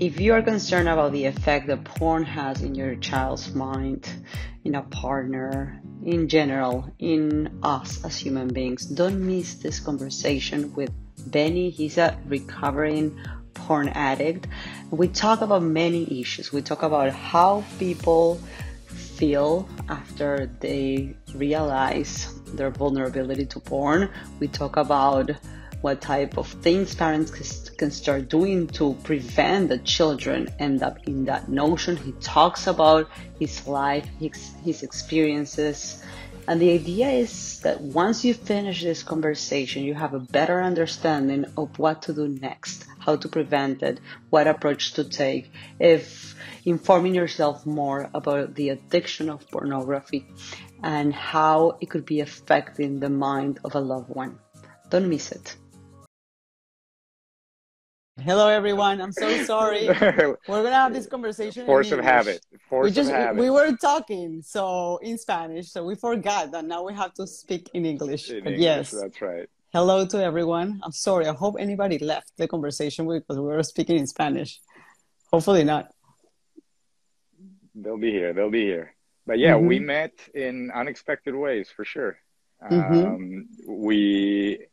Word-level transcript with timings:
if 0.00 0.20
you 0.20 0.32
are 0.32 0.42
concerned 0.42 0.88
about 0.88 1.12
the 1.12 1.24
effect 1.24 1.66
that 1.66 1.82
porn 1.84 2.24
has 2.24 2.62
in 2.62 2.74
your 2.74 2.94
child's 2.96 3.52
mind, 3.52 4.08
in 4.64 4.76
a 4.76 4.82
partner, 4.82 5.82
in 6.04 6.28
general, 6.28 6.88
in 7.00 7.58
us 7.64 8.04
as 8.04 8.16
human 8.16 8.48
beings, 8.48 8.86
don't 8.86 9.26
miss 9.26 9.54
this 9.54 9.80
conversation 9.80 10.72
with 10.74 10.92
Benny. 11.26 11.70
He's 11.70 11.98
a 11.98 12.16
recovering 12.26 13.18
porn 13.54 13.88
addict. 13.88 14.46
We 14.90 15.08
talk 15.08 15.40
about 15.40 15.62
many 15.62 16.20
issues. 16.20 16.52
We 16.52 16.62
talk 16.62 16.84
about 16.84 17.12
how 17.12 17.64
people 17.80 18.40
feel 18.86 19.68
after 19.88 20.48
they 20.60 21.16
realize 21.34 22.40
their 22.54 22.70
vulnerability 22.70 23.46
to 23.46 23.58
porn. 23.58 24.10
We 24.38 24.46
talk 24.46 24.76
about 24.76 25.32
what 25.80 26.00
type 26.00 26.36
of 26.36 26.48
things 26.48 26.94
parents 26.94 27.70
can 27.76 27.90
start 27.90 28.28
doing 28.28 28.66
to 28.66 28.94
prevent 29.04 29.68
the 29.68 29.78
children 29.78 30.48
end 30.58 30.82
up 30.82 30.98
in 31.06 31.24
that 31.26 31.48
notion. 31.48 31.96
He 31.96 32.12
talks 32.20 32.66
about 32.66 33.08
his 33.38 33.66
life, 33.66 34.06
his, 34.18 34.52
his 34.64 34.82
experiences. 34.82 36.02
And 36.48 36.60
the 36.60 36.72
idea 36.72 37.10
is 37.10 37.60
that 37.60 37.80
once 37.80 38.24
you 38.24 38.34
finish 38.34 38.82
this 38.82 39.02
conversation, 39.02 39.84
you 39.84 39.94
have 39.94 40.14
a 40.14 40.18
better 40.18 40.62
understanding 40.62 41.44
of 41.56 41.78
what 41.78 42.02
to 42.02 42.12
do 42.12 42.26
next, 42.26 42.86
how 42.98 43.16
to 43.16 43.28
prevent 43.28 43.82
it, 43.82 44.00
what 44.30 44.46
approach 44.46 44.94
to 44.94 45.04
take, 45.04 45.52
if 45.78 46.34
informing 46.64 47.14
yourself 47.14 47.64
more 47.66 48.10
about 48.14 48.54
the 48.54 48.70
addiction 48.70 49.28
of 49.30 49.48
pornography 49.50 50.26
and 50.82 51.14
how 51.14 51.76
it 51.80 51.90
could 51.90 52.04
be 52.04 52.20
affecting 52.20 52.98
the 52.98 53.10
mind 53.10 53.60
of 53.64 53.74
a 53.74 53.80
loved 53.80 54.08
one. 54.08 54.38
Don't 54.90 55.08
miss 55.08 55.32
it. 55.32 55.56
Hello, 58.20 58.48
everyone. 58.48 59.00
I'm 59.00 59.12
so 59.12 59.44
sorry. 59.44 59.86
We're 59.88 60.36
gonna 60.48 60.70
have 60.72 60.92
this 60.92 61.06
conversation. 61.06 61.64
Force 61.66 61.92
of 61.92 62.00
habit. 62.00 62.44
Force 62.68 62.84
we 62.84 62.90
just 62.90 63.10
of 63.10 63.16
habit. 63.16 63.40
we 63.40 63.48
were 63.48 63.76
talking 63.76 64.42
so 64.42 64.98
in 65.02 65.18
Spanish, 65.18 65.70
so 65.70 65.84
we 65.84 65.94
forgot 65.94 66.50
that 66.50 66.64
now 66.64 66.82
we 66.84 66.94
have 66.94 67.14
to 67.14 67.26
speak 67.26 67.70
in 67.74 67.86
English. 67.86 68.30
In 68.30 68.38
English 68.38 68.58
yes, 68.58 68.90
that's 68.90 69.20
right. 69.22 69.48
Hello 69.72 70.04
to 70.06 70.22
everyone. 70.22 70.80
I'm 70.82 70.92
sorry. 70.92 71.26
I 71.26 71.34
hope 71.34 71.56
anybody 71.58 71.98
left 71.98 72.32
the 72.36 72.48
conversation 72.48 73.06
because 73.06 73.36
we 73.36 73.44
were 73.44 73.62
speaking 73.62 73.98
in 73.98 74.06
Spanish. 74.06 74.60
Hopefully 75.30 75.62
not. 75.62 75.92
They'll 77.74 77.98
be 77.98 78.10
here. 78.10 78.32
They'll 78.32 78.50
be 78.50 78.64
here. 78.64 78.94
But 79.26 79.38
yeah, 79.38 79.52
mm-hmm. 79.52 79.66
we 79.66 79.78
met 79.78 80.14
in 80.34 80.70
unexpected 80.74 81.34
ways 81.36 81.68
for 81.74 81.84
sure. 81.84 82.18
Mm-hmm. 82.68 83.06
Um, 83.06 83.48
we 83.68 84.66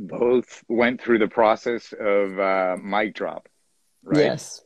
both 0.00 0.64
went 0.68 1.00
through 1.00 1.18
the 1.18 1.28
process 1.28 1.92
of 1.98 2.38
uh, 2.38 2.76
mic 2.82 3.14
drop, 3.14 3.48
right? 4.02 4.24
Yes. 4.24 4.62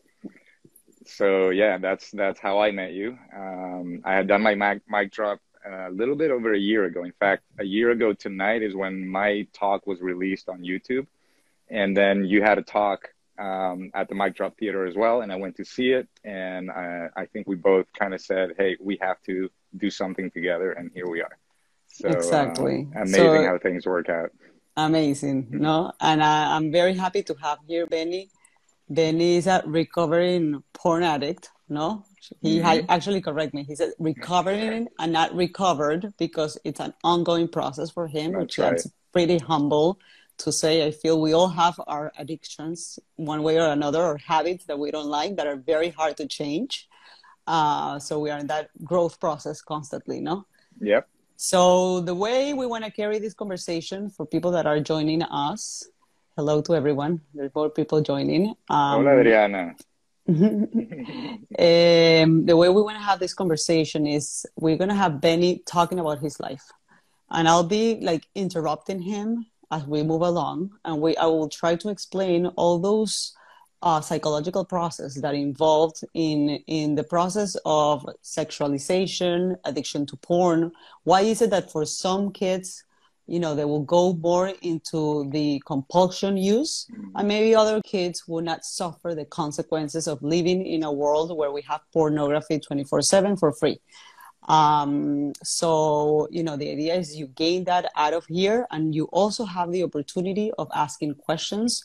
So 1.06 1.50
yeah, 1.50 1.78
that's 1.78 2.10
that's 2.12 2.40
how 2.40 2.60
I 2.60 2.70
met 2.70 2.92
you. 2.92 3.18
Um, 3.36 4.00
I 4.04 4.14
had 4.14 4.28
done 4.28 4.42
my 4.42 4.54
mic, 4.54 4.82
mic 4.88 5.12
drop 5.12 5.40
a 5.66 5.90
little 5.90 6.14
bit 6.14 6.30
over 6.30 6.52
a 6.52 6.58
year 6.58 6.84
ago. 6.84 7.04
In 7.04 7.12
fact, 7.12 7.42
a 7.58 7.64
year 7.64 7.90
ago 7.90 8.12
tonight 8.12 8.62
is 8.62 8.74
when 8.74 9.06
my 9.06 9.46
talk 9.52 9.86
was 9.86 10.00
released 10.00 10.48
on 10.48 10.60
YouTube, 10.60 11.06
and 11.68 11.96
then 11.96 12.24
you 12.24 12.42
had 12.42 12.58
a 12.58 12.62
talk 12.62 13.08
um, 13.38 13.90
at 13.94 14.08
the 14.08 14.14
mic 14.14 14.36
drop 14.36 14.56
theater 14.56 14.86
as 14.86 14.94
well, 14.94 15.22
and 15.22 15.32
I 15.32 15.36
went 15.36 15.56
to 15.56 15.64
see 15.64 15.90
it, 15.90 16.08
and 16.22 16.70
I, 16.70 17.08
I 17.16 17.26
think 17.26 17.48
we 17.48 17.56
both 17.56 17.86
kind 17.92 18.14
of 18.14 18.20
said, 18.20 18.54
"Hey, 18.56 18.76
we 18.80 18.98
have 19.00 19.20
to 19.22 19.50
do 19.76 19.90
something 19.90 20.30
together," 20.30 20.72
and 20.72 20.90
here 20.94 21.08
we 21.08 21.20
are. 21.20 21.36
So, 21.88 22.08
exactly. 22.08 22.88
Uh, 22.94 23.00
amazing 23.00 23.42
so, 23.42 23.46
how 23.46 23.58
things 23.58 23.86
work 23.86 24.08
out. 24.08 24.30
Amazing, 24.76 25.48
no? 25.50 25.92
And 26.00 26.22
I, 26.22 26.56
I'm 26.56 26.72
very 26.72 26.94
happy 26.94 27.22
to 27.24 27.34
have 27.42 27.58
here 27.66 27.86
Benny. 27.86 28.30
Benny 28.88 29.36
is 29.36 29.46
a 29.46 29.62
recovering 29.66 30.62
porn 30.72 31.02
addict, 31.02 31.50
no? 31.68 32.04
He 32.42 32.58
mm-hmm. 32.58 32.86
actually 32.88 33.20
correct 33.20 33.54
me. 33.54 33.64
He 33.64 33.76
said 33.76 33.92
recovering 33.98 34.88
and 34.98 35.12
not 35.12 35.34
recovered 35.34 36.12
because 36.18 36.58
it's 36.64 36.80
an 36.80 36.94
ongoing 37.04 37.48
process 37.48 37.90
for 37.90 38.08
him, 38.08 38.32
that's 38.32 38.42
which 38.42 38.58
right. 38.58 38.74
is 38.74 38.90
pretty 39.12 39.38
humble 39.38 39.98
to 40.38 40.50
say. 40.50 40.86
I 40.86 40.90
feel 40.90 41.20
we 41.20 41.34
all 41.34 41.48
have 41.48 41.80
our 41.86 42.12
addictions 42.18 42.98
one 43.16 43.42
way 43.42 43.58
or 43.58 43.68
another, 43.68 44.02
or 44.02 44.16
habits 44.18 44.64
that 44.66 44.78
we 44.78 44.90
don't 44.90 45.06
like 45.06 45.36
that 45.36 45.46
are 45.46 45.56
very 45.56 45.90
hard 45.90 46.16
to 46.16 46.26
change. 46.26 46.88
Uh, 47.46 47.98
so 47.98 48.18
we 48.18 48.30
are 48.30 48.38
in 48.38 48.46
that 48.48 48.70
growth 48.82 49.20
process 49.20 49.60
constantly, 49.60 50.20
no? 50.20 50.46
Yep. 50.80 51.08
So, 51.46 52.00
the 52.00 52.14
way 52.14 52.54
we 52.54 52.64
want 52.64 52.86
to 52.86 52.90
carry 52.90 53.18
this 53.18 53.34
conversation 53.34 54.08
for 54.08 54.24
people 54.24 54.50
that 54.52 54.64
are 54.64 54.80
joining 54.80 55.22
us, 55.24 55.86
hello 56.36 56.62
to 56.62 56.74
everyone. 56.74 57.20
There's 57.34 57.54
more 57.54 57.68
people 57.68 58.00
joining. 58.00 58.54
Um, 58.70 59.04
Hola, 59.04 59.20
Adriana. 59.20 59.74
um, 60.26 61.36
the 62.46 62.56
way 62.56 62.70
we 62.70 62.80
want 62.80 62.96
to 62.96 63.04
have 63.04 63.20
this 63.20 63.34
conversation 63.34 64.06
is 64.06 64.46
we're 64.56 64.78
going 64.78 64.88
to 64.88 64.94
have 64.94 65.20
Benny 65.20 65.62
talking 65.66 65.98
about 65.98 66.20
his 66.20 66.40
life. 66.40 66.64
And 67.28 67.46
I'll 67.46 67.62
be 67.62 68.00
like 68.00 68.24
interrupting 68.34 69.02
him 69.02 69.44
as 69.70 69.84
we 69.84 70.02
move 70.02 70.22
along. 70.22 70.70
And 70.86 71.02
we, 71.02 71.14
I 71.18 71.26
will 71.26 71.50
try 71.50 71.76
to 71.76 71.90
explain 71.90 72.46
all 72.56 72.78
those 72.78 73.34
uh, 73.84 74.00
psychological 74.00 74.64
process 74.64 75.14
that 75.20 75.34
involved 75.34 75.98
in 76.14 76.38
in 76.66 76.94
the 76.94 77.04
process 77.04 77.50
of 77.66 78.04
sexualization, 78.22 79.56
addiction 79.64 80.06
to 80.06 80.16
porn. 80.16 80.72
Why 81.04 81.20
is 81.32 81.42
it 81.42 81.50
that 81.50 81.70
for 81.70 81.84
some 81.84 82.32
kids, 82.32 82.82
you 83.26 83.40
know, 83.40 83.54
they 83.54 83.66
will 83.66 83.84
go 83.84 84.14
more 84.14 84.52
into 84.62 85.30
the 85.30 85.62
compulsion 85.66 86.36
use, 86.36 86.72
and 87.14 87.28
maybe 87.28 87.54
other 87.54 87.80
kids 87.82 88.16
will 88.26 88.42
not 88.42 88.64
suffer 88.64 89.14
the 89.14 89.26
consequences 89.26 90.08
of 90.08 90.22
living 90.22 90.66
in 90.66 90.82
a 90.82 90.92
world 91.02 91.36
where 91.36 91.52
we 91.52 91.62
have 91.70 91.80
pornography 91.92 92.58
twenty 92.58 92.84
four 92.84 93.02
seven 93.02 93.36
for 93.36 93.52
free. 93.52 93.78
Um, 94.48 95.32
so, 95.42 96.28
you 96.30 96.42
know, 96.42 96.56
the 96.56 96.70
idea 96.70 96.94
is 97.00 97.16
you 97.16 97.28
gain 97.28 97.64
that 97.64 97.84
out 97.96 98.14
of 98.14 98.24
here, 98.28 98.66
and 98.70 98.94
you 98.94 99.04
also 99.12 99.44
have 99.44 99.72
the 99.72 99.82
opportunity 99.82 100.52
of 100.58 100.68
asking 100.74 101.14
questions 101.26 101.84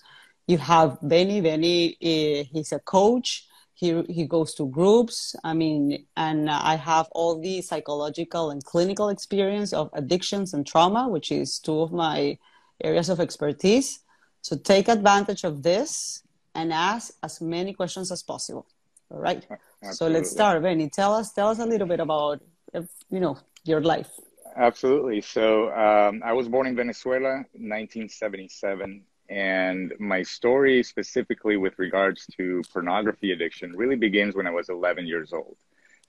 you 0.49 0.57
have 0.57 0.97
Benny. 1.03 1.41
Benny, 1.41 1.95
uh, 2.01 2.43
he's 2.51 2.71
a 2.71 2.79
coach. 2.79 3.45
He, 3.75 4.01
he 4.09 4.25
goes 4.25 4.55
to 4.55 4.65
groups. 4.67 5.35
I 5.43 5.53
mean, 5.53 6.07
and 6.17 6.49
I 6.49 6.75
have 6.75 7.07
all 7.11 7.39
the 7.39 7.61
psychological 7.61 8.49
and 8.49 8.63
clinical 8.63 9.09
experience 9.09 9.73
of 9.73 9.91
addictions 9.93 10.55
and 10.55 10.65
trauma, 10.65 11.07
which 11.07 11.31
is 11.31 11.59
two 11.59 11.79
of 11.79 11.91
my 11.91 12.39
areas 12.83 13.09
of 13.09 13.19
expertise. 13.19 13.99
So 14.41 14.57
take 14.57 14.87
advantage 14.87 15.43
of 15.43 15.61
this 15.61 16.23
and 16.55 16.73
ask 16.73 17.13
as 17.21 17.39
many 17.41 17.71
questions 17.73 18.11
as 18.11 18.23
possible. 18.23 18.65
All 19.11 19.19
right. 19.19 19.45
Absolutely. 19.83 19.95
So 19.95 20.07
let's 20.07 20.31
start, 20.31 20.63
Benny. 20.63 20.89
Tell 20.89 21.13
us, 21.13 21.31
tell 21.31 21.49
us 21.49 21.59
a 21.59 21.65
little 21.65 21.87
bit 21.87 21.99
about, 21.99 22.41
you 22.73 23.19
know, 23.19 23.37
your 23.65 23.81
life. 23.81 24.09
Absolutely. 24.55 25.21
So 25.21 25.71
um, 25.73 26.23
I 26.25 26.33
was 26.33 26.49
born 26.49 26.65
in 26.65 26.75
Venezuela, 26.75 27.45
1977, 27.53 29.03
and 29.29 29.93
my 29.99 30.23
story, 30.23 30.81
specifically 30.83 31.55
with 31.55 31.77
regards 31.77 32.25
to 32.37 32.63
pornography 32.73 33.31
addiction, 33.31 33.75
really 33.75 33.95
begins 33.95 34.35
when 34.35 34.47
I 34.47 34.51
was 34.51 34.69
11 34.69 35.05
years 35.05 35.33
old. 35.33 35.57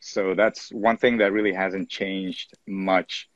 So 0.00 0.34
that's 0.34 0.72
one 0.72 0.96
thing 0.96 1.18
that 1.18 1.32
really 1.32 1.52
hasn't 1.52 1.90
changed 1.90 2.54
much 2.66 3.28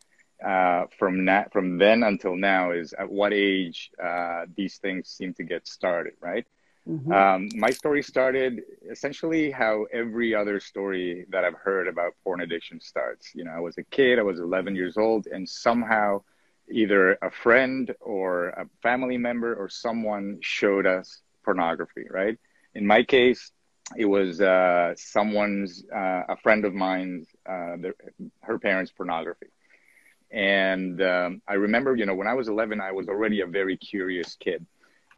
uh, 0.44 0.84
from 0.98 1.26
that 1.26 1.52
from 1.52 1.78
then 1.78 2.02
until 2.02 2.34
now. 2.34 2.72
Is 2.72 2.94
at 2.94 3.10
what 3.10 3.34
age 3.34 3.90
uh, 4.02 4.46
these 4.56 4.78
things 4.78 5.10
seem 5.10 5.34
to 5.34 5.42
get 5.42 5.68
started, 5.68 6.14
right? 6.20 6.46
Mm-hmm. 6.88 7.12
Um, 7.12 7.48
my 7.54 7.70
story 7.70 8.02
started 8.02 8.62
essentially 8.90 9.50
how 9.50 9.86
every 9.92 10.34
other 10.34 10.60
story 10.60 11.26
that 11.30 11.44
I've 11.44 11.54
heard 11.54 11.88
about 11.88 12.12
porn 12.22 12.40
addiction 12.40 12.80
starts. 12.80 13.34
You 13.34 13.44
know, 13.44 13.52
I 13.52 13.60
was 13.60 13.78
a 13.78 13.84
kid, 13.84 14.18
I 14.18 14.22
was 14.22 14.40
11 14.40 14.74
years 14.74 14.96
old, 14.96 15.26
and 15.26 15.48
somehow 15.48 16.22
either 16.70 17.12
a 17.22 17.30
friend 17.30 17.94
or 18.00 18.48
a 18.48 18.66
family 18.82 19.18
member 19.18 19.54
or 19.54 19.68
someone 19.68 20.38
showed 20.40 20.86
us 20.86 21.20
pornography, 21.44 22.06
right? 22.10 22.38
In 22.74 22.86
my 22.86 23.02
case, 23.02 23.52
it 23.96 24.06
was 24.06 24.40
uh, 24.40 24.94
someone's, 24.96 25.84
uh, 25.94 26.22
a 26.28 26.36
friend 26.36 26.64
of 26.64 26.74
mine's, 26.74 27.26
uh, 27.46 27.76
the, 27.76 27.94
her 28.40 28.58
parents' 28.58 28.90
pornography. 28.90 29.48
And 30.30 31.00
um, 31.02 31.42
I 31.46 31.54
remember, 31.54 31.94
you 31.94 32.06
know, 32.06 32.14
when 32.14 32.26
I 32.26 32.34
was 32.34 32.48
11, 32.48 32.80
I 32.80 32.92
was 32.92 33.08
already 33.08 33.42
a 33.42 33.46
very 33.46 33.76
curious 33.76 34.36
kid. 34.40 34.66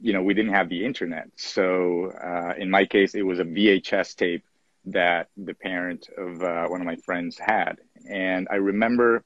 you 0.00 0.12
know, 0.12 0.22
we 0.22 0.34
didn't 0.34 0.52
have 0.52 0.68
the 0.68 0.84
internet. 0.84 1.28
So 1.36 2.12
uh, 2.12 2.52
in 2.58 2.70
my 2.70 2.84
case, 2.86 3.14
it 3.14 3.22
was 3.22 3.38
a 3.38 3.44
VHS 3.44 4.16
tape 4.16 4.44
that 4.86 5.28
the 5.36 5.54
parent 5.54 6.08
of 6.16 6.42
uh, 6.42 6.66
one 6.66 6.80
of 6.80 6.86
my 6.86 6.96
friends 6.96 7.38
had. 7.38 7.78
And 8.08 8.48
I 8.50 8.56
remember 8.56 9.22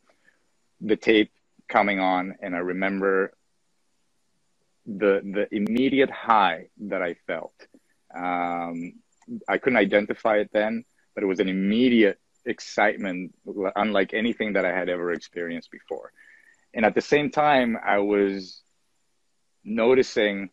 the 0.81 0.97
tape 0.97 1.33
coming 1.69 2.01
on, 2.01 2.35
and 2.41 2.55
I 2.55 2.59
remember 2.59 3.33
the 4.87 5.21
the 5.25 5.49
immediate 5.55 6.11
high 6.11 6.69
that 6.79 7.03
I 7.03 7.15
felt. 7.27 7.55
Um, 8.15 8.95
I 9.49 9.59
couldn't 9.59 9.79
identify 9.79 10.37
it 10.37 10.51
then, 10.53 10.85
but 11.15 11.25
it 11.25 11.27
was 11.27 11.41
an 11.41 11.49
immediate 11.49 12.21
excitement, 12.47 13.35
unlike 13.77 14.15
anything 14.15 14.53
that 14.55 14.65
I 14.65 14.73
had 14.73 14.89
ever 14.89 15.13
experienced 15.13 15.71
before. 15.71 16.13
And 16.75 16.85
at 16.85 16.95
the 16.95 17.01
same 17.01 17.31
time, 17.31 17.79
I 17.85 17.99
was 17.99 18.63
noticing 19.65 20.51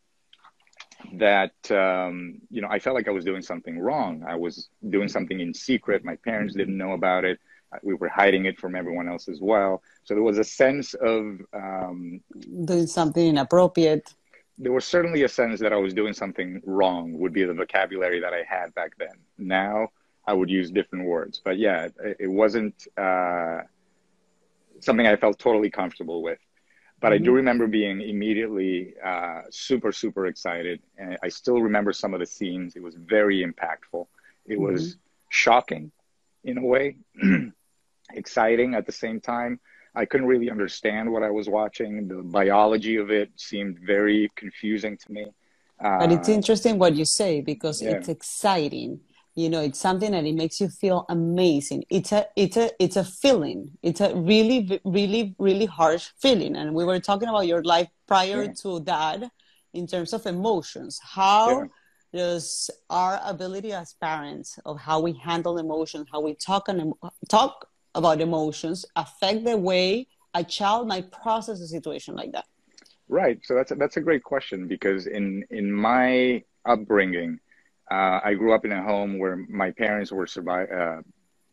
that 1.14 1.54
um, 1.70 2.40
you 2.50 2.62
know 2.62 2.68
I 2.70 2.80
felt 2.80 2.96
like 2.96 3.08
I 3.08 3.12
was 3.12 3.26
doing 3.26 3.42
something 3.42 3.80
wrong. 3.80 4.24
I 4.28 4.36
was 4.36 4.70
doing 4.90 5.08
something 5.08 5.40
in 5.40 5.54
secret. 5.54 6.04
My 6.04 6.16
parents 6.18 6.56
didn't 6.56 6.78
know 6.78 6.94
about 6.94 7.26
it. 7.26 7.40
We 7.82 7.96
were 7.96 8.10
hiding 8.10 8.46
it 8.46 8.60
from 8.60 8.76
everyone 8.76 9.10
else 9.10 9.28
as 9.28 9.40
well. 9.42 9.82
So 10.04 10.14
there 10.14 10.24
was 10.24 10.38
a 10.38 10.44
sense 10.44 10.94
of 10.94 11.42
um, 11.54 12.22
doing 12.66 12.86
something 12.86 13.28
inappropriate. 13.28 14.14
There 14.60 14.72
was 14.72 14.86
certainly 14.86 15.24
a 15.24 15.28
sense 15.28 15.60
that 15.60 15.74
I 15.74 15.78
was 15.78 15.94
doing 15.94 16.14
something 16.14 16.62
wrong. 16.66 17.18
Would 17.18 17.34
be 17.34 17.44
the 17.44 17.54
vocabulary 17.54 18.20
that 18.22 18.34
I 18.34 18.44
had 18.48 18.74
back 18.76 18.92
then. 18.98 19.18
Now 19.38 19.90
I 20.26 20.34
would 20.34 20.50
use 20.50 20.72
different 20.72 21.06
words, 21.06 21.42
but 21.44 21.58
yeah, 21.58 21.90
it, 22.04 22.18
it 22.20 22.28
wasn't 22.28 22.88
uh, 22.98 23.62
something 24.80 25.06
I 25.06 25.16
felt 25.16 25.40
totally 25.40 25.70
comfortable 25.70 26.22
with. 26.22 26.40
But 27.00 27.08
mm-hmm. 27.08 27.14
I 27.14 27.18
do 27.18 27.24
mm-hmm. 27.26 27.36
remember 27.36 27.68
being 27.68 28.02
immediately 28.02 28.94
uh, 29.04 29.42
super, 29.50 29.92
super 29.92 30.28
excited. 30.28 30.82
And 30.98 31.18
I 31.22 31.30
still 31.30 31.62
remember 31.62 31.92
some 31.92 32.14
of 32.14 32.20
the 32.20 32.26
scenes. 32.26 32.76
It 32.76 32.84
was 32.84 32.96
very 32.96 33.46
impactful. 33.46 34.08
It 34.46 34.54
mm-hmm. 34.54 34.64
was 34.64 34.98
shocking 35.30 35.92
in 36.44 36.58
a 36.58 36.66
way, 36.66 36.98
exciting 38.14 38.76
at 38.76 38.86
the 38.86 38.92
same 38.92 39.20
time. 39.20 39.60
I 39.96 40.06
couldn't 40.06 40.28
really 40.28 40.50
understand 40.50 41.12
what 41.12 41.24
I 41.24 41.30
was 41.30 41.48
watching. 41.48 42.08
The 42.08 42.24
biology 42.24 42.96
of 42.96 43.12
it 43.12 43.32
seemed 43.36 43.80
very 43.80 44.32
confusing 44.36 44.98
to 44.98 45.12
me. 45.12 45.26
Uh, 45.80 46.00
but 46.00 46.12
it's 46.12 46.30
interesting 46.30 46.80
what 46.80 46.96
you 46.96 47.06
say 47.06 47.42
because 47.42 47.82
yeah. 47.82 47.92
it's 47.92 48.08
exciting 48.08 49.02
you 49.36 49.50
know 49.50 49.62
it's 49.62 49.80
something 49.80 50.12
that 50.12 50.26
it 50.26 50.36
makes 50.36 50.62
you 50.62 50.70
feel 50.70 51.06
amazing. 51.10 51.84
It's 51.90 52.12
a 52.12 52.28
it's 52.36 52.58
a 52.58 52.70
it's 52.80 52.96
a 52.96 53.04
feeling. 53.04 53.72
It's 53.82 54.02
a 54.02 54.16
really 54.16 54.80
really 54.86 55.36
really 55.40 55.66
harsh 55.66 56.10
feeling. 56.22 56.56
And 56.56 56.74
we 56.74 56.86
were 56.86 57.00
talking 57.00 57.30
about 57.30 57.48
your 57.48 57.64
life 57.64 57.88
prior 58.08 58.44
yeah. 58.44 58.54
to 58.62 58.80
that 58.82 59.24
in 59.74 59.88
terms 59.88 60.14
of 60.14 60.26
emotions. 60.26 61.00
How 61.02 61.62
yeah. 61.62 61.66
does 62.14 62.70
our 62.90 63.20
ability 63.24 63.74
as 63.74 63.94
parents 63.94 64.60
of 64.66 64.80
how 64.80 65.00
we 65.00 65.14
handle 65.14 65.58
emotions 65.58 66.08
how 66.12 66.22
we 66.22 66.36
talk 66.36 66.70
and 66.70 66.94
talk 67.28 67.68
about 67.96 68.22
emotions 68.22 68.86
affect 68.96 69.46
the 69.46 69.58
way 69.58 70.08
a 70.34 70.44
child 70.44 70.88
might 70.88 71.12
process 71.12 71.60
a 71.60 71.68
situation 71.68 72.16
like 72.16 72.32
that? 72.34 72.46
Right. 73.10 73.40
So 73.44 73.56
that's 73.56 73.72
a, 73.72 73.76
that's 73.76 73.98
a 73.98 74.02
great 74.02 74.24
question 74.24 74.68
because 74.68 75.08
in 75.08 75.44
in 75.50 75.72
my 75.72 76.44
upbringing 76.66 77.40
uh, 77.92 78.20
I 78.24 78.34
grew 78.34 78.54
up 78.54 78.66
in 78.66 78.72
a 78.72 78.82
home 78.82 79.20
where 79.20 79.36
my 79.36 79.72
parents 79.72 80.12
were 80.12 80.28
survive, 80.28 80.72
uh, 80.72 81.02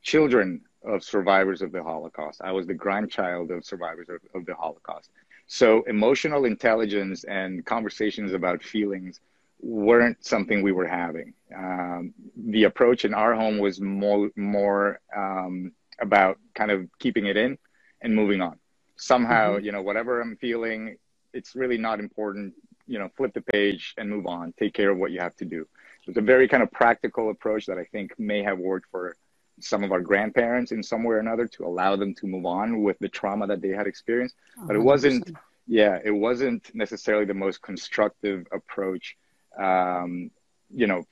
children 0.03 0.63
of 0.85 1.05
survivors 1.05 1.63
of 1.63 1.73
the 1.73 1.83
Holocaust. 1.83 2.41
I 2.43 2.53
was 2.53 2.67
the 2.67 2.75
grandchild 2.75 3.51
of 3.51 3.65
survivors 3.65 4.09
of, 4.09 4.21
of 4.35 4.47
the 4.47 4.55
Holocaust. 4.55 5.11
So 5.47 5.83
emotional 5.83 6.45
intelligence 6.45 7.25
and 7.25 7.65
conversations 7.67 8.33
about 8.33 8.63
feelings 8.63 9.21
weren't 9.61 10.25
something 10.25 10.63
we 10.63 10.73
were 10.73 10.87
having. 10.87 11.35
Um, 11.55 12.15
the 12.37 12.65
approach 12.65 13.05
in 13.05 13.13
our 13.13 13.35
home 13.35 13.59
was 13.59 13.81
more 13.81 14.31
more 14.37 15.01
um, 15.15 15.73
about 16.01 16.39
kind 16.55 16.71
of 16.71 16.89
keeping 16.99 17.27
it 17.27 17.37
in 17.37 17.59
and 18.01 18.15
moving 18.15 18.41
on. 18.41 18.59
Somehow, 18.97 19.57
mm-hmm. 19.57 19.65
you 19.65 19.73
know, 19.73 19.83
whatever 19.83 20.21
I'm 20.21 20.37
feeling, 20.37 20.97
it's 21.35 21.55
really 21.55 21.79
not 21.79 22.01
important. 22.01 22.55
You 22.87 22.99
know, 22.99 23.11
flip 23.17 23.35
the 23.35 23.43
page 23.43 23.95
and 23.99 24.09
move 24.09 24.27
on. 24.27 24.55
Take 24.59 24.73
care 24.73 24.91
of 24.91 24.99
what 24.99 25.11
you 25.11 25.21
have 25.21 25.37
to 25.37 25.45
do. 25.45 25.67
It's 26.07 26.19
a 26.19 26.23
very 26.23 26.49
kind 26.49 26.63
of 26.63 26.71
practical 26.71 27.31
approach 27.31 27.67
that 27.67 27.79
I 27.79 27.85
think 27.85 28.19
may 28.19 28.43
have 28.43 28.59
worked 28.59 28.89
for 28.91 29.17
some 29.61 29.85
of 29.85 29.93
our 29.93 30.01
grandparents 30.01 30.73
in 30.73 30.83
some 30.83 31.05
way 31.05 31.15
or 31.17 31.19
another 31.19 31.47
to 31.47 31.67
allow 31.67 31.97
them 31.97 32.15
to 32.15 32.27
move 32.27 32.47
on 32.47 32.83
with 32.83 32.99
the 32.99 33.09
trauma 33.09 33.47
that 33.47 33.61
they 33.61 33.69
had 33.69 33.87
experienced. 33.87 34.35
But 34.67 34.77
it 34.77 34.81
wasn't, 34.81 35.31
yeah, 35.67 35.99
it 36.03 36.11
wasn't 36.11 36.75
necessarily 36.75 37.27
the 37.27 37.35
most 37.35 37.61
constructive 37.63 38.47
approach. 38.53 39.17
Um, 39.59 40.31
you 40.71 40.87
know, 40.87 41.05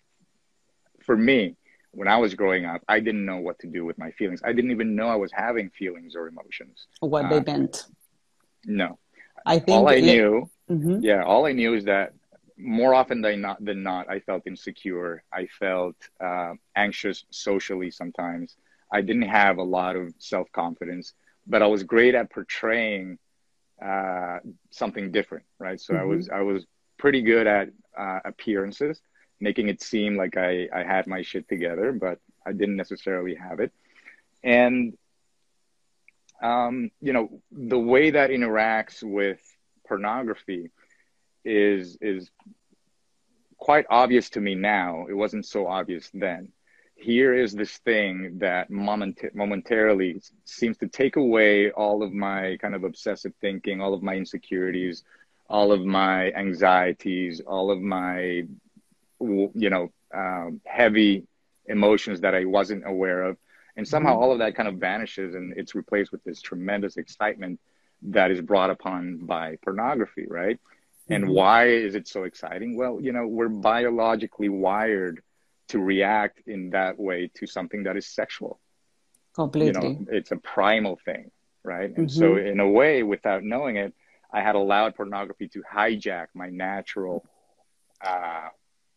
for 1.01 1.17
me, 1.17 1.57
when 1.91 2.09
I 2.09 2.17
was 2.17 2.35
growing 2.35 2.65
up, 2.65 2.83
I 2.89 3.01
didn't 3.01 3.25
know 3.25 3.39
what 3.39 3.59
to 3.61 3.67
do 3.67 3.85
with 3.85 3.99
my 3.99 4.11
feelings. 4.13 4.41
I 4.45 4.53
didn't 4.53 4.71
even 4.71 4.95
know 4.95 5.09
I 5.09 5.17
was 5.17 5.33
having 5.33 5.71
feelings 5.71 6.15
or 6.17 6.29
emotions. 6.29 6.87
What 7.01 7.27
uh, 7.27 7.29
they 7.41 7.53
meant. 7.53 7.87
No. 8.65 8.99
I 9.47 9.59
think 9.59 9.79
all 9.79 9.89
I 9.89 10.01
knew, 10.01 10.51
mm-hmm. 10.71 11.01
yeah, 11.01 11.23
all 11.23 11.47
I 11.47 11.53
knew 11.53 11.75
is 11.75 11.85
that 11.85 12.13
more 12.59 12.95
often 12.95 13.21
than 13.21 13.41
not, 13.41 13.65
than 13.65 13.83
not, 13.83 14.11
I 14.11 14.21
felt 14.21 14.47
insecure. 14.47 15.23
I 15.33 15.47
felt 15.47 15.97
uh, 16.21 16.55
anxious 16.75 17.25
socially 17.31 17.91
sometimes. 17.91 18.57
I 18.93 19.01
didn't 19.01 19.29
have 19.29 19.59
a 19.59 19.63
lot 19.63 19.97
of 19.97 20.13
self 20.19 20.51
confidence, 20.53 21.15
but 21.47 21.63
I 21.63 21.67
was 21.67 21.85
great 21.85 22.15
at 22.15 22.31
portraying 22.31 23.19
uh, 23.83 24.39
something 24.71 25.13
different, 25.13 25.45
right? 25.59 25.81
So 25.81 25.95
mm-hmm. 25.95 26.03
I 26.03 26.05
was 26.05 26.29
I 26.31 26.41
was 26.41 26.67
pretty 26.99 27.23
good 27.23 27.47
at 27.47 27.69
uh, 27.97 28.21
appearances, 28.25 29.01
making 29.41 29.69
it 29.69 29.81
seem 29.83 30.17
like 30.17 30.37
I 30.37 30.69
I 30.75 30.83
had 30.83 31.07
my 31.07 31.23
shit 31.23 31.49
together, 31.49 31.93
but 31.93 32.19
I 32.45 32.53
didn't 32.53 32.77
necessarily 32.77 33.35
have 33.37 33.61
it. 33.61 33.73
And 34.43 34.97
um, 36.43 36.91
you 37.01 37.13
know 37.13 37.41
the 37.53 37.79
way 37.79 38.11
that 38.11 38.31
interacts 38.31 39.03
with 39.03 39.41
pornography 39.87 40.71
is 41.49 41.99
is 42.01 42.31
quite 43.57 43.87
obvious 43.91 44.31
to 44.31 44.41
me 44.41 44.55
now. 44.55 45.07
It 45.09 45.15
wasn't 45.15 45.47
so 45.47 45.67
obvious 45.67 46.11
then. 46.15 46.53
Here 46.95 47.35
is 47.35 47.53
this 47.53 47.79
thing 47.79 48.39
that 48.39 48.71
moment- 48.71 49.35
momentarily 49.35 50.21
seems 50.45 50.77
to 50.79 50.89
take 50.89 51.17
away 51.17 51.71
all 51.71 52.03
of 52.03 52.13
my 52.13 52.57
kind 52.61 52.75
of 52.75 52.85
obsessive 52.85 53.33
thinking, 53.41 53.81
all 53.81 53.95
of 53.95 54.03
my 54.03 54.15
insecurities, 54.15 55.05
all 55.49 55.73
of 55.73 55.85
my 55.85 56.31
anxieties, 56.33 57.41
all 57.41 57.71
of 57.71 57.81
my, 57.81 58.45
you 59.21 59.71
know, 59.71 59.93
um, 60.13 60.61
heavy 60.65 61.27
emotions 61.67 62.21
that 62.21 62.35
I 62.35 62.45
wasn't 62.45 62.87
aware 62.87 63.23
of. 63.23 63.37
And 63.77 63.87
somehow 63.87 64.15
mm-hmm. 64.15 64.23
all 64.23 64.33
of 64.33 64.39
that 64.41 64.57
kind 64.57 64.69
of 64.69 64.77
vanishes 64.77 65.35
and 65.35 65.55
it's 65.57 65.75
replaced 65.75 66.11
with 66.11 66.25
this 66.25 66.41
tremendous 66.41 66.97
excitement 66.97 67.61
that 68.03 68.31
is 68.31 68.41
brought 68.41 68.71
upon 68.71 69.19
by 69.19 69.57
pornography, 69.63 70.27
right? 70.29 70.59
And 71.11 71.25
mm-hmm. 71.25 71.33
why 71.33 71.69
is 71.69 71.95
it 71.95 72.07
so 72.07 72.25
exciting? 72.25 72.77
Well, 72.77 72.99
you 73.01 73.13
know, 73.13 73.27
we're 73.27 73.49
biologically 73.49 74.49
wired 74.49 75.23
to 75.69 75.79
react 75.79 76.43
in 76.47 76.71
that 76.71 76.99
way 76.99 77.31
to 77.35 77.47
something 77.47 77.85
that 77.85 77.97
is 77.97 78.07
sexual. 78.07 78.61
Completely. 79.35 79.89
You 79.89 79.95
know, 79.95 80.07
it's 80.11 80.33
a 80.33 80.37
primal 80.37 80.99
thing, 81.05 81.31
right? 81.63 81.97
And 81.97 82.09
mm-hmm. 82.09 82.19
so, 82.19 82.37
in 82.37 82.61
a 82.61 82.69
way, 82.69 83.03
without 83.03 83.45
knowing 83.45 83.77
it, 83.77 83.95
I 84.33 84.43
had 84.43 84.55
allowed 84.55 84.95
pornography 84.97 85.49
to 85.49 85.63
hijack 85.73 86.27
my 86.35 86.51
natural. 86.51 87.25
Uh, 88.05 88.49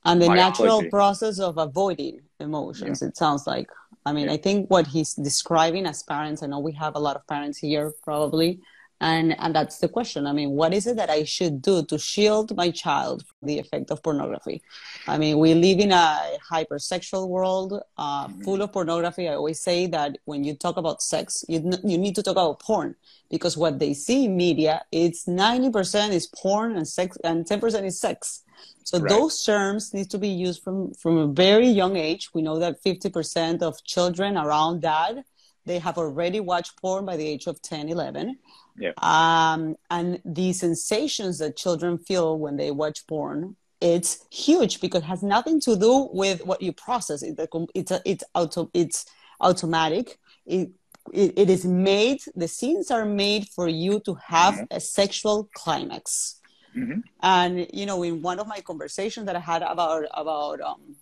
and 0.04 0.22
the 0.22 0.28
biology. 0.28 0.64
natural 0.64 0.90
process 0.90 1.40
of 1.40 1.58
avoiding 1.58 2.22
emotions, 2.40 3.02
yeah. 3.02 3.10
it 3.10 3.18
sounds 3.18 3.46
like. 3.46 3.70
I 4.06 4.14
mean, 4.14 4.28
yeah. 4.28 4.34
I 4.34 4.38
think 4.38 4.70
what 4.70 4.88
he's 4.88 5.14
describing 5.14 5.86
as 5.86 6.02
parents, 6.04 6.42
I 6.42 6.48
know 6.48 6.60
we 6.60 6.72
have 6.74 6.96
a 6.96 7.00
lot 7.00 7.16
of 7.16 7.28
parents 7.28 7.60
here 7.60 7.94
probably 8.04 8.60
and 9.02 9.36
and 9.40 9.54
that's 9.54 9.80
the 9.80 9.90
question. 9.90 10.28
I 10.28 10.32
mean 10.32 10.52
what 10.52 10.74
is 10.74 10.86
it 10.88 10.96
that 10.96 11.10
i 11.10 11.24
should 11.24 11.62
do 11.62 11.84
to 11.86 11.98
shield 11.98 12.56
my 12.56 12.70
child 12.70 13.26
from 13.26 13.48
the 13.48 13.58
effect 13.60 13.90
of 13.92 14.02
pornography? 14.04 14.62
I 15.08 15.18
mean 15.18 15.40
we 15.40 15.54
live 15.56 15.80
in 15.80 15.92
a 15.92 16.38
hypersexual 16.52 17.28
world 17.28 17.82
uh, 17.98 18.28
mm-hmm. 18.28 18.44
full 18.44 18.62
of 18.62 18.72
pornography. 18.72 19.28
I 19.28 19.34
always 19.34 19.60
say 19.60 19.88
that 19.88 20.20
when 20.26 20.44
you 20.44 20.54
talk 20.54 20.78
about 20.78 21.02
sex 21.02 21.44
you, 21.50 21.60
you 21.84 21.98
need 21.98 22.16
to 22.16 22.24
talk 22.24 22.34
about 22.34 22.60
porn 22.60 22.96
because 23.32 23.58
what 23.58 23.80
they 23.80 23.94
see 23.94 24.26
in 24.26 24.38
media 24.38 24.84
it's 24.92 25.26
90% 25.26 26.12
is 26.12 26.28
porn 26.28 26.76
and 26.78 26.88
sex 26.88 27.18
and 27.24 27.46
10% 27.46 27.84
is 27.84 28.00
sex. 28.00 28.44
So 28.84 29.00
right. 29.00 29.10
those 29.10 29.44
terms 29.44 29.94
need 29.96 30.12
to 30.12 30.20
be 30.20 30.30
used 30.30 30.62
from 30.62 30.94
from 30.94 31.18
a 31.18 31.28
very 31.28 31.68
young 31.68 31.96
age. 31.98 32.30
We 32.36 32.44
know 32.44 32.60
that 32.60 32.84
50% 32.84 33.64
of 33.64 33.84
children 33.84 34.38
around 34.38 34.84
that 34.84 35.26
they 35.66 35.80
have 35.80 35.98
already 35.98 36.40
watched 36.40 36.80
porn 36.82 37.06
by 37.06 37.18
the 37.18 37.28
age 37.28 37.48
of 37.48 37.62
10 37.62 37.90
11 37.90 38.38
yeah. 38.82 38.94
Um, 38.98 39.76
and 39.90 40.20
the 40.26 40.54
sensations 40.54 41.38
that 41.40 41.56
children 41.56 41.98
feel 42.00 42.38
when 42.38 42.58
they 42.58 42.72
watch 42.72 43.06
porn, 43.08 43.56
it's 43.80 44.26
huge 44.32 44.82
because 44.82 45.04
it 45.04 45.06
has 45.06 45.24
nothing 45.24 45.60
to 45.62 45.76
do 45.76 46.10
with 46.12 46.46
what 46.46 46.62
you 46.62 46.74
process. 46.74 47.22
It, 47.24 47.40
it's 47.76 47.92
a, 47.92 48.02
it's 48.06 48.24
auto, 48.34 48.70
it's 48.74 49.06
automatic. 49.40 50.18
It, 50.46 50.72
it, 51.14 51.34
it 51.38 51.50
is 51.50 51.66
made. 51.66 52.22
The 52.36 52.48
scenes 52.48 52.92
are 52.92 53.06
made 53.06 53.48
for 53.50 53.68
you 53.68 54.00
to 54.02 54.16
have 54.26 54.56
mm-hmm. 54.56 54.78
a 54.78 54.80
sexual 54.80 55.50
climax. 55.54 56.40
Mm-hmm. 56.76 57.00
And 57.22 57.68
you 57.74 57.86
know, 57.86 58.02
in 58.04 58.22
one 58.22 58.40
of 58.40 58.48
my 58.48 58.62
conversations 58.62 59.26
that 59.28 59.36
I 59.36 59.40
had 59.40 59.62
about 59.62 60.06
about 60.14 60.62
um, 60.62 60.96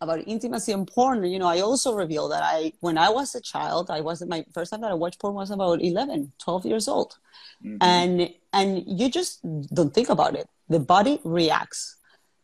about 0.00 0.26
intimacy 0.26 0.72
and 0.72 0.86
porn, 0.86 1.24
you 1.24 1.38
know, 1.38 1.46
I 1.46 1.60
also 1.60 1.94
reveal 1.94 2.28
that 2.28 2.42
I, 2.42 2.72
when 2.80 2.96
I 2.96 3.10
was 3.10 3.34
a 3.34 3.40
child, 3.40 3.90
I 3.90 4.00
wasn't 4.00 4.30
my 4.30 4.44
first 4.52 4.70
time 4.70 4.80
that 4.80 4.90
I 4.90 4.94
watched 4.94 5.20
porn 5.20 5.34
was 5.34 5.50
about 5.50 5.82
11, 5.82 6.32
12 6.38 6.66
years 6.66 6.88
old. 6.88 7.18
Mm-hmm. 7.64 7.76
And, 7.80 8.30
and 8.52 8.82
you 8.86 9.10
just 9.10 9.42
don't 9.74 9.92
think 9.92 10.08
about 10.08 10.34
it. 10.36 10.48
The 10.68 10.80
body 10.80 11.20
reacts. 11.22 11.96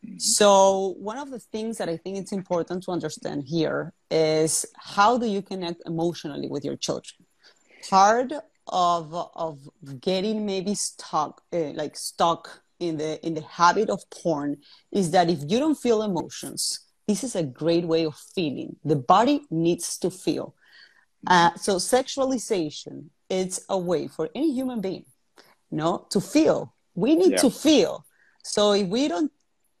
Mm-hmm. 0.05 0.19
So 0.19 0.95
one 0.99 1.17
of 1.17 1.31
the 1.31 1.39
things 1.39 1.79
that 1.79 1.89
I 1.89 1.97
think 1.97 2.17
it's 2.17 2.31
important 2.31 2.83
to 2.83 2.91
understand 2.91 3.45
here 3.47 3.93
is 4.11 4.65
how 4.75 5.17
do 5.17 5.25
you 5.25 5.41
connect 5.41 5.81
emotionally 5.87 6.47
with 6.47 6.63
your 6.63 6.75
children? 6.75 7.25
Part 7.89 8.33
of, 8.67 9.15
of 9.35 9.59
getting 9.99 10.45
maybe 10.45 10.75
stuck, 10.75 11.41
uh, 11.51 11.71
like 11.71 11.97
stuck 11.97 12.61
in 12.79 12.97
the, 12.97 13.25
in 13.25 13.33
the 13.33 13.41
habit 13.41 13.89
of 13.89 14.07
porn 14.11 14.57
is 14.91 15.09
that 15.11 15.29
if 15.29 15.39
you 15.47 15.57
don't 15.57 15.79
feel 15.79 16.03
emotions, 16.03 16.86
this 17.07 17.23
is 17.23 17.35
a 17.35 17.43
great 17.43 17.85
way 17.85 18.05
of 18.05 18.15
feeling. 18.15 18.75
The 18.83 18.95
body 18.95 19.41
needs 19.49 19.97
to 19.99 20.09
feel. 20.09 20.55
Uh, 21.25 21.51
so 21.55 21.77
sexualization, 21.77 23.05
it's 23.29 23.61
a 23.69 23.77
way 23.77 24.07
for 24.07 24.29
any 24.35 24.53
human 24.53 24.81
being, 24.81 25.05
you 25.71 25.77
know, 25.77 26.05
to 26.11 26.21
feel. 26.21 26.73
We 26.95 27.15
need 27.15 27.31
yeah. 27.31 27.37
to 27.37 27.49
feel. 27.49 28.05
So 28.43 28.73
if 28.73 28.87
we 28.87 29.07
don't 29.07 29.31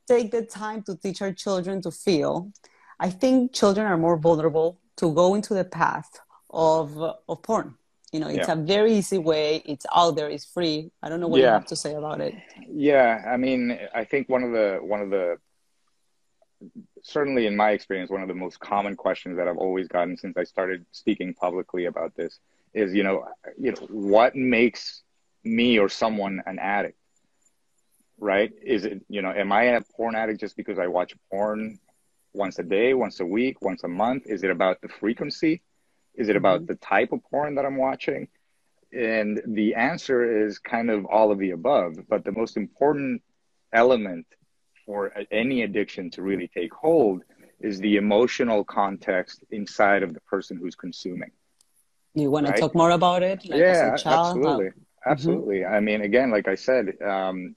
take 0.07 0.31
the 0.31 0.43
time 0.43 0.83
to 0.83 0.95
teach 0.95 1.21
our 1.21 1.33
children 1.33 1.81
to 1.81 1.91
feel, 1.91 2.51
I 2.99 3.09
think 3.09 3.53
children 3.53 3.85
are 3.85 3.97
more 3.97 4.17
vulnerable 4.17 4.79
to 4.97 5.13
go 5.13 5.35
into 5.35 5.53
the 5.53 5.65
path 5.65 6.09
of, 6.49 6.97
of 6.97 7.43
porn. 7.43 7.75
You 8.11 8.21
know, 8.21 8.29
it's 8.29 8.47
yeah. 8.47 8.53
a 8.53 8.55
very 8.55 8.93
easy 8.93 9.17
way. 9.17 9.61
It's 9.65 9.85
out 9.93 10.15
there. 10.15 10.29
It's 10.29 10.45
free. 10.45 10.91
I 11.03 11.09
don't 11.09 11.19
know 11.19 11.27
what 11.27 11.41
yeah. 11.41 11.47
you 11.47 11.53
have 11.53 11.65
to 11.67 11.75
say 11.75 11.93
about 11.93 12.21
it. 12.21 12.33
Yeah, 12.71 13.23
I 13.27 13.35
mean, 13.35 13.77
I 13.93 14.05
think 14.05 14.29
one 14.29 14.43
of 14.43 14.53
the 14.53 14.79
one 14.81 15.01
of 15.01 15.09
the 15.09 15.37
certainly 17.07 17.47
in 17.47 17.55
my 17.55 17.71
experience, 17.71 18.11
one 18.11 18.21
of 18.21 18.27
the 18.27 18.33
most 18.33 18.59
common 18.59 18.95
questions 18.95 19.37
that 19.37 19.47
I've 19.47 19.57
always 19.57 19.87
gotten 19.87 20.17
since 20.17 20.35
I 20.35 20.43
started 20.43 20.85
speaking 20.91 21.33
publicly 21.33 21.85
about 21.85 22.15
this 22.15 22.39
is, 22.73 22.93
you 22.93 23.03
know, 23.03 23.25
you 23.57 23.71
know, 23.71 23.87
what 23.89 24.35
makes 24.35 25.03
me 25.43 25.79
or 25.79 25.87
someone 25.87 26.43
an 26.45 26.59
addict? 26.59 26.97
Right? 28.19 28.51
Is 28.61 28.83
it, 28.83 29.05
you 29.07 29.21
know, 29.21 29.31
am 29.31 29.51
I 29.51 29.63
a 29.63 29.81
porn 29.81 30.15
addict 30.15 30.41
just 30.41 30.57
because 30.57 30.79
I 30.79 30.87
watch 30.87 31.13
porn 31.31 31.79
once 32.33 32.59
a 32.59 32.63
day, 32.63 32.93
once 32.93 33.21
a 33.21 33.25
week, 33.25 33.61
once 33.61 33.83
a 33.83 33.87
month? 33.87 34.23
Is 34.25 34.43
it 34.43 34.51
about 34.51 34.81
the 34.81 34.89
frequency? 34.89 35.61
Is 36.13 36.27
it 36.27 36.35
about 36.35 36.61
mm-hmm. 36.61 36.73
the 36.73 36.75
type 36.75 37.13
of 37.13 37.21
porn 37.31 37.55
that 37.55 37.65
I'm 37.65 37.77
watching? 37.77 38.27
And 38.91 39.41
the 39.45 39.75
answer 39.75 40.45
is 40.45 40.59
kind 40.59 40.89
of 40.89 41.05
all 41.05 41.31
of 41.31 41.39
the 41.39 41.51
above. 41.51 41.99
But 42.09 42.25
the 42.25 42.31
most 42.33 42.57
important 42.57 43.21
element 43.71 44.25
for 44.87 45.13
any 45.29 45.61
addiction 45.61 46.09
to 46.09 46.23
really 46.23 46.47
take 46.47 46.73
hold 46.73 47.21
is 47.59 47.79
the 47.79 47.97
emotional 47.97 48.63
context 48.63 49.43
inside 49.51 50.01
of 50.01 50.13
the 50.13 50.21
person 50.21 50.57
who's 50.57 50.75
consuming. 50.75 51.31
You 52.15 52.31
want 52.31 52.47
to 52.47 52.53
talk 52.53 52.73
more 52.73 52.91
about 52.91 53.21
it? 53.21 53.47
Like 53.47 53.59
yeah, 53.59 53.91
absolutely. 53.93 54.69
How... 55.03 55.11
Absolutely. 55.11 55.57
Mm-hmm. 55.57 55.73
I 55.73 55.79
mean, 55.81 56.01
again, 56.01 56.31
like 56.31 56.47
I 56.47 56.55
said, 56.55 56.93
um, 57.01 57.55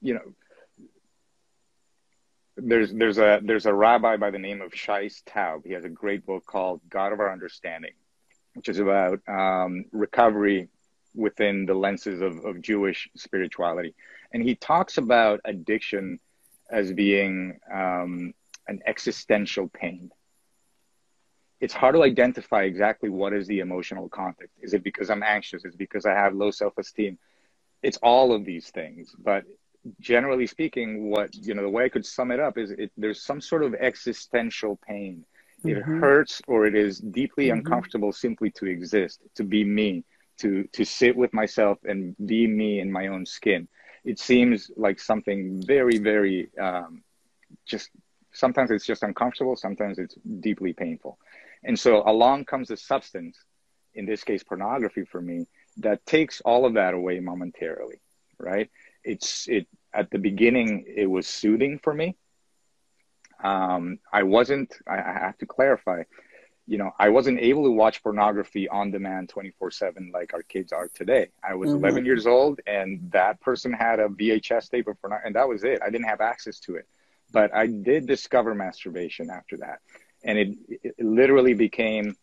you 0.00 0.14
know, 0.14 0.34
there's 2.56 2.92
there's 2.92 3.18
a 3.18 3.40
there's 3.42 3.66
a 3.66 3.74
rabbi 3.74 4.16
by 4.16 4.30
the 4.30 4.38
name 4.38 4.60
of 4.60 4.72
Shais 4.72 5.22
Taub. 5.24 5.66
He 5.66 5.72
has 5.72 5.84
a 5.84 5.88
great 5.88 6.24
book 6.24 6.46
called 6.46 6.80
God 6.88 7.12
of 7.12 7.20
Our 7.20 7.32
Understanding, 7.32 7.92
which 8.54 8.68
is 8.68 8.78
about 8.78 9.20
um, 9.28 9.84
recovery 9.92 10.68
within 11.14 11.66
the 11.66 11.74
lenses 11.74 12.20
of, 12.20 12.44
of 12.44 12.60
Jewish 12.60 13.08
spirituality. 13.16 13.94
And 14.34 14.42
he 14.42 14.56
talks 14.56 14.98
about 14.98 15.40
addiction 15.44 16.18
as 16.68 16.92
being 16.92 17.60
um, 17.72 18.34
an 18.66 18.80
existential 18.84 19.68
pain. 19.68 20.10
It's 21.60 21.72
hard 21.72 21.94
to 21.94 22.02
identify 22.02 22.64
exactly 22.64 23.08
what 23.08 23.32
is 23.32 23.46
the 23.46 23.60
emotional 23.60 24.08
context. 24.08 24.56
Is 24.60 24.74
it 24.74 24.82
because 24.82 25.08
I'm 25.08 25.22
anxious? 25.22 25.64
Is 25.64 25.74
it 25.74 25.78
because 25.78 26.04
I 26.04 26.14
have 26.14 26.34
low 26.34 26.50
self 26.50 26.76
esteem? 26.76 27.16
It's 27.80 27.96
all 27.98 28.32
of 28.32 28.44
these 28.44 28.70
things. 28.70 29.14
But 29.16 29.44
generally 30.00 30.48
speaking, 30.48 31.10
what, 31.10 31.32
you 31.32 31.54
know, 31.54 31.62
the 31.62 31.68
way 31.68 31.84
I 31.84 31.88
could 31.88 32.04
sum 32.04 32.32
it 32.32 32.40
up 32.40 32.58
is 32.58 32.72
it, 32.72 32.90
there's 32.96 33.22
some 33.22 33.40
sort 33.40 33.62
of 33.62 33.74
existential 33.74 34.80
pain. 34.84 35.24
It 35.62 35.78
mm-hmm. 35.78 36.00
hurts 36.00 36.42
or 36.48 36.66
it 36.66 36.74
is 36.74 36.98
deeply 36.98 37.46
mm-hmm. 37.46 37.58
uncomfortable 37.58 38.12
simply 38.12 38.50
to 38.56 38.66
exist, 38.66 39.20
to 39.36 39.44
be 39.44 39.62
me, 39.62 40.04
to 40.38 40.64
to 40.72 40.84
sit 40.84 41.14
with 41.14 41.32
myself 41.32 41.78
and 41.84 42.16
be 42.26 42.48
me 42.48 42.80
in 42.80 42.90
my 42.90 43.06
own 43.06 43.24
skin 43.24 43.68
it 44.04 44.18
seems 44.18 44.70
like 44.76 45.00
something 45.00 45.62
very 45.66 45.98
very 45.98 46.48
um, 46.60 47.02
just 47.66 47.90
sometimes 48.32 48.70
it's 48.70 48.86
just 48.86 49.02
uncomfortable 49.02 49.56
sometimes 49.56 49.98
it's 49.98 50.16
deeply 50.40 50.72
painful. 50.72 51.18
And 51.66 51.78
so 51.78 52.02
along 52.06 52.44
comes 52.44 52.70
a 52.70 52.76
substance 52.76 53.38
in 53.94 54.06
this 54.06 54.24
case 54.24 54.42
pornography 54.42 55.04
for 55.04 55.20
me 55.20 55.46
that 55.78 56.04
takes 56.04 56.40
all 56.42 56.66
of 56.66 56.74
that 56.74 56.94
away 56.94 57.20
momentarily 57.20 58.00
right? 58.38 58.70
It's 59.02 59.48
it 59.48 59.66
at 59.92 60.10
the 60.10 60.18
beginning 60.18 60.84
it 60.88 61.06
was 61.06 61.26
soothing 61.26 61.78
for 61.82 61.94
me. 61.94 62.16
Um, 63.42 63.98
i 64.12 64.22
wasn't 64.22 64.74
I, 64.88 64.96
I 64.96 65.18
have 65.20 65.36
to 65.38 65.46
clarify 65.46 66.04
you 66.66 66.78
know, 66.78 66.92
I 66.98 67.10
wasn't 67.10 67.40
able 67.40 67.64
to 67.64 67.70
watch 67.70 68.02
pornography 68.02 68.68
on 68.68 68.90
demand 68.90 69.28
24 69.28 69.70
7 69.70 70.10
like 70.12 70.32
our 70.32 70.42
kids 70.42 70.72
are 70.72 70.88
today. 70.88 71.28
I 71.42 71.54
was 71.54 71.70
mm-hmm. 71.70 71.84
11 71.84 72.04
years 72.06 72.26
old 72.26 72.60
and 72.66 73.10
that 73.12 73.40
person 73.40 73.72
had 73.72 74.00
a 74.00 74.08
VHS 74.08 74.70
tape 74.70 74.88
of 74.88 75.00
pornography, 75.00 75.26
and 75.26 75.36
that 75.36 75.48
was 75.48 75.64
it. 75.64 75.80
I 75.82 75.90
didn't 75.90 76.08
have 76.08 76.20
access 76.20 76.58
to 76.60 76.76
it. 76.76 76.86
But 77.32 77.54
I 77.54 77.66
did 77.66 78.06
discover 78.06 78.54
masturbation 78.54 79.28
after 79.28 79.56
that. 79.58 79.80
And 80.22 80.38
it, 80.38 80.56
it 80.82 80.94
literally 80.98 81.52
became 81.52 82.16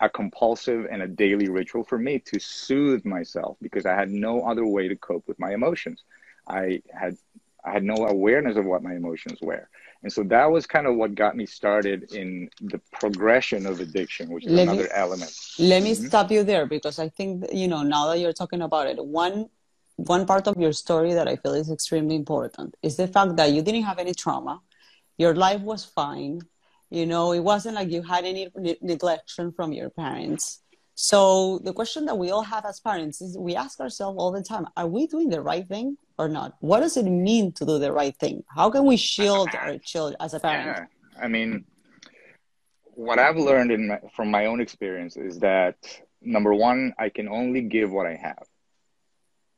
a 0.00 0.08
compulsive 0.08 0.86
and 0.90 1.02
a 1.02 1.06
daily 1.06 1.48
ritual 1.48 1.84
for 1.84 1.98
me 1.98 2.18
to 2.18 2.38
soothe 2.38 3.04
myself 3.04 3.56
because 3.62 3.86
I 3.86 3.94
had 3.94 4.10
no 4.10 4.42
other 4.42 4.66
way 4.66 4.88
to 4.88 4.96
cope 4.96 5.26
with 5.26 5.38
my 5.38 5.54
emotions. 5.54 6.02
I 6.46 6.82
had 6.92 7.16
I 7.64 7.72
had 7.72 7.82
no 7.82 8.06
awareness 8.06 8.56
of 8.56 8.64
what 8.64 8.82
my 8.82 8.94
emotions 8.94 9.40
were. 9.42 9.68
And 10.06 10.12
so 10.12 10.22
that 10.22 10.48
was 10.52 10.68
kind 10.68 10.86
of 10.86 10.94
what 10.94 11.16
got 11.16 11.34
me 11.34 11.46
started 11.46 12.12
in 12.12 12.48
the 12.60 12.80
progression 12.92 13.66
of 13.66 13.80
addiction, 13.80 14.30
which 14.30 14.46
is 14.46 14.52
let 14.52 14.68
another 14.68 14.84
me, 14.84 14.88
element. 14.94 15.32
Let 15.58 15.82
me 15.82 15.94
mm-hmm. 15.94 16.06
stop 16.06 16.30
you 16.30 16.44
there 16.44 16.64
because 16.64 17.00
I 17.00 17.08
think, 17.08 17.44
you 17.52 17.66
know, 17.66 17.82
now 17.82 18.06
that 18.06 18.20
you're 18.20 18.32
talking 18.32 18.62
about 18.62 18.86
it, 18.86 19.04
one 19.04 19.48
one 19.96 20.24
part 20.24 20.46
of 20.46 20.56
your 20.58 20.72
story 20.72 21.12
that 21.14 21.26
I 21.26 21.34
feel 21.34 21.54
is 21.54 21.72
extremely 21.72 22.14
important 22.14 22.76
is 22.84 22.94
the 22.96 23.08
fact 23.08 23.34
that 23.38 23.50
you 23.50 23.62
didn't 23.62 23.82
have 23.82 23.98
any 23.98 24.14
trauma. 24.14 24.60
Your 25.18 25.34
life 25.34 25.62
was 25.62 25.84
fine. 25.84 26.40
You 26.88 27.06
know, 27.06 27.32
it 27.32 27.40
wasn't 27.40 27.74
like 27.74 27.90
you 27.90 28.02
had 28.02 28.24
any 28.24 28.48
ne- 28.54 28.78
neglection 28.90 29.56
from 29.56 29.72
your 29.72 29.90
parents. 29.90 30.62
So 30.94 31.58
the 31.64 31.72
question 31.72 32.04
that 32.04 32.16
we 32.16 32.30
all 32.30 32.46
have 32.54 32.64
as 32.64 32.78
parents 32.78 33.20
is 33.20 33.36
we 33.36 33.56
ask 33.56 33.80
ourselves 33.80 34.18
all 34.20 34.30
the 34.30 34.44
time, 34.44 34.68
are 34.76 34.86
we 34.86 35.08
doing 35.08 35.30
the 35.30 35.42
right 35.42 35.66
thing 35.66 35.98
or 36.18 36.28
not? 36.28 36.54
What 36.60 36.80
does 36.80 36.96
it 36.96 37.04
mean 37.04 37.52
to 37.52 37.66
do 37.66 37.78
the 37.78 37.92
right 37.92 38.16
thing? 38.16 38.44
How 38.48 38.70
can 38.70 38.84
we 38.84 38.96
shield 38.96 39.48
our 39.54 39.78
children 39.78 40.16
as 40.20 40.34
a 40.34 40.40
parent? 40.40 40.88
Yeah. 41.14 41.24
I 41.24 41.28
mean, 41.28 41.64
what 42.94 43.18
I've 43.18 43.36
learned 43.36 43.70
in 43.70 43.88
my, 43.88 43.98
from 44.14 44.30
my 44.30 44.46
own 44.46 44.60
experience 44.60 45.16
is 45.16 45.38
that 45.40 45.76
number 46.22 46.54
one, 46.54 46.94
I 46.98 47.10
can 47.10 47.28
only 47.28 47.62
give 47.62 47.90
what 47.90 48.06
I 48.06 48.14
have. 48.16 48.44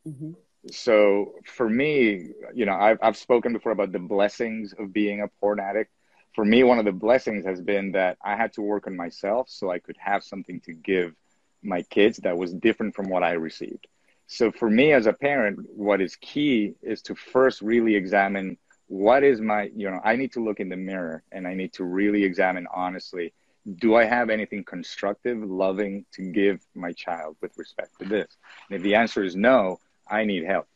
Mm-hmm. 0.06 0.32
So 0.70 1.34
for 1.46 1.68
me, 1.68 2.30
you 2.54 2.66
know, 2.66 2.74
I've, 2.74 2.98
I've 3.00 3.16
spoken 3.16 3.52
before 3.52 3.72
about 3.72 3.92
the 3.92 3.98
blessings 3.98 4.74
of 4.78 4.92
being 4.92 5.22
a 5.22 5.28
porn 5.40 5.60
addict. 5.60 5.92
For 6.34 6.44
me, 6.44 6.62
one 6.62 6.78
of 6.78 6.84
the 6.84 6.92
blessings 6.92 7.44
has 7.46 7.60
been 7.60 7.92
that 7.92 8.18
I 8.22 8.36
had 8.36 8.52
to 8.54 8.62
work 8.62 8.86
on 8.86 8.96
myself 8.96 9.48
so 9.48 9.70
I 9.70 9.78
could 9.78 9.96
have 9.98 10.22
something 10.22 10.60
to 10.62 10.72
give 10.72 11.14
my 11.62 11.82
kids 11.82 12.18
that 12.18 12.36
was 12.36 12.52
different 12.52 12.94
from 12.94 13.08
what 13.08 13.22
I 13.22 13.32
received. 13.32 13.86
So 14.28 14.52
for 14.52 14.68
me 14.68 14.92
as 14.92 15.06
a 15.06 15.12
parent, 15.12 15.58
what 15.75 16.02
is 16.02 16.14
key 16.16 16.75
is 16.82 17.00
to 17.02 17.14
first 17.14 17.62
really 17.62 17.97
examine 17.97 18.58
what 18.87 19.25
is 19.25 19.40
my, 19.40 19.70
you 19.75 19.90
know, 19.90 20.00
I 20.04 20.16
need 20.16 20.32
to 20.35 20.44
look 20.44 20.61
in 20.61 20.68
the 20.68 20.76
mirror 20.76 21.23
and 21.32 21.49
I 21.49 21.54
need 21.54 21.73
to 21.75 21.85
really 21.85 22.25
examine 22.25 22.66
honestly, 22.73 23.32
do 23.76 23.97
I 23.97 24.04
have 24.04 24.28
anything 24.28 24.64
constructive, 24.64 25.38
loving 25.38 26.04
to 26.12 26.23
give 26.23 26.61
my 26.75 26.92
child 26.92 27.37
with 27.40 27.56
respect 27.56 27.99
to 28.00 28.04
this? 28.06 28.28
And 28.68 28.76
if 28.76 28.82
the 28.82 28.97
answer 28.97 29.25
is 29.25 29.35
no, 29.35 29.80
I 30.06 30.25
need 30.25 30.44
help. 30.44 30.68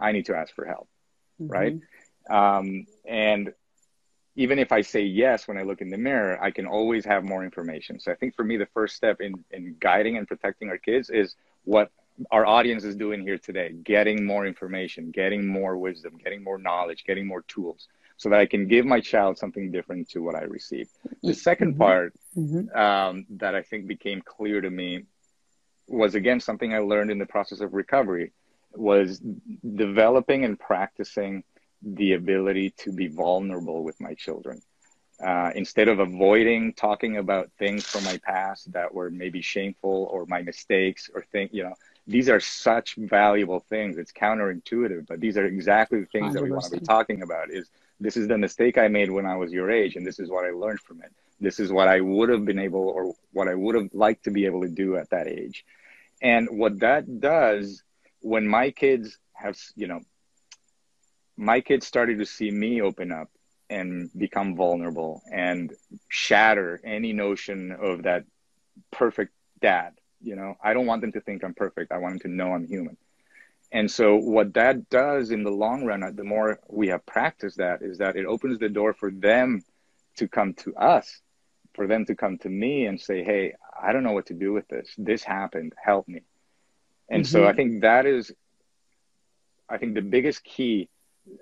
I 0.00 0.12
need 0.12 0.26
to 0.26 0.36
ask 0.36 0.54
for 0.54 0.64
help, 0.64 0.88
mm-hmm. 1.40 1.52
right? 1.52 1.78
Um, 2.30 2.86
and 3.04 3.52
even 4.36 4.60
if 4.60 4.70
I 4.70 4.82
say 4.82 5.02
yes 5.02 5.48
when 5.48 5.58
I 5.58 5.62
look 5.62 5.80
in 5.80 5.90
the 5.90 5.98
mirror, 5.98 6.40
I 6.40 6.52
can 6.52 6.66
always 6.66 7.04
have 7.06 7.24
more 7.24 7.44
information. 7.44 7.98
So 7.98 8.12
I 8.12 8.14
think 8.14 8.36
for 8.36 8.44
me, 8.44 8.56
the 8.56 8.66
first 8.66 8.94
step 8.94 9.20
in, 9.20 9.44
in 9.50 9.76
guiding 9.80 10.16
and 10.16 10.28
protecting 10.28 10.68
our 10.70 10.78
kids 10.78 11.10
is 11.10 11.34
what 11.64 11.90
our 12.30 12.46
audience 12.46 12.84
is 12.84 12.94
doing 12.96 13.22
here 13.22 13.38
today 13.38 13.72
getting 13.82 14.24
more 14.24 14.46
information, 14.46 15.10
getting 15.10 15.46
more 15.46 15.76
wisdom, 15.76 16.18
getting 16.22 16.42
more 16.44 16.58
knowledge, 16.58 17.04
getting 17.04 17.26
more 17.26 17.42
tools 17.42 17.88
so 18.16 18.28
that 18.28 18.38
I 18.38 18.46
can 18.46 18.68
give 18.68 18.86
my 18.86 19.00
child 19.00 19.38
something 19.38 19.72
different 19.72 20.08
to 20.10 20.20
what 20.20 20.36
I 20.36 20.42
received. 20.42 20.90
The 21.22 21.32
2nd 21.32 21.58
mm-hmm. 21.58 21.78
part 21.78 22.14
mm-hmm. 22.36 22.76
Um, 22.76 23.26
that 23.30 23.54
I 23.54 23.62
think 23.62 23.86
became 23.86 24.22
clear 24.22 24.60
to 24.60 24.70
me 24.70 25.04
was 25.88 26.14
again 26.14 26.40
something 26.40 26.72
I 26.72 26.78
learned 26.78 27.10
in 27.10 27.18
the 27.18 27.26
process 27.26 27.60
of 27.60 27.74
recovery 27.74 28.32
was 28.72 29.20
developing 29.76 30.44
and 30.44 30.58
practicing 30.58 31.44
the 31.82 32.14
ability 32.14 32.70
to 32.78 32.92
be 32.92 33.08
vulnerable 33.08 33.84
with 33.84 34.00
my 34.00 34.14
children. 34.14 34.62
uh, 35.22 35.50
instead 35.54 35.88
of 35.88 36.00
avoiding 36.00 36.72
talking 36.72 37.18
about 37.18 37.50
things 37.58 37.86
from 37.86 38.04
my 38.04 38.18
past 38.18 38.72
that 38.72 38.92
were 38.92 39.10
maybe 39.10 39.40
shameful 39.40 40.08
or 40.10 40.26
my 40.26 40.42
mistakes 40.42 41.08
or 41.14 41.22
think 41.32 41.52
you 41.52 41.62
know 41.62 41.74
these 42.06 42.28
are 42.28 42.40
such 42.40 42.96
valuable 42.96 43.60
things. 43.60 43.96
It's 43.96 44.12
counterintuitive 44.12 45.06
but 45.06 45.20
these 45.20 45.36
are 45.36 45.46
exactly 45.46 46.00
the 46.00 46.06
things 46.06 46.32
100%. 46.32 46.34
that 46.34 46.42
we 46.42 46.50
want 46.50 46.64
to 46.64 46.78
be 46.78 46.84
talking 46.84 47.22
about 47.22 47.50
is 47.50 47.68
this 48.00 48.16
is 48.16 48.28
the 48.28 48.36
mistake 48.36 48.76
i 48.76 48.88
made 48.88 49.10
when 49.10 49.26
i 49.26 49.36
was 49.36 49.52
your 49.52 49.70
age 49.70 49.96
and 49.96 50.06
this 50.06 50.18
is 50.18 50.28
what 50.30 50.44
i 50.44 50.50
learned 50.50 50.80
from 50.80 51.00
it. 51.02 51.12
This 51.40 51.58
is 51.60 51.72
what 51.72 51.88
i 51.88 52.00
would 52.00 52.28
have 52.28 52.44
been 52.44 52.58
able 52.58 52.88
or 52.88 53.14
what 53.32 53.48
i 53.48 53.54
would 53.54 53.74
have 53.74 53.88
liked 53.92 54.24
to 54.24 54.30
be 54.30 54.46
able 54.46 54.62
to 54.62 54.68
do 54.68 54.96
at 54.96 55.10
that 55.10 55.28
age. 55.28 55.64
And 56.22 56.48
what 56.50 56.80
that 56.80 57.20
does 57.20 57.82
when 58.20 58.46
my 58.46 58.70
kids 58.70 59.18
have 59.32 59.58
you 59.76 59.86
know 59.86 60.00
my 61.36 61.60
kids 61.60 61.86
started 61.86 62.18
to 62.18 62.26
see 62.26 62.50
me 62.50 62.80
open 62.80 63.10
up 63.12 63.28
and 63.70 64.10
become 64.16 64.54
vulnerable 64.54 65.22
and 65.32 65.72
shatter 66.08 66.80
any 66.84 67.12
notion 67.12 67.72
of 67.72 68.02
that 68.04 68.24
perfect 68.92 69.32
dad 69.60 69.94
you 70.24 70.36
know 70.36 70.56
i 70.62 70.72
don't 70.72 70.86
want 70.86 71.00
them 71.00 71.12
to 71.12 71.20
think 71.20 71.44
i'm 71.44 71.54
perfect. 71.54 71.92
I 71.92 71.98
want 71.98 72.14
them 72.14 72.30
to 72.30 72.36
know 72.36 72.52
i'm 72.52 72.66
human. 72.66 72.96
And 73.72 73.90
so 73.90 74.16
what 74.16 74.54
that 74.54 74.88
does 74.88 75.32
in 75.32 75.42
the 75.42 75.50
long 75.50 75.84
run 75.84 76.00
the 76.14 76.24
more 76.24 76.60
we 76.68 76.88
have 76.88 77.04
practiced 77.06 77.58
that 77.58 77.82
is 77.82 77.98
that 77.98 78.16
it 78.16 78.24
opens 78.26 78.58
the 78.58 78.68
door 78.68 78.94
for 78.94 79.10
them 79.10 79.62
to 80.16 80.28
come 80.28 80.54
to 80.54 80.74
us 80.76 81.20
for 81.74 81.86
them 81.88 82.06
to 82.06 82.14
come 82.14 82.38
to 82.38 82.48
me 82.48 82.86
and 82.86 83.00
say 83.00 83.22
hey 83.24 83.54
i 83.80 83.92
don't 83.92 84.04
know 84.04 84.12
what 84.12 84.26
to 84.26 84.34
do 84.34 84.52
with 84.52 84.66
this. 84.68 84.94
This 84.96 85.22
happened. 85.22 85.74
Help 85.82 86.08
me. 86.08 86.22
And 87.08 87.24
mm-hmm. 87.24 87.32
so 87.32 87.46
i 87.46 87.52
think 87.52 87.82
that 87.82 88.06
is 88.06 88.32
i 89.68 89.76
think 89.78 89.94
the 89.94 90.02
biggest 90.02 90.44
key 90.44 90.88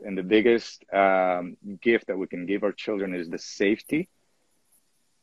and 0.04 0.16
the 0.16 0.22
biggest 0.22 0.84
um, 0.92 1.56
gift 1.80 2.06
that 2.06 2.16
we 2.16 2.28
can 2.28 2.46
give 2.46 2.62
our 2.62 2.72
children 2.72 3.14
is 3.14 3.28
the 3.28 3.38
safety 3.38 4.08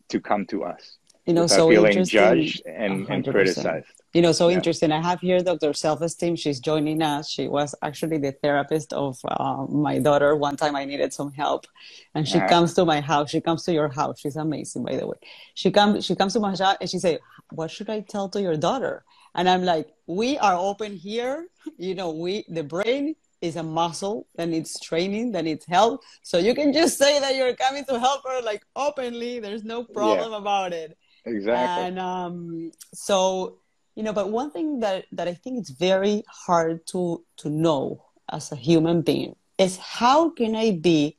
to 0.09 0.19
come 0.19 0.45
to 0.47 0.63
us 0.63 0.97
you 1.29 1.36
know 1.36 1.45
so 1.45 1.69
feeling 1.69 2.03
judged 2.03 2.63
and, 2.65 3.07
and, 3.07 3.24
criticized. 3.24 3.86
You 4.13 4.24
know 4.24 4.31
so 4.31 4.50
yeah. 4.50 4.57
interesting. 4.57 4.91
I 4.91 5.00
have 5.00 5.19
here 5.19 5.39
dr 5.41 5.74
self-esteem. 5.74 6.36
She's 6.36 6.59
joining 6.59 7.03
us. 7.03 7.29
She 7.29 7.48
was 7.48 7.75
actually 7.83 8.17
the 8.17 8.31
therapist 8.43 8.93
of 8.93 9.19
uh, 9.27 9.67
my 9.69 10.00
daughter 10.00 10.36
one 10.36 10.57
time. 10.57 10.75
I 10.75 10.86
needed 10.86 11.13
some 11.13 11.31
help. 11.31 11.67
And 12.15 12.27
she 12.27 12.39
comes 12.53 12.74
to 12.74 12.83
my 12.83 13.00
house. 13.00 13.29
She 13.29 13.41
comes 13.41 13.63
to 13.65 13.74
your 13.74 13.89
house. 13.89 14.19
She's 14.21 14.38
amazing 14.38 14.83
by 14.83 14.95
the 14.95 15.05
way. 15.05 15.19
She 15.53 15.69
comes 15.69 16.03
she 16.03 16.15
comes 16.15 16.33
to 16.33 16.39
my 16.39 16.50
house 16.50 16.77
and 16.81 16.89
she 16.89 16.98
say 16.98 17.19
what 17.51 17.69
should 17.69 17.89
i 17.89 18.00
tell 18.01 18.27
to 18.29 18.41
your 18.41 18.57
daughter? 18.57 19.03
And 19.36 19.48
i'm 19.48 19.63
like 19.63 19.88
we 20.07 20.39
are 20.39 20.57
open 20.57 20.95
here. 20.95 21.48
You 21.77 21.93
know 21.93 22.09
we 22.09 22.43
the 22.50 22.63
brain 22.63 23.15
is 23.41 23.55
a 23.55 23.63
muscle 23.63 24.27
that 24.36 24.50
needs 24.50 24.79
training, 24.79 25.31
that 25.33 25.45
needs 25.45 25.65
help. 25.65 26.03
So 26.24 26.39
you 26.39 26.53
can 26.53 26.74
just 26.74 26.98
say 26.98 27.19
that 27.19 27.36
you're 27.36 27.55
coming 27.55 27.86
to 27.86 28.00
help 28.00 28.24
her 28.27 28.41
like 28.41 28.63
openly. 28.75 29.39
There's 29.39 29.63
no 29.63 29.83
problem 29.83 30.31
yeah, 30.31 30.38
about 30.38 30.74
it. 30.74 30.98
Exactly. 31.25 31.85
And 31.85 31.99
um, 31.99 32.71
so, 32.93 33.57
you 33.95 34.03
know, 34.03 34.13
but 34.13 34.29
one 34.29 34.51
thing 34.51 34.79
that, 34.79 35.05
that 35.11 35.27
I 35.27 35.33
think 35.33 35.59
it's 35.59 35.69
very 35.69 36.23
hard 36.27 36.85
to 36.88 37.23
to 37.38 37.49
know 37.49 38.05
as 38.31 38.51
a 38.51 38.55
human 38.55 39.01
being 39.01 39.35
is 39.57 39.77
how 39.77 40.29
can 40.29 40.55
I 40.55 40.71
be 40.71 41.17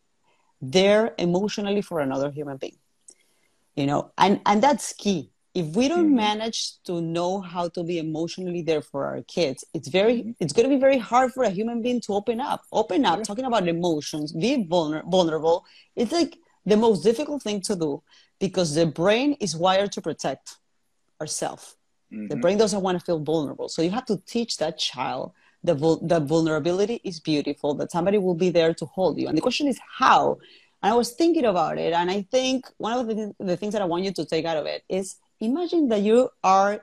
there 0.63 1.15
emotionally 1.19 1.83
for 1.83 2.01
another 2.01 2.31
human 2.31 2.57
being? 2.57 2.79
You 3.77 3.87
know, 3.87 4.13
and 4.19 4.41
and 4.47 4.63
that's 4.63 4.93
key 4.93 5.31
if 5.55 5.67
we 5.75 5.89
don't 5.89 6.07
mm-hmm. 6.07 6.17
manage 6.17 6.81
to 6.85 7.01
know 7.01 7.41
how 7.41 7.69
to 7.69 7.83
be 7.83 7.99
emotionally 7.99 8.63
there 8.63 8.83
for 8.83 9.07
our 9.07 9.23
kids 9.23 9.65
it's 9.75 9.89
very 9.89 10.19
mm-hmm. 10.19 10.31
it's 10.39 10.53
going 10.53 10.69
to 10.69 10.75
be 10.75 10.81
very 10.81 10.99
hard 10.99 11.33
for 11.33 11.43
a 11.43 11.51
human 11.51 11.83
being 11.83 12.01
to 12.01 12.13
open 12.13 12.41
up 12.41 12.63
open 12.73 13.05
up 13.05 13.23
talking 13.25 13.45
about 13.45 13.67
emotions 13.67 14.33
be 14.33 14.65
vulner- 14.71 15.09
vulnerable 15.11 15.65
it's 15.97 16.13
like 16.13 16.37
the 16.67 16.77
most 16.77 17.03
difficult 17.03 17.43
thing 17.43 17.61
to 17.61 17.75
do 17.77 18.03
because 18.39 18.75
the 18.75 18.87
brain 18.87 19.37
is 19.41 19.57
wired 19.57 19.93
to 19.93 20.01
protect 20.01 20.57
ourselves 21.21 21.77
mm-hmm. 22.13 22.29
the 22.29 22.37
brain 22.37 22.59
doesn't 22.59 22.83
want 22.83 22.99
to 22.99 23.05
feel 23.05 23.19
vulnerable 23.19 23.69
so 23.69 23.83
you 23.83 23.91
have 23.91 24.07
to 24.07 24.17
teach 24.27 24.57
that 24.59 24.79
child 24.79 25.33
that 25.63 25.75
vul- 25.77 26.07
the 26.07 26.21
vulnerability 26.21 27.01
is 27.05 27.21
beautiful 27.21 27.75
that 27.75 27.91
somebody 27.91 28.19
will 28.19 28.35
be 28.35 28.51
there 28.51 28.73
to 28.75 28.87
hold 28.87 29.19
you 29.19 29.29
and 29.29 29.37
the 29.37 29.43
question 29.43 29.67
is 29.67 29.79
how 29.99 30.39
and 30.83 30.93
i 30.93 30.97
was 30.97 31.13
thinking 31.13 31.45
about 31.45 31.79
it 31.79 31.93
and 31.93 32.11
i 32.11 32.23
think 32.31 32.67
one 32.79 32.99
of 32.99 33.07
the, 33.07 33.15
th- 33.15 33.35
the 33.39 33.57
things 33.57 33.73
that 33.73 33.83
i 33.83 33.85
want 33.85 34.05
you 34.05 34.13
to 34.13 34.25
take 34.25 34.45
out 34.45 34.57
of 34.57 34.67
it 34.67 34.83
is 34.89 35.17
imagine 35.41 35.89
that 35.89 36.03
you 36.03 36.29
are 36.45 36.83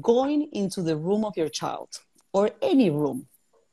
going 0.00 0.48
into 0.52 0.82
the 0.82 0.96
room 0.96 1.24
of 1.24 1.36
your 1.36 1.48
child 1.48 1.88
or 2.32 2.50
any 2.60 2.90
room. 2.90 3.26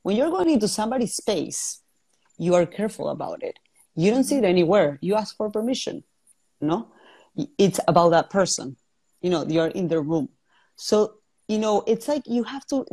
When 0.03 0.15
you're 0.15 0.29
going 0.29 0.49
into 0.49 0.67
somebody's 0.67 1.15
space, 1.15 1.81
you 2.37 2.55
are 2.55 2.65
careful 2.65 3.09
about 3.09 3.43
it. 3.43 3.59
You 3.95 4.11
don't 4.11 4.23
see 4.23 4.37
it 4.37 4.43
anywhere. 4.43 4.97
You 5.01 5.15
ask 5.15 5.35
for 5.35 5.49
permission. 5.49 6.03
No, 6.61 6.87
it's 7.57 7.79
about 7.87 8.09
that 8.09 8.29
person. 8.29 8.77
You 9.21 9.29
know, 9.29 9.45
you're 9.45 9.67
in 9.67 9.87
the 9.87 10.01
room. 10.01 10.29
So, 10.75 11.15
you 11.47 11.59
know, 11.59 11.83
it's 11.85 12.07
like 12.07 12.23
you 12.25 12.43
have 12.43 12.65
to 12.67 12.85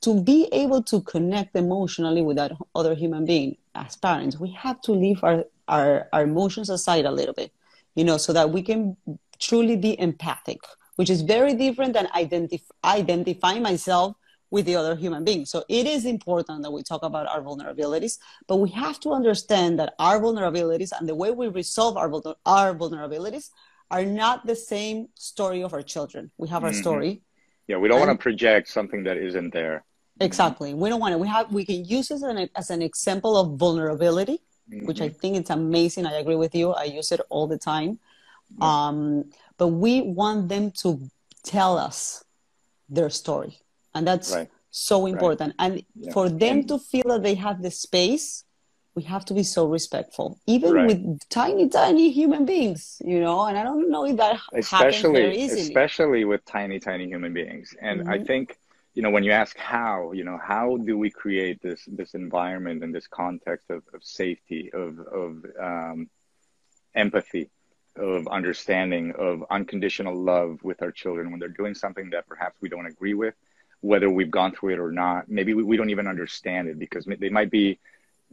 to 0.00 0.22
be 0.22 0.48
able 0.52 0.82
to 0.84 1.00
connect 1.02 1.54
emotionally 1.56 2.22
with 2.22 2.36
that 2.36 2.52
other 2.74 2.94
human 2.94 3.24
being. 3.24 3.56
As 3.74 3.96
parents, 3.96 4.38
we 4.38 4.50
have 4.52 4.80
to 4.82 4.92
leave 4.92 5.22
our 5.22 5.44
our, 5.68 6.08
our 6.12 6.22
emotions 6.22 6.70
aside 6.70 7.04
a 7.04 7.10
little 7.10 7.34
bit, 7.34 7.52
you 7.94 8.04
know, 8.04 8.16
so 8.16 8.32
that 8.32 8.50
we 8.50 8.62
can 8.62 8.96
truly 9.38 9.76
be 9.76 9.98
empathic 10.00 10.58
which 10.98 11.10
is 11.10 11.22
very 11.22 11.54
different 11.54 11.92
than 11.92 12.06
identif- 12.08 12.74
identifying 12.82 13.62
myself 13.62 14.16
with 14.50 14.64
the 14.66 14.76
other 14.76 14.96
human 14.96 15.24
being. 15.24 15.44
So 15.44 15.64
it 15.68 15.86
is 15.86 16.04
important 16.04 16.62
that 16.62 16.70
we 16.70 16.82
talk 16.82 17.02
about 17.02 17.26
our 17.26 17.42
vulnerabilities, 17.42 18.18
but 18.46 18.56
we 18.56 18.70
have 18.70 18.98
to 19.00 19.12
understand 19.12 19.78
that 19.78 19.94
our 19.98 20.20
vulnerabilities 20.20 20.92
and 20.98 21.08
the 21.08 21.14
way 21.14 21.30
we 21.30 21.48
resolve 21.48 21.96
our, 21.96 22.10
our 22.46 22.74
vulnerabilities 22.74 23.50
are 23.90 24.04
not 24.04 24.46
the 24.46 24.56
same 24.56 25.08
story 25.14 25.62
of 25.62 25.72
our 25.72 25.82
children. 25.82 26.30
We 26.38 26.48
have 26.48 26.64
our 26.64 26.70
mm-hmm. 26.70 26.80
story. 26.80 27.22
Yeah, 27.66 27.76
we 27.76 27.88
don't 27.88 27.98
and, 27.98 28.08
want 28.08 28.18
to 28.18 28.22
project 28.22 28.68
something 28.68 29.02
that 29.04 29.16
isn't 29.16 29.52
there. 29.52 29.84
Exactly. 30.20 30.74
We 30.74 30.88
don't 30.88 31.00
want 31.00 31.12
to. 31.12 31.18
We 31.18 31.28
have. 31.28 31.52
We 31.52 31.64
can 31.64 31.84
use 31.84 32.10
it 32.10 32.14
as 32.14 32.22
an, 32.22 32.48
as 32.56 32.70
an 32.70 32.82
example 32.82 33.36
of 33.36 33.58
vulnerability, 33.58 34.40
mm-hmm. 34.70 34.86
which 34.86 35.00
I 35.00 35.10
think 35.10 35.36
it's 35.36 35.50
amazing. 35.50 36.06
I 36.06 36.14
agree 36.14 36.34
with 36.34 36.54
you. 36.54 36.72
I 36.72 36.84
use 36.84 37.12
it 37.12 37.20
all 37.28 37.46
the 37.46 37.58
time. 37.58 37.98
Um, 38.60 39.30
but 39.58 39.68
we 39.68 40.00
want 40.00 40.48
them 40.48 40.70
to 40.82 40.98
tell 41.44 41.76
us 41.78 42.24
their 42.88 43.10
story. 43.10 43.58
And 43.98 44.06
that's 44.06 44.32
right. 44.34 44.48
so 44.70 45.06
important. 45.06 45.54
Right. 45.58 45.72
And 45.72 45.82
yeah. 45.94 46.12
for 46.12 46.28
them 46.28 46.64
to 46.68 46.78
feel 46.78 47.08
that 47.08 47.22
they 47.22 47.34
have 47.34 47.62
the 47.62 47.70
space, 47.70 48.44
we 48.98 49.04
have 49.04 49.24
to 49.26 49.34
be 49.34 49.44
so 49.44 49.66
respectful, 49.66 50.40
even 50.46 50.72
right. 50.72 50.86
with 50.88 51.28
tiny, 51.28 51.68
tiny 51.68 52.10
human 52.10 52.44
beings, 52.44 53.00
you 53.04 53.20
know. 53.20 53.44
And 53.46 53.56
I 53.56 53.62
don't 53.62 53.90
know 53.90 54.04
if 54.04 54.16
that 54.16 54.40
especially, 54.54 55.44
especially 55.44 56.24
with 56.24 56.44
tiny, 56.44 56.78
tiny 56.80 57.06
human 57.06 57.32
beings. 57.32 57.74
And 57.80 58.00
mm-hmm. 58.00 58.10
I 58.10 58.18
think, 58.24 58.58
you 58.94 59.02
know, 59.02 59.10
when 59.10 59.22
you 59.22 59.30
ask 59.30 59.56
how, 59.56 60.12
you 60.18 60.24
know, 60.24 60.38
how 60.52 60.78
do 60.88 60.98
we 60.98 61.10
create 61.10 61.62
this 61.62 61.80
this 61.86 62.14
environment 62.14 62.82
and 62.82 62.92
this 62.92 63.06
context 63.06 63.66
of, 63.70 63.82
of 63.94 64.02
safety, 64.02 64.70
of 64.72 64.98
of 65.22 65.30
um, 65.68 66.10
empathy, 66.94 67.50
of 67.94 68.26
understanding 68.28 69.12
of 69.16 69.44
unconditional 69.50 70.16
love 70.32 70.52
with 70.62 70.82
our 70.82 70.90
children 70.90 71.30
when 71.30 71.38
they're 71.38 71.48
doing 71.62 71.74
something 71.74 72.10
that 72.10 72.26
perhaps 72.26 72.56
we 72.60 72.68
don't 72.68 72.86
agree 72.86 73.14
with 73.14 73.34
whether 73.80 74.10
we've 74.10 74.30
gone 74.30 74.52
through 74.52 74.74
it 74.74 74.78
or 74.78 74.92
not. 74.92 75.28
Maybe 75.28 75.54
we, 75.54 75.62
we 75.62 75.76
don't 75.76 75.90
even 75.90 76.06
understand 76.06 76.68
it 76.68 76.78
because 76.78 77.06
they 77.06 77.28
might 77.28 77.50
be 77.50 77.78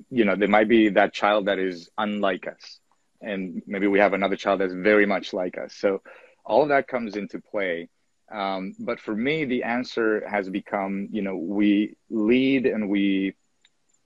you 0.09 0.25
know 0.25 0.35
they 0.35 0.47
might 0.47 0.67
be 0.67 0.89
that 0.89 1.13
child 1.13 1.45
that 1.45 1.59
is 1.59 1.89
unlike 1.97 2.47
us. 2.47 2.79
And 3.21 3.61
maybe 3.65 3.87
we 3.87 3.99
have 3.99 4.13
another 4.13 4.35
child 4.35 4.61
that's 4.61 4.73
very 4.73 5.05
much 5.05 5.33
like 5.33 5.57
us. 5.57 5.73
So 5.73 6.01
all 6.43 6.63
of 6.63 6.69
that 6.69 6.87
comes 6.87 7.15
into 7.15 7.39
play. 7.39 7.89
Um, 8.31 8.73
but 8.79 8.99
for 8.99 9.15
me 9.15 9.45
the 9.45 9.63
answer 9.63 10.27
has 10.27 10.49
become 10.49 11.09
you 11.11 11.21
know 11.21 11.37
we 11.37 11.95
lead 12.09 12.65
and 12.65 12.89
we 12.89 13.35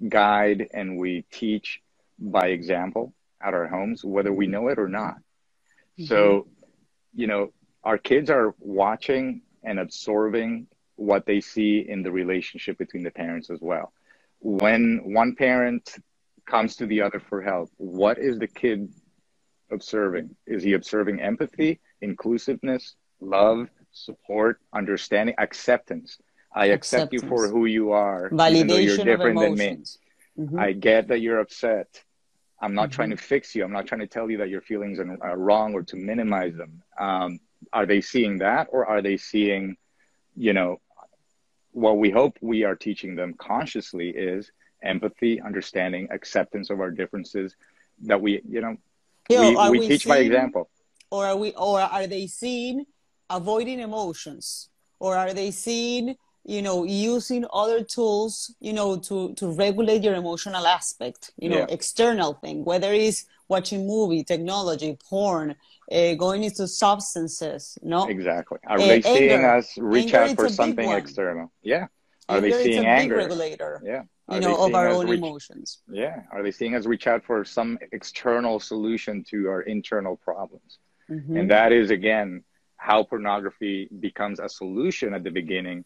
guide 0.07 0.67
and 0.73 0.97
we 0.97 1.25
teach 1.31 1.81
by 2.19 2.47
example 2.47 3.13
at 3.41 3.53
our 3.53 3.67
homes 3.67 4.03
whether 4.03 4.31
we 4.31 4.47
know 4.47 4.67
it 4.67 4.79
or 4.79 4.87
not. 4.89 5.15
So, 6.05 6.15
mm-hmm. 6.15 7.19
you 7.19 7.27
know, 7.27 7.53
our 7.83 7.97
kids 7.97 8.29
are 8.29 8.55
watching 8.59 9.41
and 9.63 9.79
absorbing 9.79 10.67
what 10.99 11.25
they 11.25 11.39
see 11.39 11.79
in 11.79 12.03
the 12.03 12.11
relationship 12.11 12.77
between 12.77 13.03
the 13.03 13.11
parents 13.11 13.49
as 13.49 13.59
well. 13.61 13.93
When 14.39 15.13
one 15.13 15.35
parent 15.35 15.95
comes 16.45 16.75
to 16.77 16.85
the 16.85 17.01
other 17.01 17.19
for 17.19 17.41
help, 17.41 17.71
what 17.77 18.17
is 18.19 18.37
the 18.37 18.47
kid 18.47 18.91
observing? 19.71 20.35
Is 20.45 20.61
he 20.61 20.73
observing 20.73 21.21
empathy, 21.21 21.79
inclusiveness, 22.01 22.95
love, 23.21 23.69
support, 23.91 24.59
understanding, 24.73 25.35
acceptance? 25.37 26.17
I 26.53 26.67
accept 26.67 27.13
you 27.13 27.21
for 27.21 27.47
who 27.47 27.65
you 27.65 27.91
are, 27.91 28.29
validation 28.29 28.55
even 28.55 28.67
though 28.67 28.77
you're 28.77 29.05
different 29.05 29.39
than 29.39 29.55
me. 29.55 29.77
Mm-hmm. 30.37 30.59
I 30.59 30.71
get 30.73 31.09
that 31.09 31.19
you're 31.21 31.39
upset. 31.39 32.03
I'm 32.61 32.73
not 32.73 32.89
mm-hmm. 32.89 32.95
trying 32.95 33.09
to 33.11 33.17
fix 33.17 33.55
you. 33.55 33.63
I'm 33.63 33.71
not 33.71 33.85
trying 33.87 34.01
to 34.01 34.07
tell 34.07 34.29
you 34.29 34.39
that 34.39 34.49
your 34.49 34.61
feelings 34.61 34.99
are, 34.99 35.37
wrong 35.37 35.73
or 35.75 35.83
to 35.83 35.95
minimize 35.95 36.55
them. 36.55 36.81
Um, 36.99 37.39
are 37.71 37.85
they 37.85 38.01
seeing 38.01 38.39
that, 38.39 38.67
or 38.71 38.85
are 38.85 39.01
they 39.01 39.17
seeing, 39.17 39.77
you 40.35 40.53
know, 40.53 40.81
what 41.71 41.97
we 41.97 42.09
hope 42.09 42.37
we 42.41 42.63
are 42.63 42.75
teaching 42.75 43.15
them 43.15 43.33
consciously 43.37 44.09
is 44.09 44.51
empathy, 44.81 45.41
understanding, 45.41 46.07
acceptance 46.11 46.69
of 46.69 46.79
our 46.79 46.91
differences. 46.91 47.55
That 48.03 48.21
we, 48.21 48.41
you 48.47 48.61
know, 48.61 48.77
know, 49.29 49.69
we, 49.69 49.69
we 49.71 49.79
we 49.79 49.87
teach 49.87 50.07
by 50.07 50.17
example. 50.19 50.69
or 51.11 51.25
are 51.25 51.35
we 51.37 51.51
or 51.53 51.79
are 51.81 52.07
they 52.07 52.27
seen 52.27 52.85
avoiding 53.29 53.79
emotions 53.79 54.69
or 54.99 55.15
are 55.17 55.33
they 55.33 55.51
seen, 55.51 56.15
you 56.45 56.61
know 56.61 56.83
using 56.85 57.45
other 57.53 57.83
tools 57.83 58.55
you 58.59 58.73
know 58.73 58.97
to 58.97 59.33
to 59.35 59.51
regulate 59.51 60.01
your 60.03 60.15
emotional 60.15 60.65
aspect 60.65 61.31
you 61.37 61.49
know 61.49 61.59
Yeah. 61.59 61.65
external 61.69 62.33
thing 62.33 62.63
whether 62.63 62.91
it's 62.93 63.25
watching 63.49 63.85
movie 63.85 64.23
technology 64.23 64.95
porn 65.09 65.55
uh, 65.91 66.13
going 66.13 66.43
into 66.43 66.67
substances 66.67 67.77
no 67.81 68.07
Exactly. 68.07 68.59
Are 68.67 68.79
Uh, 68.79 68.87
they 68.87 69.01
seeing 69.01 69.43
us 69.43 69.77
reach 69.77 70.13
Anger, 70.13 70.31
out 70.31 70.35
for 70.37 70.47
something 70.49 70.89
external? 70.91 71.51
Yeah. 71.63 71.87
Are 72.29 72.37
Anger 72.37 72.49
they 72.57 72.63
seeing 72.63 72.85
anger? 72.85 73.15
regulator 73.17 73.81
Yeah. 73.83 74.03
Are 74.29 74.35
you 74.35 74.41
know 74.41 74.55
of 74.65 74.75
our 74.75 74.87
own 74.89 75.09
reach- 75.09 75.17
emotions 75.17 75.79
Yeah. 76.03 76.21
Are 76.31 76.43
they 76.43 76.51
seeing 76.51 76.75
us 76.75 76.85
reach 76.85 77.07
out 77.07 77.21
for 77.29 77.43
some 77.43 77.79
external 77.91 78.59
solution 78.59 79.23
to 79.31 79.37
our 79.49 79.61
internal 79.63 80.15
problems? 80.17 80.77
Mhm. 81.09 81.39
And 81.39 81.45
that 81.55 81.71
is, 81.73 81.89
again, 81.89 82.43
how 82.77 83.01
pornography 83.03 83.89
becomes 84.07 84.39
a 84.39 84.47
solution 84.47 85.13
at 85.17 85.23
the 85.23 85.31
beginning 85.31 85.83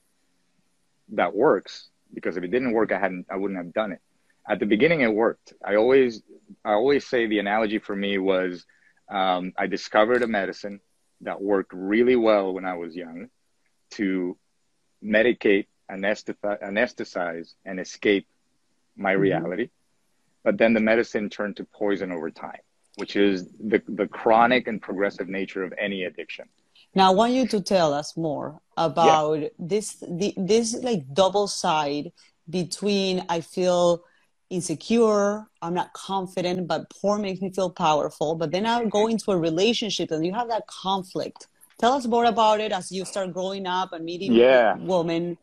that 1.19 1.33
works. 1.33 1.89
Because 2.13 2.35
if 2.37 2.43
it 2.43 2.51
didn't 2.55 2.73
work, 2.73 2.91
I 2.91 2.99
hadn't, 2.99 3.25
I 3.33 3.37
wouldn't 3.37 3.57
have 3.57 3.71
done 3.73 3.91
it. 3.93 4.01
At 4.47 4.59
the 4.59 4.65
beginning, 4.65 5.01
it 5.01 5.13
worked. 5.13 5.53
I 5.65 5.75
always, 5.75 6.21
I 6.65 6.73
always 6.73 7.07
say 7.07 7.27
the 7.27 7.39
analogy 7.39 7.79
for 7.79 7.95
me 7.95 8.17
was, 8.17 8.65
um, 9.09 9.53
I 9.57 9.67
discovered 9.67 10.21
a 10.21 10.27
medicine 10.27 10.79
that 11.21 11.41
worked 11.41 11.71
really 11.73 12.15
well 12.15 12.53
when 12.53 12.65
I 12.65 12.75
was 12.75 12.95
young 12.95 13.29
to 13.91 14.37
medicate, 15.03 15.67
anesthetize, 15.89 16.61
anesthetize 16.61 17.53
and 17.65 17.79
escape 17.79 18.27
my 18.95 19.13
Mhm. 19.13 19.19
reality. 19.19 19.69
But 20.43 20.57
then 20.57 20.73
the 20.73 20.79
medicine 20.81 21.29
turned 21.29 21.55
to 21.57 21.65
poison 21.65 22.11
over 22.11 22.29
time, 22.29 22.59
which 22.95 23.15
is 23.15 23.47
the, 23.59 23.81
the 23.87 24.07
chronic 24.07 24.67
and 24.67 24.81
progressive 24.81 25.29
nature 25.29 25.63
of 25.63 25.73
any 25.77 26.03
addiction. 26.03 26.49
Now, 26.93 27.11
I 27.11 27.15
want 27.15 27.33
you 27.33 27.47
to 27.47 27.61
tell 27.61 27.93
us 27.93 28.17
more 28.17 28.61
about 28.75 29.43
this 29.57 29.95
the, 30.01 30.33
this 30.37 30.75
like 30.75 31.13
double 31.13 31.47
side 31.47 32.11
between 32.49 33.25
I 33.29 33.41
feel 33.41 34.03
insecure, 34.53 35.47
I'm 35.61 35.73
not 35.73 35.91
confident, 35.93 36.67
but 36.67 36.89
porn 36.89 37.21
makes 37.21 37.41
me 37.41 37.49
feel 37.51 37.69
powerful. 37.69 38.35
But 38.35 38.51
then 38.51 38.65
I 38.65 38.85
go 38.85 39.07
into 39.07 39.31
a 39.31 39.37
relationship 39.37 40.11
and 40.11 40.25
you 40.25 40.33
have 40.33 40.47
that 40.49 40.67
conflict. 40.67 41.47
Tell 41.79 41.93
us 41.93 42.05
more 42.05 42.25
about 42.25 42.59
it 42.61 42.71
as 42.71 42.91
you 42.91 43.03
start 43.03 43.33
growing 43.33 43.65
up 43.65 43.93
and 43.93 44.05
meeting 44.05 44.33
Yeah. 44.33 44.75
women. 44.77 45.37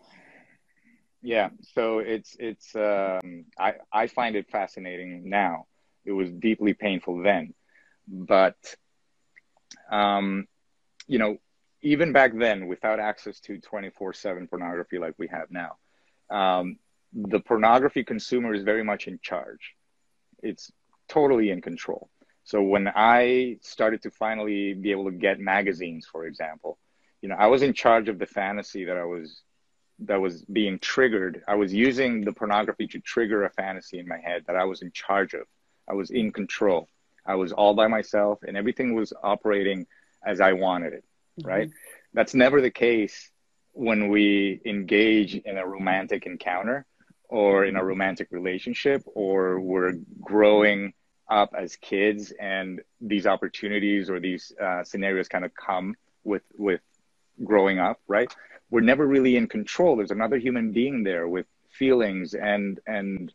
Yeah, 1.23 1.51
so 1.75 1.99
it's 1.99 2.35
it's 2.39 2.75
um, 2.75 3.45
I 3.59 3.75
I 3.93 4.07
find 4.07 4.37
it 4.37 4.51
fascinating 4.51 5.29
now. 5.29 5.67
It 6.07 6.13
was 6.13 6.31
deeply 6.31 6.73
painful 6.73 7.23
then, 7.23 7.53
but 8.09 8.57
um, 9.91 10.47
you 11.07 11.19
know, 11.19 11.37
even 11.83 12.13
back 12.13 12.33
then, 12.35 12.69
without 12.69 13.01
access 13.01 13.39
to 13.41 13.59
twenty 13.61 13.91
four 13.91 14.15
seven 14.15 14.47
pornography 14.47 14.99
like 14.99 15.15
we 15.19 15.29
have 15.29 15.51
now, 15.51 15.77
um, 16.31 16.79
the 17.13 17.41
pornography 17.41 18.05
consumer 18.05 18.55
is 18.55 18.63
very 18.63 18.85
much 18.85 19.09
in 19.09 19.19
charge. 19.23 19.75
It's 20.43 20.71
totally 21.09 21.51
in 21.51 21.61
control. 21.61 22.09
So 22.45 22.63
when 22.63 22.89
I 22.89 23.59
started 23.63 24.03
to 24.03 24.11
finally 24.11 24.75
be 24.75 24.91
able 24.91 25.05
to 25.05 25.17
get 25.17 25.39
magazines, 25.39 26.07
for 26.11 26.27
example, 26.27 26.79
you 27.21 27.29
know, 27.29 27.37
I 27.39 27.49
was 27.49 27.63
in 27.63 27.75
charge 27.75 28.09
of 28.09 28.19
the 28.19 28.27
fantasy 28.27 28.85
that 28.87 28.97
I 28.97 29.05
was 29.05 29.43
that 30.01 30.21
was 30.21 30.43
being 30.47 30.79
triggered. 30.79 31.43
I 31.47 31.57
was 31.57 31.75
using 31.75 32.25
the 32.25 32.33
pornography 32.33 32.87
to 32.89 33.01
trigger 33.01 33.45
a 33.45 33.51
fantasy 33.51 33.99
in 33.99 34.09
my 34.09 34.17
head 34.19 34.45
that 34.47 34.57
I 34.57 34.65
was 34.65 34.81
in 34.81 34.93
charge 34.93 35.35
of. 35.35 35.43
I 35.87 35.95
was 35.95 36.11
in 36.11 36.33
control. 36.33 36.89
I 37.27 37.35
was 37.35 37.53
all 37.53 37.75
by 37.75 37.87
myself 37.87 38.39
and 38.47 38.57
everything 38.57 38.95
was 38.95 39.13
operating 39.23 39.87
as 40.25 40.41
I 40.41 40.55
wanted 40.55 40.95
it, 40.95 41.05
mm-hmm. 41.39 41.49
right? 41.49 41.71
That's 42.15 42.35
never 42.35 42.63
the 42.63 42.71
case 42.71 43.31
when 43.73 44.09
we 44.09 44.61
engage 44.65 45.35
in 45.35 45.59
a 45.59 45.67
romantic 45.67 46.25
encounter 46.25 46.87
or 47.31 47.65
in 47.65 47.77
a 47.77 47.85
romantic 47.85 48.29
relationship 48.31 49.03
or 49.15 49.61
we're 49.61 49.95
growing 50.21 50.93
up 51.29 51.55
as 51.57 51.77
kids 51.77 52.33
and 52.41 52.81
these 53.01 53.27
opportunities 53.27 54.11
or 54.11 54.19
these 54.19 54.53
uh, 54.61 54.83
scenarios 54.83 55.29
kind 55.29 55.45
of 55.45 55.55
come 55.55 55.95
with 56.25 56.43
with 56.59 56.81
growing 57.45 57.79
up 57.79 58.01
right? 58.09 58.35
We're 58.71 58.81
never 58.83 59.07
really 59.07 59.37
in 59.37 59.49
control. 59.49 59.97
There's 59.97 60.11
another 60.11 60.39
human 60.39 60.73
being 60.73 61.03
there 61.05 61.29
with 61.29 61.47
feelings 61.71 62.35
and 62.35 62.81
and 62.87 63.33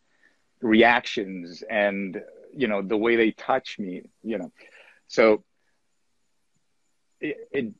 reactions 0.60 1.62
and 1.68 2.22
you 2.54 2.68
know 2.68 2.82
the 2.82 2.96
way 2.96 3.16
they 3.16 3.30
touch 3.30 3.78
me 3.78 4.02
you 4.22 4.38
know. 4.38 4.52
So 5.08 5.42
it, 7.20 7.48
it 7.50 7.72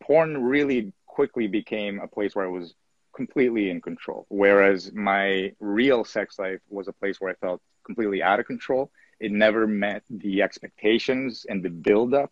porn 0.00 0.42
really 0.42 0.92
quickly 1.06 1.46
became 1.46 2.00
a 2.00 2.08
place 2.08 2.34
where 2.34 2.46
i 2.46 2.48
was 2.48 2.74
completely 3.14 3.70
in 3.70 3.80
control. 3.80 4.26
Whereas 4.28 4.92
my 4.94 5.52
real 5.60 6.04
sex 6.04 6.38
life 6.38 6.60
was 6.68 6.88
a 6.88 6.92
place 6.92 7.20
where 7.20 7.30
i 7.32 7.34
felt 7.34 7.60
completely 7.84 8.22
out 8.22 8.40
of 8.40 8.46
control. 8.46 8.90
It 9.20 9.32
never 9.32 9.66
met 9.66 10.02
the 10.10 10.42
expectations 10.42 11.46
and 11.48 11.62
the 11.62 11.70
buildup 11.70 12.30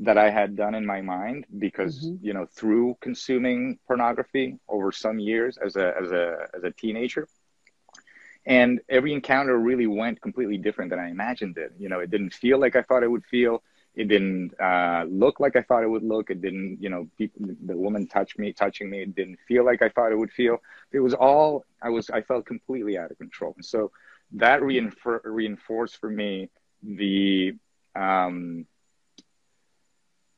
that 0.00 0.18
I 0.18 0.30
had 0.30 0.56
done 0.56 0.74
in 0.74 0.84
my 0.86 1.00
mind 1.00 1.46
because 1.58 1.94
Mhm. 2.04 2.18
you 2.22 2.32
know 2.34 2.46
through 2.46 2.96
consuming 3.00 3.78
pornography 3.86 4.58
over 4.68 4.90
some 4.92 5.18
years 5.18 5.58
as 5.58 5.76
a 5.76 5.94
as 6.00 6.10
a 6.12 6.48
as 6.56 6.62
a 6.64 6.70
teenager. 6.72 7.28
And 8.46 8.80
every 8.88 9.12
encounter 9.12 9.56
really 9.58 9.86
went 9.86 10.20
completely 10.20 10.58
different 10.58 10.90
than 10.90 10.98
I 10.98 11.08
imagined 11.10 11.56
it. 11.58 11.72
You 11.78 11.88
know 11.88 12.00
it 12.00 12.10
didn't 12.10 12.34
feel 12.34 12.58
like 12.58 12.76
I 12.76 12.82
thought 12.82 13.02
it 13.02 13.10
would 13.10 13.24
feel 13.24 13.62
it 13.94 14.08
didn't 14.08 14.58
uh, 14.60 15.04
look 15.08 15.38
like 15.40 15.54
I 15.56 15.62
thought 15.62 15.82
it 15.82 15.88
would 15.90 16.02
look. 16.02 16.30
It 16.30 16.40
didn't 16.40 16.78
you 16.80 16.88
know 16.88 17.08
people, 17.18 17.46
the 17.66 17.76
woman 17.76 18.06
touched 18.06 18.38
me 18.38 18.52
touching 18.52 18.88
me 18.90 19.02
it 19.02 19.14
didn't 19.14 19.38
feel 19.48 19.64
like 19.64 19.82
I 19.82 19.88
thought 19.90 20.12
it 20.12 20.18
would 20.18 20.32
feel. 20.32 20.62
It 20.92 21.00
was 21.00 21.14
all 21.14 21.64
I 21.82 21.90
was 21.90 22.08
I 22.10 22.22
felt 22.22 22.46
completely 22.46 22.96
out 22.98 23.10
of 23.10 23.18
control. 23.18 23.52
And 23.56 23.64
so 23.64 23.90
that 24.32 24.60
reinfor- 24.62 25.20
reinforced 25.24 25.98
for 25.98 26.08
me 26.08 26.48
the 26.82 27.54
um, 27.94 28.66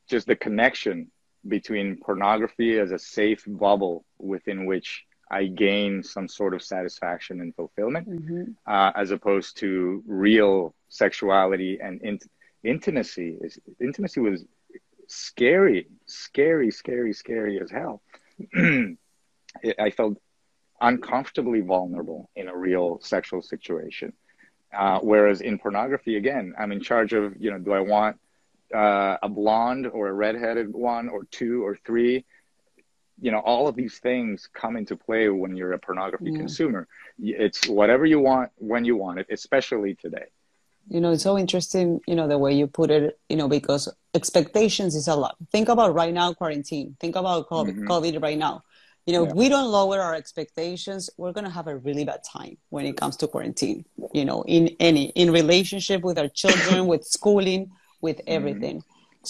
just 0.08 0.26
the 0.26 0.36
connection 0.36 1.10
between 1.46 1.96
pornography 1.98 2.78
as 2.78 2.90
a 2.90 2.98
safe 2.98 3.44
bubble 3.46 4.04
within 4.18 4.66
which 4.66 5.04
I 5.30 5.46
gain 5.46 6.02
some 6.02 6.28
sort 6.28 6.54
of 6.54 6.62
satisfaction 6.62 7.40
and 7.40 7.54
fulfillment, 7.54 8.08
Mhm. 8.08 8.54
uh, 8.66 8.92
as 8.94 9.10
opposed 9.10 9.56
to 9.58 10.02
real 10.06 10.74
sexuality 10.88 11.80
and 11.80 12.00
int- 12.02 12.26
intimacy. 12.64 13.36
Is 13.40 13.58
intimacy 13.80 14.20
was 14.20 14.44
scary, 15.08 15.88
scary, 16.06 16.70
scary, 16.70 17.12
scary 17.12 17.60
as 17.60 17.70
hell. 17.70 18.02
I 19.78 19.90
felt 19.90 20.18
uncomfortably 20.80 21.60
vulnerable 21.60 22.30
in 22.36 22.48
a 22.48 22.56
real 22.56 22.98
sexual 23.02 23.42
situation. 23.42 24.12
Uh, 24.76 24.98
whereas 25.00 25.40
in 25.40 25.58
pornography, 25.58 26.16
again, 26.16 26.54
I'm 26.58 26.72
in 26.72 26.80
charge 26.80 27.12
of, 27.12 27.34
you 27.38 27.50
know, 27.50 27.58
do 27.58 27.72
I 27.72 27.80
want 27.80 28.16
uh, 28.74 29.16
a 29.22 29.28
blonde 29.28 29.86
or 29.86 30.08
a 30.08 30.12
redheaded 30.12 30.72
one 30.72 31.08
or 31.08 31.24
two 31.30 31.64
or 31.64 31.76
three? 31.86 32.24
You 33.20 33.30
know, 33.30 33.38
all 33.38 33.68
of 33.68 33.76
these 33.76 33.98
things 33.98 34.48
come 34.52 34.76
into 34.76 34.96
play 34.96 35.28
when 35.28 35.56
you're 35.56 35.72
a 35.72 35.78
pornography 35.78 36.30
Yeah. 36.30 36.38
consumer. 36.38 36.88
It's 37.20 37.68
whatever 37.68 38.04
you 38.04 38.18
want 38.18 38.50
when 38.56 38.84
you 38.84 38.96
want 38.96 39.20
it, 39.20 39.26
especially 39.30 39.94
today. 39.94 40.26
You 40.88 41.00
know 41.00 41.12
it's 41.12 41.22
so 41.22 41.38
interesting 41.38 42.00
you 42.06 42.14
know 42.14 42.28
the 42.28 42.38
way 42.38 42.52
you 42.54 42.66
put 42.66 42.90
it 42.90 43.18
you 43.28 43.36
know 43.36 43.48
because 43.48 43.88
expectations 44.14 44.94
is 44.94 45.08
a 45.08 45.14
lot. 45.16 45.36
Think 45.50 45.68
about 45.68 45.94
right 45.94 46.14
now 46.14 46.32
quarantine. 46.34 46.96
Think 47.00 47.16
about 47.16 47.48
covid, 47.48 47.74
Mhm. 47.74 47.86
COVID 47.88 48.22
right 48.22 48.38
now. 48.38 48.62
You 49.06 49.12
know 49.14 49.22
Yeah. 49.24 49.30
if 49.30 49.34
we 49.34 49.48
don't 49.48 49.70
lower 49.70 50.00
our 50.00 50.14
expectations 50.14 51.10
we're 51.18 51.32
going 51.32 51.44
to 51.44 51.50
have 51.58 51.66
a 51.68 51.76
really 51.76 52.04
bad 52.04 52.22
time 52.24 52.56
when 52.70 52.84
it 52.86 52.96
comes 52.96 53.16
to 53.18 53.26
quarantine 53.28 53.84
you 54.18 54.24
know 54.24 54.38
in 54.46 54.62
any 54.80 55.04
in 55.22 55.30
relationship 55.30 56.02
with 56.02 56.18
our 56.18 56.28
children 56.28 56.86
with 56.92 57.04
schooling 57.04 57.70
with 58.00 58.20
everything. 58.26 58.82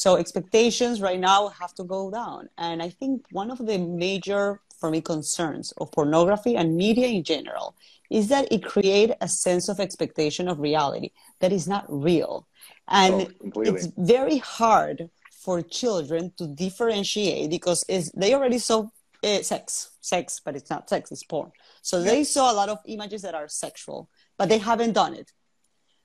So 0.03 0.17
expectations 0.17 1.01
right 1.01 1.21
now 1.21 1.40
have 1.61 1.73
to 1.75 1.85
go 1.85 2.11
down. 2.11 2.49
And 2.59 2.83
i 2.83 2.90
think 2.99 3.12
one 3.40 3.51
of 3.55 3.59
the 3.69 3.79
major 3.79 4.61
for 4.79 4.90
me 4.90 5.01
concerns 5.01 5.67
of 5.81 5.90
pornography 5.93 6.57
and 6.61 6.77
media 6.77 7.07
in 7.17 7.23
general 7.35 7.75
is 8.11 8.29
that 8.29 8.47
it 8.53 8.62
create 8.64 9.11
a 9.21 9.29
sense 9.29 9.69
of 9.69 9.81
expectation 9.81 10.49
of 10.49 10.59
reality 10.61 11.11
that 11.40 11.53
is 11.53 11.67
not 11.67 11.85
real. 11.88 12.47
And 12.88 13.14
Oh, 13.14 13.62
it's 13.62 13.87
very 13.97 14.38
hard 14.38 15.11
for 15.33 15.62
children 15.62 16.33
to 16.38 16.47
differentiate 16.47 17.51
because 17.51 17.85
they 18.14 18.35
already 18.35 18.59
saw 18.59 18.88
uh, 19.23 19.43
sex 19.43 19.90
sex 20.01 20.40
but 20.45 20.55
it's 20.55 20.69
not 20.71 20.88
sex 20.88 21.11
it's 21.11 21.23
porn. 21.25 21.51
So 21.83 22.03
they 22.03 22.25
saw 22.25 22.53
a 22.53 22.57
lot 22.61 22.69
of 22.69 22.79
images 22.87 23.23
that 23.23 23.35
are 23.35 23.49
sexual 23.49 24.09
but 24.38 24.49
they 24.49 24.59
haven't 24.59 24.93
done 24.93 25.14
it. 25.14 25.33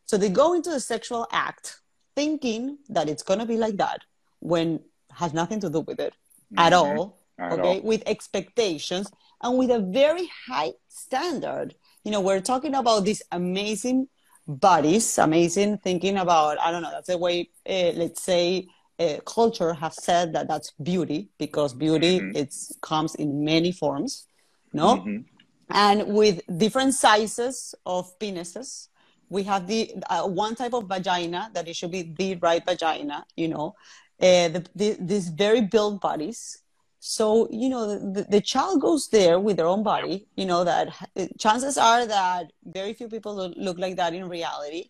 So 0.06 0.18
they 0.18 0.30
go 0.30 0.54
into 0.54 0.70
the 0.72 0.80
sexual 0.80 1.28
act 1.32 1.82
thinking 2.16 2.78
that 2.90 3.08
it's 3.10 3.24
going 3.24 3.40
to 3.40 3.46
be 3.46 3.58
like 3.58 3.78
that 3.78 4.00
when 4.40 4.80
has 5.12 5.34
nothing 5.34 5.60
to 5.62 5.70
do 5.70 5.82
with 5.82 6.00
it 6.00 6.14
at 6.58 6.72
Mhm. 6.74 6.78
all 6.82 7.18
at 7.38 7.52
okay 7.54 7.76
all. 7.80 7.82
with 7.82 8.04
expectations 8.06 9.12
and 9.42 9.58
with 9.58 9.70
a 9.72 9.80
very 9.80 10.30
high 10.48 10.74
standard 10.88 11.76
you 12.10 12.14
know 12.14 12.22
we're 12.22 12.42
talking 12.42 12.74
about 12.74 13.06
these 13.06 13.22
amazing 13.32 14.08
bodies, 14.48 15.20
amazing, 15.20 15.78
thinking 15.78 16.18
about, 16.18 16.60
I 16.60 16.72
don't 16.72 16.82
know, 16.82 16.90
that's 16.90 17.06
the 17.06 17.20
way, 17.20 17.52
uh, 17.70 17.92
let's 17.94 18.24
say, 18.24 18.68
uh, 19.00 19.20
culture 19.28 19.74
have 19.74 19.94
said 19.94 20.34
that 20.34 20.48
that's 20.48 20.72
beauty 20.82 21.30
because 21.38 21.76
beauty 21.76 22.20
mm-hmm. 22.20 22.36
it's 22.36 22.76
comes 22.82 23.16
in 23.16 23.46
many 23.46 23.72
forms 23.72 24.28
no 24.74 24.98
mm-hmm. 24.98 25.22
and 25.70 26.14
with 26.14 26.42
different 26.58 26.94
sizes 26.94 27.74
of 27.86 28.12
penises 28.20 28.90
we 29.30 29.42
have 29.44 29.68
the 29.68 29.94
uh, 30.10 30.28
one 30.28 30.54
type 30.54 30.74
of 30.74 30.84
vagina 30.90 31.50
that 31.54 31.66
it 31.70 31.78
should 31.78 31.92
be 31.92 32.14
the 32.18 32.36
right 32.42 32.66
vagina 32.66 33.26
you 33.38 33.48
know 33.48 33.74
uh, 34.22 34.50
the, 34.50 34.66
the, 34.76 34.98
these 35.00 35.30
very 35.30 35.62
built 35.62 36.02
bodies 36.02 36.62
so 37.00 37.48
you 37.50 37.70
know 37.70 37.98
the, 38.14 38.26
the 38.30 38.42
child 38.42 38.82
goes 38.82 39.08
there 39.08 39.40
with 39.40 39.56
their 39.58 39.66
own 39.66 39.84
body 39.84 40.28
you 40.36 40.46
know 40.46 40.64
that 40.64 40.94
chances 41.40 41.78
are 41.78 42.06
that 42.06 42.52
very 42.66 42.94
few 42.94 43.08
people 43.08 43.52
look 43.56 43.80
like 43.80 43.96
that 43.96 44.14
in 44.14 44.28
reality 44.28 44.90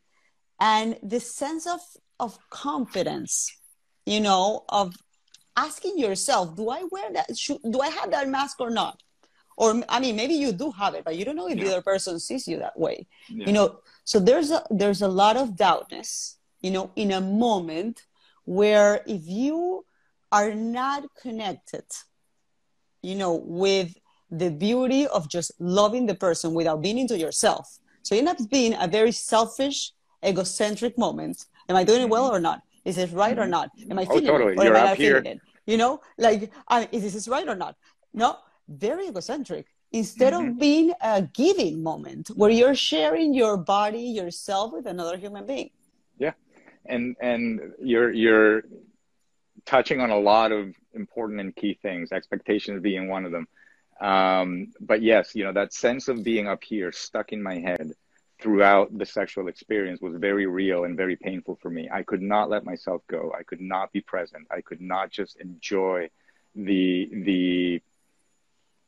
and 0.59 0.97
the 1.03 1.19
sense 1.19 1.67
of 1.67 1.79
of 2.19 2.37
confidence 2.49 3.55
you 4.05 4.19
know 4.19 4.65
of 4.69 4.95
asking 5.55 5.99
yourself 5.99 6.55
do 6.55 6.69
i 6.69 6.83
wear 6.91 7.13
that 7.13 7.37
should, 7.37 7.59
do 7.69 7.79
i 7.79 7.89
have 7.89 8.09
that 8.09 8.27
mask 8.27 8.59
or 8.59 8.71
not 8.71 9.01
or 9.55 9.83
i 9.87 9.99
mean 9.99 10.15
maybe 10.15 10.33
you 10.33 10.51
do 10.51 10.71
have 10.71 10.95
it 10.95 11.03
but 11.05 11.15
you 11.15 11.23
don't 11.23 11.35
know 11.35 11.47
if 11.47 11.57
yeah. 11.57 11.65
the 11.65 11.71
other 11.73 11.81
person 11.81 12.19
sees 12.19 12.47
you 12.47 12.57
that 12.57 12.77
way 12.79 13.05
yeah. 13.29 13.45
you 13.45 13.53
know 13.53 13.79
so 14.03 14.19
there's 14.19 14.49
a 14.49 14.63
there's 14.71 15.03
a 15.03 15.07
lot 15.07 15.37
of 15.37 15.55
doubtness 15.55 16.37
you 16.61 16.71
know 16.71 16.91
in 16.95 17.11
a 17.11 17.21
moment 17.21 18.05
where 18.45 19.03
if 19.05 19.21
you 19.27 19.85
are 20.31 20.53
not 20.53 21.03
connected, 21.21 21.85
you 23.01 23.15
know, 23.15 23.35
with 23.35 23.95
the 24.31 24.51
beauty 24.51 25.07
of 25.07 25.29
just 25.29 25.51
loving 25.59 26.05
the 26.05 26.15
person 26.15 26.53
without 26.53 26.81
being 26.81 26.97
into 26.97 27.17
yourself. 27.17 27.79
So 28.03 28.15
you 28.15 28.19
end 28.19 28.29
up 28.29 28.37
being 28.49 28.75
a 28.79 28.87
very 28.87 29.11
selfish, 29.11 29.91
egocentric 30.25 30.97
moment. 30.97 31.45
Am 31.67 31.75
I 31.75 31.83
doing 31.83 32.01
it 32.01 32.09
well 32.09 32.27
or 32.33 32.39
not? 32.39 32.61
Is 32.85 32.97
it 32.97 33.11
right 33.11 33.37
or 33.37 33.47
not? 33.47 33.69
Am 33.89 33.99
I 33.99 34.03
oh, 34.03 34.05
feeling 34.05 34.29
oh, 34.29 34.31
totally. 34.31 34.53
it 34.53 34.59
or 34.59 34.63
You're 34.65 34.75
am 34.75 34.83
I 34.83 34.89
not 34.89 34.97
feeling 34.97 35.25
it? 35.25 35.39
You 35.65 35.77
know, 35.77 36.01
like, 36.17 36.51
I, 36.67 36.87
is 36.91 37.13
this 37.13 37.27
right 37.27 37.47
or 37.47 37.55
not? 37.55 37.75
No, 38.13 38.37
very 38.67 39.07
egocentric. 39.07 39.67
Instead 39.91 40.33
mm-hmm. 40.33 40.49
of 40.49 40.59
being 40.59 40.93
a 41.01 41.21
giving 41.21 41.81
moment 41.81 42.29
where 42.35 42.51
you're 42.51 42.75
sharing 42.75 43.33
your 43.33 43.57
body, 43.57 44.01
yourself 44.01 44.71
with 44.73 44.85
another 44.85 45.17
human 45.17 45.45
being. 45.47 45.71
Yeah, 46.19 46.33
and 46.85 47.15
and 47.21 47.59
you're 47.81 48.11
you're 48.11 48.63
touching 49.65 50.01
on 50.01 50.09
a 50.09 50.19
lot 50.19 50.51
of 50.51 50.73
important 50.93 51.39
and 51.39 51.55
key 51.55 51.77
things, 51.81 52.11
expectations 52.11 52.81
being 52.81 53.07
one 53.07 53.25
of 53.25 53.31
them. 53.31 53.47
Um, 53.99 54.71
but 54.79 55.01
yes, 55.01 55.35
you 55.35 55.43
know, 55.43 55.53
that 55.53 55.73
sense 55.73 56.07
of 56.07 56.23
being 56.23 56.47
up 56.47 56.63
here, 56.63 56.91
stuck 56.91 57.33
in 57.33 57.43
my 57.43 57.59
head 57.59 57.93
throughout 58.41 58.97
the 58.97 59.05
sexual 59.05 59.49
experience 59.49 59.99
was 59.99 60.15
very 60.15 60.45
real 60.45 60.85
and 60.85 60.95
very 60.95 61.17
painful 61.17 61.59
for 61.61 61.69
me. 61.69 61.89
I 61.91 62.03
could 62.03 62.21
not 62.21 62.49
let 62.49 62.63
myself 62.63 63.01
go. 63.07 63.33
I 63.37 63.43
could 63.43 63.59
not 63.59 63.91
be 63.91 63.99
present. 63.99 64.47
I 64.49 64.61
could 64.61 64.79
not 64.79 65.11
just 65.11 65.37
enjoy 65.37 66.09
the, 66.55 67.09
the, 67.11 67.81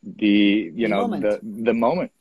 the, 0.03 0.27
you 0.27 0.71
the 0.71 0.87
know, 0.87 1.01
moment. 1.07 1.23
the, 1.23 1.39
the 1.43 1.73
moment 1.73 2.11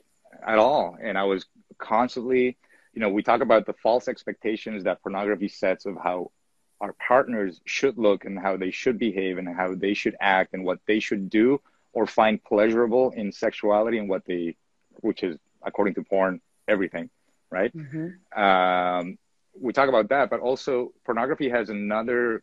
at 0.44 0.58
all. 0.58 0.96
And 1.00 1.16
I 1.16 1.22
was 1.24 1.46
constantly, 1.78 2.58
you 2.94 3.00
know, 3.00 3.08
we 3.08 3.22
talk 3.22 3.40
about 3.42 3.64
the 3.66 3.74
false 3.74 4.08
expectations 4.08 4.82
that 4.84 5.00
pornography 5.00 5.48
sets 5.48 5.86
of 5.86 5.96
how 6.02 6.32
our 6.80 6.94
partners 6.94 7.60
should 7.64 7.98
look 7.98 8.24
and 8.24 8.38
how 8.38 8.56
they 8.56 8.70
should 8.70 8.98
behave 8.98 9.38
and 9.38 9.48
how 9.48 9.74
they 9.74 9.94
should 9.94 10.16
act 10.20 10.54
and 10.54 10.64
what 10.64 10.78
they 10.86 10.98
should 10.98 11.28
do 11.28 11.60
or 11.92 12.06
find 12.06 12.42
pleasurable 12.42 13.10
in 13.10 13.32
sexuality 13.32 13.98
and 13.98 14.08
what 14.08 14.24
they 14.24 14.56
which 15.00 15.22
is 15.22 15.36
according 15.62 15.94
to 15.94 16.02
porn 16.02 16.40
everything 16.68 17.10
right? 17.50 17.76
Mm-hmm. 17.76 18.40
um, 18.42 19.18
we 19.60 19.72
talk 19.72 19.88
about 19.88 20.08
that 20.08 20.30
but 20.30 20.40
also 20.40 20.92
pornography 21.04 21.50
has 21.50 21.68
another 21.68 22.42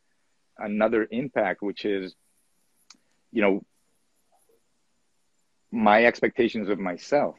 another 0.58 1.08
impact 1.10 1.62
which 1.62 1.86
is 1.86 2.15
you 3.32 3.41
know 3.41 3.63
my 5.71 6.06
expectations 6.06 6.69
of 6.69 6.80
myself. 6.80 7.36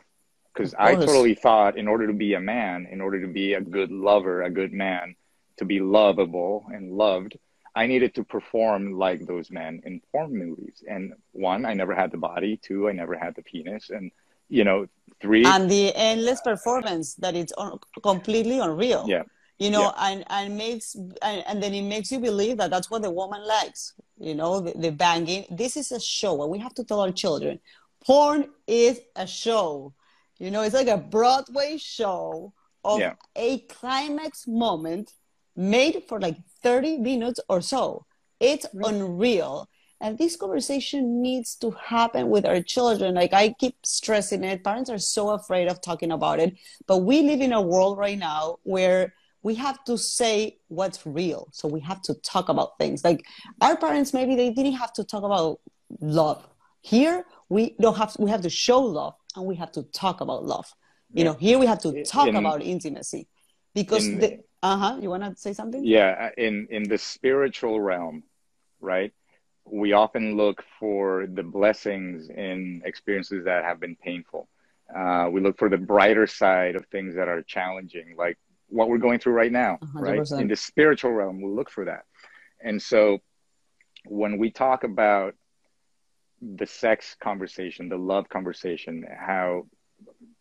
Because 0.53 0.75
i 0.77 0.95
totally 0.95 1.35
thought 1.35 1.79
in 1.79 1.87
order 1.87 2.09
to 2.09 2.13
be 2.13 2.35
a 2.35 2.41
man 2.41 2.89
in 2.91 3.01
order 3.01 3.21
to 3.21 3.29
be 3.29 3.55
a 3.55 3.61
good 3.61 3.93
lover 3.93 4.43
a 4.43 4.51
good 4.51 4.73
man 4.73 5.15
to 5.59 5.64
be 5.64 5.81
lovable 5.81 6.66
and 6.73 6.92
loved, 6.92 7.38
I 7.75 7.87
needed 7.87 8.14
to 8.16 8.25
perform 8.25 8.99
like 8.99 9.27
those 9.27 9.51
men 9.51 9.83
in 9.85 10.01
porn 10.11 10.37
movies. 10.37 10.83
And 10.88 11.12
one, 11.33 11.64
I 11.64 11.75
never 11.75 11.94
had 11.94 12.11
the 12.11 12.18
body. 12.18 12.57
Two, 12.57 12.88
I 12.88 12.92
never 12.92 13.16
had 13.16 13.35
the 13.37 13.42
penis. 13.42 13.90
And 13.90 14.11
you 14.49 14.64
know, 14.64 14.88
three, 15.21 15.44
and 15.44 15.71
the 15.71 15.94
endless 15.94 16.40
performance 16.40 17.14
that 17.16 17.35
it's 17.37 17.53
un- 17.57 17.79
completely 18.03 18.59
unreal. 18.59 19.05
Yeah. 19.07 19.25
You 19.59 19.71
know, 19.71 19.92
yeah. 19.97 20.09
and 20.09 20.25
and 20.29 20.57
makes 20.57 20.94
and, 20.94 21.44
and, 21.47 21.62
then 21.62 21.75
it 21.75 21.83
makes 21.83 22.12
you 22.12 22.21
believe 22.21 22.59
that 22.59 22.71
that's 22.71 22.90
what 22.90 23.03
the 23.03 23.11
woman 23.11 23.44
likes. 23.44 23.94
You 24.18 24.35
know, 24.35 24.61
the, 24.61 24.73
the 24.73 24.90
banging. 24.90 25.47
This 25.51 25.77
is 25.77 25.90
a 25.90 26.01
show, 26.01 26.42
and 26.42 26.51
we 26.51 26.59
have 26.59 26.75
to 26.75 26.85
tell 26.85 27.01
our 27.01 27.11
children, 27.11 27.59
porn 28.05 28.51
is 28.66 29.01
a 29.16 29.27
show. 29.27 29.94
You 30.38 30.53
know, 30.53 30.62
it's 30.62 30.75
like 30.75 30.88
a 30.88 30.97
Broadway 30.97 31.77
show 31.77 32.53
of 32.85 33.01
yeah. 33.01 33.14
a 33.35 33.59
climax 33.62 34.47
moment 34.47 35.12
made 35.59 36.05
for 36.09 36.21
like 36.21 36.37
30 36.62 36.99
minutes 36.99 37.40
or 37.49 37.61
so. 37.61 38.07
It's 38.38 38.64
unreal. 38.73 39.68
And 40.01 40.16
this 40.16 40.37
conversation 40.37 41.21
needs 41.21 41.57
to 41.57 41.73
happen 41.73 42.31
with 42.31 42.47
our 42.47 42.62
children. 42.62 43.16
Like 43.16 43.33
I 43.33 43.53
keep 43.59 43.75
stressing 43.85 44.44
it. 44.44 44.62
Parents 44.62 44.88
are 44.88 44.99
so 44.99 45.31
afraid 45.31 45.66
of 45.66 45.81
talking 45.81 46.12
about 46.12 46.38
it. 46.38 46.57
But 46.87 46.99
we 46.99 47.23
live 47.23 47.40
in 47.40 47.53
a 47.53 47.61
world 47.61 47.99
right 47.99 48.16
now 48.16 48.59
where 48.62 49.12
we 49.42 49.57
have 49.57 49.83
to 49.85 49.99
say 49.99 50.59
what's 50.68 51.05
real. 51.05 51.49
So 51.53 51.66
we 51.66 51.81
have 51.81 52.03
to 52.03 52.14
talk 52.14 52.49
about 52.49 52.79
things. 52.79 53.03
Like 53.03 53.25
our 53.61 53.77
parents, 53.77 54.14
maybe 54.14 54.37
they 54.37 54.51
didn't 54.51 54.75
have 54.75 54.92
to 54.94 55.05
talk 55.05 55.25
about 55.25 55.59
love. 56.01 56.47
Here, 56.81 57.25
we 57.49 57.75
don't 57.81 57.97
have, 57.97 58.14
we 58.21 58.31
have 58.31 58.42
to 58.42 58.51
show 58.51 58.81
love 58.81 59.14
and 59.35 59.44
we 59.44 59.57
have 59.57 59.73
to 59.73 59.83
talk 59.83 60.21
about 60.21 60.44
love. 60.44 60.73
You 61.12 61.25
know, 61.25 61.33
here 61.33 61.59
we 61.59 61.66
have 61.66 61.81
to 61.83 62.05
talk 62.05 62.29
in, 62.29 62.37
about 62.37 62.62
intimacy 62.62 63.27
because 63.75 64.07
in, 64.07 64.18
the, 64.18 64.40
uh-huh. 64.62 64.99
You 65.01 65.11
want 65.11 65.25
to 65.25 65.35
say 65.37 65.53
something? 65.53 65.85
Yeah 65.85 66.31
in 66.37 66.68
in 66.71 66.85
the 66.85 66.99
spiritual 66.99 67.81
realm 67.81 68.23
right 68.81 69.12
we 69.71 69.92
often 69.92 70.37
look 70.37 70.64
for 70.79 71.27
the 71.27 71.42
blessings 71.42 72.29
in 72.31 72.83
experiences 72.85 73.44
that 73.44 73.64
have 73.64 73.81
been 73.81 73.97
painful. 73.97 74.49
Uh, 74.94 75.29
we 75.31 75.40
look 75.40 75.59
for 75.59 75.68
the 75.68 75.77
brighter 75.77 76.27
side 76.27 76.75
of 76.75 76.87
things 76.87 77.14
that 77.14 77.29
are 77.29 77.42
challenging 77.42 78.14
like 78.16 78.38
what 78.71 78.88
we're 78.88 78.99
going 78.99 79.18
through 79.18 79.33
right 79.33 79.53
now 79.53 79.79
100%. 79.94 80.31
right? 80.31 80.40
in 80.40 80.49
the 80.49 80.57
spiritual 80.57 81.12
realm 81.12 81.42
we 81.42 81.51
look 81.51 81.71
for 81.71 81.85
that. 81.85 82.05
And 82.62 82.81
so 82.81 83.18
when 84.07 84.38
we 84.38 84.51
talk 84.51 84.85
about 84.85 85.35
the 86.40 86.66
sex 86.66 87.16
conversation 87.21 87.88
the 87.88 87.97
love 87.99 88.29
conversation 88.29 89.05
how 89.18 89.66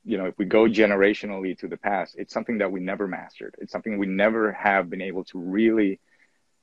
you 0.07 0.17
know, 0.17 0.25
if 0.25 0.37
we 0.37 0.45
go 0.45 0.63
generationally 0.63 1.57
to 1.59 1.67
the 1.67 1.75
past, 1.75 2.15
it's 2.17 2.33
something 2.33 2.59
that 2.59 2.71
we 2.71 2.79
never 2.79 3.09
mastered. 3.09 3.55
It's 3.59 3.73
something 3.73 3.97
we 3.97 4.07
never 4.07 4.53
have 4.53 4.89
been 4.89 5.01
able 5.01 5.25
to 5.25 5.37
really 5.37 5.99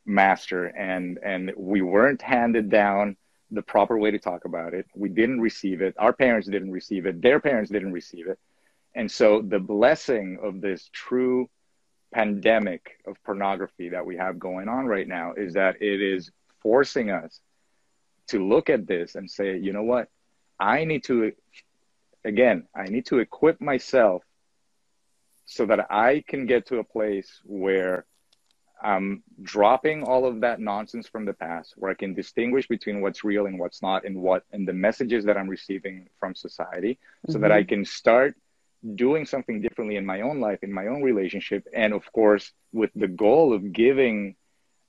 master, 0.07 0.65
and 0.65 1.19
and 1.23 1.53
we 1.55 1.83
weren't 1.83 2.23
handed 2.23 2.71
down 2.71 3.17
the 3.51 3.61
proper 3.61 3.99
way 3.99 4.11
to 4.11 4.19
talk 4.19 4.47
about 4.47 4.73
it. 4.73 4.87
We 4.95 5.11
didn't 5.11 5.43
receive 5.43 5.83
it. 5.83 5.95
Our 5.99 6.15
parents 6.15 6.49
didn't 6.49 6.73
receive 6.73 7.05
it. 7.05 7.21
Their 7.21 7.39
parents 7.39 7.71
didn't 7.71 7.93
receive 7.93 8.29
it, 8.29 8.39
and 8.95 9.11
so 9.11 9.43
the 9.43 9.61
blessing 9.61 10.39
of 10.43 10.63
this 10.63 10.89
true 10.91 11.51
pandemic 12.15 12.99
of 13.07 13.23
pornography 13.25 13.91
that 13.91 14.07
we 14.07 14.17
have 14.17 14.39
going 14.39 14.69
on 14.69 14.87
right 14.87 15.07
now 15.07 15.35
is 15.37 15.53
that 15.53 15.83
it 15.83 16.01
is 16.01 16.31
forcing 16.63 17.11
us 17.11 17.41
to 18.29 18.43
look 18.43 18.71
at 18.71 18.87
this 18.87 19.17
and 19.17 19.31
say, 19.31 19.59
you 19.59 19.75
know 19.75 19.83
what, 19.83 20.09
I 20.59 20.85
need 20.85 21.05
to 21.05 21.33
again, 22.25 22.67
I 22.75 22.85
need 22.85 23.07
to 23.07 23.19
equip 23.19 23.61
myself 23.61 24.23
so 25.47 25.67
that 25.67 25.91
I 25.91 26.25
can 26.27 26.47
get 26.47 26.67
to 26.67 26.79
a 26.79 26.85
place 26.85 27.41
where 27.45 28.07
I'm 28.83 29.23
dropping 29.43 30.03
all 30.03 30.27
of 30.27 30.41
that 30.41 30.61
nonsense 30.61 31.07
from 31.09 31.25
the 31.25 31.33
past, 31.33 31.75
where 31.77 31.91
I 31.91 31.95
can 31.95 32.15
distinguish 32.15 32.67
between 32.67 33.01
what's 33.01 33.25
real 33.25 33.47
and 33.47 33.59
what's 33.59 33.83
not, 33.83 34.05
and 34.05 34.17
what 34.17 34.45
and 34.53 34.67
the 34.67 34.73
messages 34.73 35.25
that 35.27 35.37
I'm 35.37 35.49
receiving 35.49 36.09
from 36.19 36.35
society, 36.35 36.99
so 37.27 37.35
mm-hmm. 37.35 37.43
that 37.43 37.53
I 37.53 37.65
can 37.65 37.85
start 37.85 38.35
doing 38.95 39.25
something 39.25 39.63
differently 39.63 39.97
in 39.97 40.05
my 40.05 40.21
own 40.21 40.41
life, 40.41 40.63
in 40.63 40.73
my 40.73 40.89
own 40.89 41.03
relationship, 41.03 41.67
and 41.73 41.95
of 41.95 42.11
course, 42.13 42.53
with 42.73 42.91
the 42.95 43.09
goal 43.09 43.55
of 43.55 43.73
giving 43.73 44.37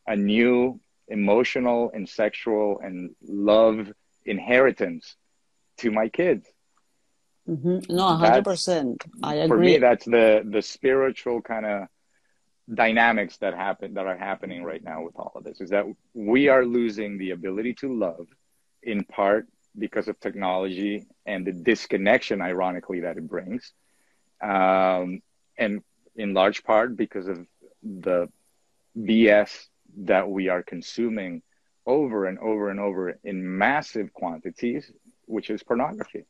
a 0.08 0.16
new 0.16 0.80
emotional 1.08 1.92
and 1.94 2.10
sexual 2.10 2.80
and 2.80 3.16
love 3.26 3.92
inheritance 4.26 5.16
to 5.78 5.92
my 5.92 6.10
kids 6.10 6.48
Mm-hmm. 7.48 7.94
No, 7.96 8.08
hundred 8.16 8.44
percent. 8.44 9.04
I 9.22 9.36
agree. 9.36 9.48
For 9.48 9.58
me, 9.58 9.78
that's 9.78 10.06
the 10.06 10.44
the 10.46 10.62
spiritual 10.62 11.42
kind 11.42 11.66
of 11.66 11.88
dynamics 12.74 13.38
that 13.38 13.54
happen 13.54 13.94
that 13.94 14.08
are 14.08 14.18
happening 14.18 14.64
right 14.64 14.84
now 14.84 15.04
with 15.04 15.16
all 15.16 15.32
of 15.36 15.44
this. 15.44 15.62
Is 15.62 15.70
that 15.70 15.86
we 16.14 16.48
are 16.48 16.66
losing 16.66 17.18
the 17.18 17.32
ability 17.32 17.76
to 17.76 17.94
love, 17.94 18.28
in 18.82 19.04
part 19.04 19.48
because 19.78 20.08
of 20.08 20.20
technology 20.20 21.06
and 21.26 21.46
the 21.46 21.52
disconnection, 21.52 22.42
ironically, 22.42 23.02
that 23.02 23.18
it 23.18 23.28
brings. 23.28 23.74
Um, 24.42 25.22
and 25.58 25.84
in 26.16 26.34
large 26.34 26.64
part 26.64 26.96
because 26.96 27.28
of 27.28 27.46
the 27.84 28.30
BS 28.98 29.68
that 29.98 30.30
we 30.30 30.50
are 30.50 30.64
consuming 30.64 31.42
over 31.86 32.26
and 32.26 32.40
over 32.40 32.70
and 32.70 32.80
over 32.80 33.20
in 33.24 33.58
massive 33.58 34.14
quantities, 34.14 34.92
which 35.26 35.50
is 35.50 35.62
pornography. 35.62 36.26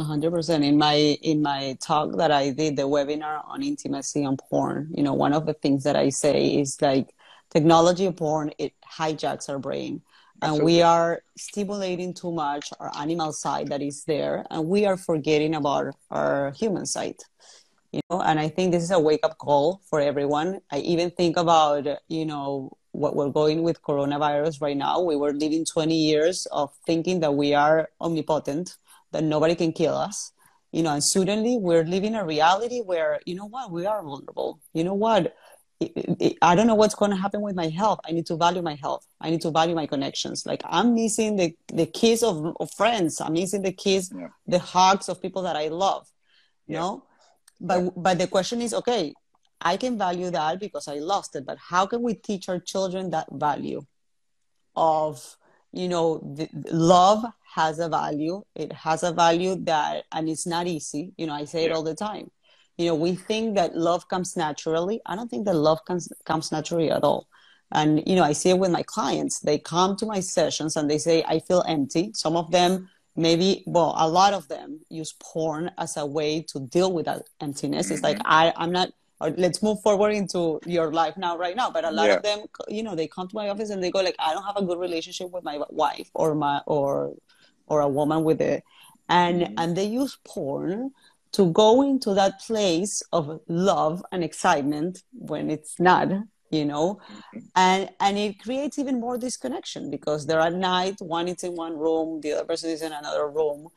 Hundred 0.00 0.30
percent. 0.32 0.64
In 0.64 0.78
my 0.78 0.94
in 0.94 1.42
my 1.42 1.76
talk 1.80 2.16
that 2.16 2.30
I 2.30 2.50
did, 2.50 2.76
the 2.76 2.82
webinar 2.82 3.42
on 3.46 3.62
intimacy 3.62 4.24
and 4.24 4.38
porn, 4.38 4.92
you 4.96 5.02
know, 5.02 5.14
one 5.14 5.32
of 5.32 5.46
the 5.46 5.54
things 5.54 5.84
that 5.84 5.96
I 5.96 6.10
say 6.10 6.58
is 6.58 6.80
like 6.82 7.14
technology 7.50 8.06
of 8.06 8.16
porn, 8.16 8.52
it 8.58 8.72
hijacks 8.84 9.48
our 9.48 9.58
brain. 9.58 10.02
And 10.42 10.52
Absolutely. 10.52 10.72
we 10.72 10.82
are 10.82 11.22
stimulating 11.36 12.14
too 12.14 12.32
much 12.32 12.70
our 12.80 12.90
animal 12.96 13.32
side 13.32 13.68
that 13.68 13.82
is 13.82 14.04
there, 14.04 14.46
and 14.50 14.66
we 14.66 14.86
are 14.86 14.96
forgetting 14.96 15.54
about 15.54 15.94
our 16.10 16.52
human 16.52 16.86
side 16.86 17.16
you 17.92 18.00
know 18.10 18.20
and 18.22 18.38
i 18.38 18.48
think 18.48 18.72
this 18.72 18.82
is 18.82 18.90
a 18.90 18.98
wake 18.98 19.20
up 19.24 19.36
call 19.38 19.80
for 19.88 20.00
everyone 20.00 20.60
i 20.70 20.78
even 20.78 21.10
think 21.10 21.36
about 21.36 21.86
you 22.08 22.24
know 22.24 22.70
what 22.92 23.14
we're 23.14 23.30
going 23.30 23.62
with 23.62 23.82
coronavirus 23.82 24.60
right 24.60 24.76
now 24.76 25.00
we 25.00 25.16
were 25.16 25.32
living 25.32 25.64
20 25.64 25.94
years 25.94 26.46
of 26.46 26.72
thinking 26.86 27.20
that 27.20 27.34
we 27.34 27.54
are 27.54 27.88
omnipotent 28.00 28.76
that 29.12 29.24
nobody 29.24 29.54
can 29.54 29.72
kill 29.72 29.94
us 29.94 30.32
you 30.72 30.82
know 30.82 30.92
and 30.92 31.04
suddenly 31.04 31.56
we're 31.58 31.84
living 31.84 32.14
a 32.14 32.24
reality 32.24 32.80
where 32.80 33.20
you 33.26 33.34
know 33.34 33.46
what 33.46 33.70
we 33.70 33.86
are 33.86 34.02
vulnerable 34.02 34.60
you 34.72 34.84
know 34.84 34.94
what 34.94 35.34
I 36.42 36.54
don't 36.54 36.66
know 36.66 36.74
what's 36.74 36.94
going 36.94 37.10
to 37.10 37.16
happen 37.16 37.40
with 37.40 37.56
my 37.56 37.68
health. 37.68 38.00
I 38.04 38.12
need 38.12 38.26
to 38.26 38.36
value 38.36 38.60
my 38.60 38.74
health. 38.74 39.06
I 39.18 39.30
need 39.30 39.40
to 39.40 39.50
value 39.50 39.74
my 39.74 39.86
connections. 39.86 40.44
Like 40.44 40.60
I'm 40.66 40.94
missing 40.94 41.36
the, 41.36 41.56
the 41.72 41.86
kiss 41.86 42.22
of, 42.22 42.54
of 42.60 42.70
friends. 42.74 43.18
I'm 43.18 43.32
missing 43.32 43.62
the 43.62 43.72
kiss, 43.72 44.10
yeah. 44.14 44.28
the 44.46 44.58
hugs 44.58 45.08
of 45.08 45.22
people 45.22 45.40
that 45.44 45.56
I 45.56 45.68
love. 45.68 46.06
You 46.66 46.74
yeah. 46.74 46.80
know, 46.80 47.04
but 47.60 47.92
but 47.96 48.18
the 48.18 48.26
question 48.26 48.62
is 48.62 48.72
okay 48.72 49.12
i 49.60 49.76
can 49.76 49.98
value 49.98 50.30
that 50.30 50.58
because 50.58 50.88
i 50.88 50.94
lost 50.94 51.36
it 51.36 51.44
but 51.44 51.58
how 51.58 51.86
can 51.86 52.02
we 52.02 52.14
teach 52.14 52.48
our 52.48 52.58
children 52.58 53.10
that 53.10 53.26
value 53.30 53.84
of 54.74 55.36
you 55.72 55.88
know 55.88 56.18
the, 56.18 56.48
love 56.72 57.24
has 57.54 57.78
a 57.78 57.88
value. 57.88 58.42
It 58.54 58.72
has 58.72 59.02
a 59.02 59.12
value 59.12 59.56
that 59.64 60.04
and 60.12 60.28
it's 60.28 60.46
not 60.46 60.66
easy. 60.66 61.12
You 61.16 61.26
know 61.26 61.34
i 61.34 61.44
say 61.44 61.62
yeah. 61.62 61.70
it 61.70 61.72
all 61.72 61.82
the 61.82 61.94
time. 61.94 62.30
You 62.78 62.86
know 62.86 62.94
we 62.94 63.14
think 63.14 63.56
that 63.56 63.76
love 63.76 64.08
comes 64.08 64.36
naturally. 64.36 65.00
I 65.06 65.16
don't 65.16 65.28
think 65.28 65.46
that 65.46 65.56
love 65.56 65.84
comes 65.84 66.12
comes 66.24 66.52
naturally 66.52 66.90
at 66.90 67.04
all. 67.04 67.26
And 67.72 68.02
you 68.06 68.16
know 68.16 68.24
i 68.24 68.32
see 68.32 68.50
it 68.50 68.58
with 68.58 68.70
my 68.70 68.82
clients. 68.82 69.40
They 69.40 69.58
come 69.58 69.96
to 69.96 70.06
my 70.06 70.20
sessions 70.20 70.76
and 70.76 70.90
they 70.90 70.98
say 70.98 71.24
i 71.26 71.40
feel 71.40 71.64
empty. 71.66 72.12
Some 72.14 72.36
of 72.36 72.50
them 72.50 72.88
maybe 73.16 73.64
well 73.66 73.94
a 73.98 74.08
lot 74.08 74.32
of 74.32 74.46
them 74.48 74.80
use 74.88 75.14
porn 75.20 75.70
as 75.78 75.96
a 75.96 76.06
way 76.06 76.42
to 76.42 76.60
deal 76.60 76.92
with 76.92 77.06
that 77.06 77.22
emptiness. 77.40 77.86
Mm-hmm. 77.86 77.94
it's 77.94 78.02
like 78.02 78.18
mm-hmm. 78.18 78.32
i 78.32 78.52
i'm 78.56 78.70
not 78.70 78.90
let's 79.20 79.62
move 79.62 79.80
forward 79.82 80.10
into 80.10 80.60
your 80.66 80.92
life 80.92 81.16
now 81.16 81.36
right 81.36 81.56
now 81.56 81.70
but 81.70 81.84
a 81.84 81.90
lot 81.90 82.08
yeah. 82.08 82.14
of 82.14 82.22
them 82.22 82.40
you 82.68 82.82
know 82.82 82.94
they 82.94 83.06
come 83.06 83.28
to 83.28 83.34
my 83.34 83.48
office 83.48 83.70
and 83.70 83.82
they 83.82 83.90
go 83.90 84.00
like 84.00 84.16
i 84.18 84.32
don't 84.32 84.44
have 84.44 84.56
a 84.56 84.64
good 84.64 84.78
relationship 84.78 85.30
with 85.30 85.44
my 85.44 85.60
wife 85.68 86.08
or 86.14 86.34
my 86.34 86.60
or 86.66 87.14
or 87.66 87.80
a 87.80 87.88
woman 87.88 88.24
with 88.24 88.40
it 88.40 88.64
and 89.08 89.42
mm-hmm. 89.42 89.54
and 89.58 89.76
they 89.76 89.84
use 89.84 90.18
porn 90.24 90.90
to 91.32 91.52
go 91.52 91.82
into 91.82 92.14
that 92.14 92.40
place 92.40 93.02
of 93.12 93.40
love 93.48 94.02
and 94.10 94.24
excitement 94.24 95.02
when 95.12 95.50
it's 95.50 95.78
not 95.78 96.08
you 96.50 96.64
know 96.64 96.98
mm-hmm. 97.34 97.38
and 97.56 97.90
and 98.00 98.16
it 98.16 98.40
creates 98.40 98.78
even 98.78 98.98
more 98.98 99.18
disconnection 99.18 99.90
because 99.90 100.26
they're 100.26 100.40
at 100.40 100.54
night 100.54 100.96
one 101.00 101.28
is 101.28 101.44
in 101.44 101.54
one 101.54 101.76
room 101.76 102.20
the 102.22 102.32
other 102.32 102.44
person 102.44 102.70
is 102.70 102.80
in 102.80 102.92
another 102.92 103.28
room 103.28 103.68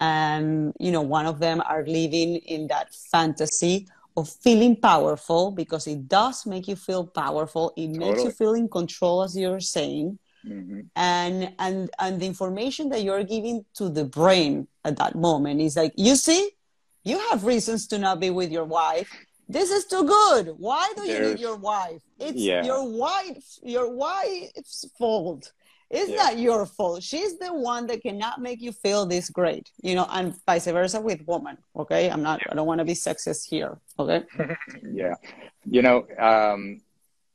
and 0.00 0.72
you 0.78 0.90
know 0.90 1.02
one 1.02 1.26
of 1.26 1.40
them 1.40 1.60
are 1.66 1.84
living 1.86 2.36
in 2.36 2.66
that 2.68 2.94
fantasy 2.94 3.86
of 4.16 4.28
feeling 4.28 4.76
powerful 4.76 5.50
because 5.50 5.86
it 5.86 6.08
does 6.08 6.46
make 6.46 6.68
you 6.68 6.76
feel 6.76 7.06
powerful 7.06 7.72
it 7.76 7.86
totally. 7.86 7.98
makes 7.98 8.24
you 8.24 8.30
feel 8.30 8.54
in 8.54 8.68
control 8.68 9.22
as 9.22 9.36
you're 9.36 9.60
saying 9.60 10.18
mm-hmm. 10.46 10.80
and 10.96 11.52
and 11.58 11.90
and 11.98 12.20
the 12.20 12.26
information 12.26 12.88
that 12.88 13.02
you're 13.02 13.24
giving 13.24 13.64
to 13.74 13.88
the 13.88 14.04
brain 14.04 14.66
at 14.84 14.96
that 14.96 15.14
moment 15.14 15.60
is 15.60 15.76
like 15.76 15.92
you 15.96 16.14
see 16.16 16.50
you 17.04 17.18
have 17.30 17.44
reasons 17.44 17.86
to 17.86 17.98
not 17.98 18.20
be 18.20 18.30
with 18.30 18.50
your 18.50 18.64
wife 18.64 19.10
this 19.52 19.70
is 19.70 19.84
too 19.84 20.04
good. 20.04 20.54
Why 20.56 20.92
do 20.96 21.02
you 21.02 21.20
need 21.20 21.38
your 21.38 21.56
wife? 21.56 22.00
It's 22.18 22.40
yeah. 22.40 22.64
your 22.64 22.88
wife, 22.88 23.44
your 23.62 23.94
wife's 23.94 24.86
fault. 24.98 25.52
It's 25.92 26.10
yeah. 26.10 26.16
not 26.16 26.38
your 26.38 26.64
fault. 26.64 27.02
She's 27.02 27.38
the 27.38 27.52
one 27.52 27.86
that 27.88 28.02
cannot 28.02 28.40
make 28.40 28.62
you 28.62 28.72
feel 28.72 29.04
this 29.04 29.28
great, 29.28 29.70
you 29.82 29.94
know, 29.94 30.06
and 30.10 30.34
vice 30.46 30.64
versa 30.64 30.98
with 30.98 31.20
women. 31.26 31.58
Okay. 31.76 32.10
I'm 32.10 32.22
not. 32.22 32.40
I 32.48 32.54
don't 32.54 32.66
want 32.66 32.78
to 32.78 32.86
be 32.86 32.94
sexist 32.94 33.46
here. 33.46 33.78
Okay. 33.98 34.24
yeah. 34.82 35.14
You 35.66 35.82
know, 35.82 36.06
um, 36.18 36.80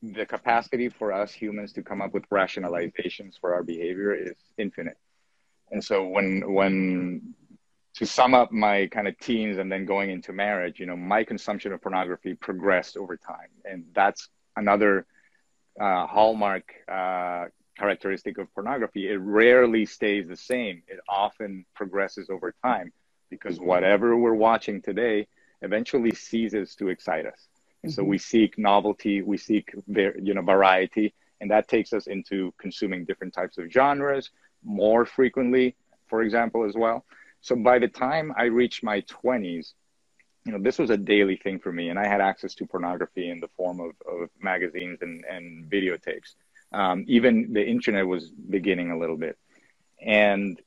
the 0.02 0.26
capacity 0.26 0.90
for 0.90 1.14
us 1.14 1.32
humans 1.32 1.72
to 1.74 1.84
come 1.84 2.02
up 2.02 2.16
with 2.16 2.28
rationalizations 2.30 3.40
for 3.40 3.54
our 3.54 3.62
behavior 3.62 4.16
is 4.16 4.36
infinite. 4.58 4.98
And 5.70 5.84
so 5.84 6.08
when, 6.08 6.52
when 6.52 7.36
to 7.96 8.06
sum 8.08 8.34
up 8.34 8.52
my 8.52 8.88
kind 8.88 9.08
of 9.08 9.20
teens 9.20 9.60
and 9.60 9.72
then 9.72 9.86
going 9.86 10.10
into 10.10 10.34
marriage, 10.34 10.80
you 10.80 10.88
know, 10.88 10.98
my 10.98 11.24
consumption 11.24 11.74
of 11.74 11.82
pornography 11.82 12.34
progressed 12.34 12.98
over 12.98 13.18
time. 13.18 13.50
And 13.66 13.86
that's 13.94 14.30
another 14.56 15.06
uh, 15.80 16.08
hallmark 16.08 16.74
uh, 16.92 17.46
characteristic 17.78 18.38
of 18.38 18.54
pornography. 18.54 19.10
It 19.10 19.18
rarely 19.18 19.86
stays 19.86 20.28
the 20.28 20.38
same, 20.38 20.84
it 20.88 21.00
often 21.08 21.66
progresses 21.76 22.30
over 22.30 22.54
time 22.64 22.92
because 23.30 23.60
whatever 23.60 24.16
we're 24.16 24.34
watching 24.34 24.82
today 24.82 25.28
eventually 25.62 26.12
ceases 26.12 26.76
to 26.76 26.90
excite 26.90 27.26
us. 27.26 27.48
And 27.84 27.94
so 27.94 28.02
mm-hmm. 28.02 28.12
we 28.12 28.18
seek 28.18 28.58
novelty, 28.58 29.22
we 29.22 29.38
seek 29.38 29.74
you 29.88 30.34
know 30.34 30.42
variety, 30.42 31.14
and 31.40 31.52
that 31.52 31.68
takes 31.68 31.94
us 31.94 32.08
into 32.08 32.54
consuming 32.58 33.06
different 33.06 33.34
types 33.34 33.58
of 33.58 33.72
genres 33.72 34.32
more 34.64 35.06
frequently, 35.06 35.76
for 36.08 36.22
example, 36.22 36.66
as 36.66 36.76
well. 36.76 37.06
So 37.42 37.56
by 37.56 37.80
the 37.80 37.88
time 37.88 38.34
I 38.36 38.46
reached 38.46 38.84
my 38.84 39.02
20s, 39.02 39.74
you 40.46 40.54
know, 40.54 40.60
this 40.60 40.80
was 40.80 40.90
a 40.90 40.98
daily 40.98 41.36
thing 41.36 41.60
for 41.60 41.72
me, 41.72 41.90
and 41.90 42.00
I 42.00 42.08
had 42.08 42.22
access 42.22 42.56
to 42.56 42.66
pornography 42.66 43.30
in 43.30 43.40
the 43.40 43.50
form 43.50 43.80
of, 43.80 43.92
of 44.10 44.30
magazines 44.42 45.00
and, 45.02 45.24
and 45.26 45.70
videotapes. 45.70 46.36
Um, 46.72 47.06
even 47.08 47.54
the 47.54 47.66
internet 47.66 48.06
was 48.06 48.30
beginning 48.30 48.92
a 48.92 48.98
little 48.98 49.18
bit. 49.18 49.38
And, 50.02 50.60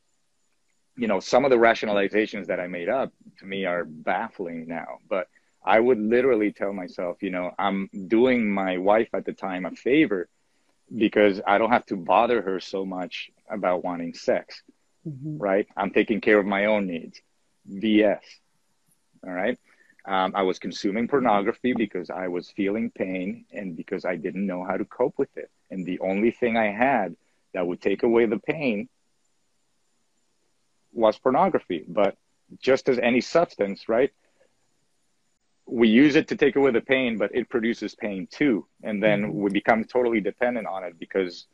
you 0.96 1.06
know, 1.06 1.20
some 1.20 1.44
of 1.44 1.50
the 1.50 1.56
rationalizations 1.56 2.46
that 2.46 2.60
I 2.60 2.66
made 2.66 2.88
up 2.88 3.12
to 3.38 3.46
me 3.46 3.64
are 3.64 3.84
baffling 3.84 4.66
now. 4.66 4.98
But 5.08 5.28
I 5.64 5.78
would 5.78 6.00
literally 6.00 6.52
tell 6.52 6.72
myself, 6.72 7.22
you 7.22 7.30
know, 7.30 7.52
I'm 7.58 7.90
doing 8.08 8.50
my 8.50 8.78
wife 8.78 9.08
at 9.12 9.24
the 9.24 9.32
time 9.32 9.66
a 9.66 9.72
favor 9.72 10.28
because 10.94 11.40
I 11.46 11.58
don't 11.58 11.70
have 11.70 11.86
to 11.86 11.96
bother 11.96 12.42
her 12.42 12.60
so 12.60 12.84
much 12.84 13.30
about 13.48 13.84
wanting 13.84 14.14
sex 14.14 14.62
mm-hmm. 15.06 15.38
right? 15.38 15.66
I'm 15.76 15.90
taking 15.90 16.20
care 16.20 16.38
of 16.38 16.46
my 16.46 16.66
own 16.66 16.86
needs. 16.86 17.20
BS. 17.68 18.20
All 19.24 19.32
right. 19.32 19.58
Um, 20.10 20.32
I 20.34 20.42
was 20.42 20.58
consuming 20.58 21.06
pornography 21.06 21.72
because 21.72 22.10
I 22.10 22.26
was 22.26 22.50
feeling 22.50 22.90
pain 22.90 23.44
and 23.52 23.76
because 23.76 24.04
I 24.04 24.16
didn't 24.16 24.44
know 24.44 24.64
how 24.64 24.76
to 24.76 24.84
cope 24.84 25.16
with 25.16 25.36
it. 25.36 25.48
And 25.70 25.86
the 25.86 26.00
only 26.00 26.32
thing 26.32 26.56
I 26.56 26.72
had 26.72 27.14
that 27.54 27.64
would 27.64 27.80
take 27.80 28.02
away 28.02 28.26
the 28.26 28.40
pain 28.40 28.88
was 30.92 31.16
pornography. 31.16 31.84
But 31.86 32.16
just 32.60 32.88
as 32.88 32.98
any 32.98 33.20
substance, 33.20 33.88
right? 33.88 34.10
We 35.64 35.86
use 35.86 36.16
it 36.16 36.26
to 36.28 36.36
take 36.36 36.56
away 36.56 36.72
the 36.72 36.80
pain, 36.80 37.16
but 37.16 37.32
it 37.32 37.48
produces 37.48 37.94
pain 37.94 38.26
too. 38.28 38.66
And 38.82 39.00
then 39.00 39.22
mm-hmm. 39.22 39.42
we 39.42 39.50
become 39.52 39.84
totally 39.84 40.20
dependent 40.20 40.66
on 40.66 40.82
it 40.82 40.98
because 40.98 41.46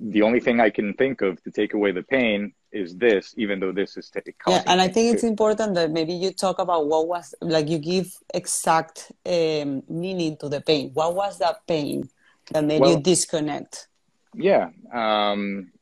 the 0.00 0.22
only 0.22 0.40
thing 0.40 0.58
I 0.58 0.70
can 0.70 0.94
think 0.94 1.20
of 1.20 1.42
to 1.42 1.50
take 1.50 1.74
away 1.74 1.92
the 1.92 2.02
pain 2.02 2.54
is 2.72 2.96
this, 2.96 3.34
even 3.36 3.60
though 3.60 3.72
this 3.72 3.96
is 3.96 4.10
t- 4.10 4.20
yeah. 4.46 4.62
And 4.66 4.80
I 4.80 4.88
think 4.88 5.14
it's 5.14 5.24
important 5.24 5.74
that 5.74 5.90
maybe 5.90 6.12
you 6.12 6.32
talk 6.32 6.58
about 6.58 6.86
what 6.86 7.08
was 7.08 7.34
like 7.40 7.68
you 7.68 7.78
give 7.78 8.16
exact 8.32 9.12
um, 9.26 9.82
meaning 9.88 10.36
to 10.38 10.48
the 10.48 10.60
pain. 10.60 10.90
What 10.94 11.14
was 11.14 11.38
that 11.38 11.66
pain 11.66 12.08
that 12.52 12.64
made 12.64 12.80
well, 12.80 12.92
you 12.92 13.00
disconnect? 13.00 13.88
Yeah, 14.34 14.70
um, 14.92 15.72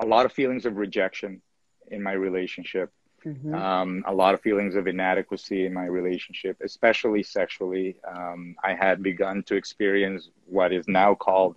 a 0.00 0.06
lot 0.06 0.26
of 0.26 0.32
feelings 0.32 0.66
of 0.66 0.76
rejection 0.76 1.40
in 1.88 2.02
my 2.02 2.12
relationship. 2.12 2.92
Mm-hmm. 3.24 3.54
Um, 3.54 4.04
a 4.06 4.12
lot 4.12 4.34
of 4.34 4.40
feelings 4.40 4.74
of 4.74 4.88
inadequacy 4.88 5.64
in 5.64 5.72
my 5.72 5.84
relationship, 5.84 6.56
especially 6.60 7.22
sexually. 7.22 7.96
Um, 8.06 8.56
I 8.62 8.74
had 8.74 9.02
begun 9.02 9.44
to 9.44 9.54
experience 9.54 10.28
what 10.46 10.72
is 10.72 10.88
now 10.88 11.14
called 11.14 11.56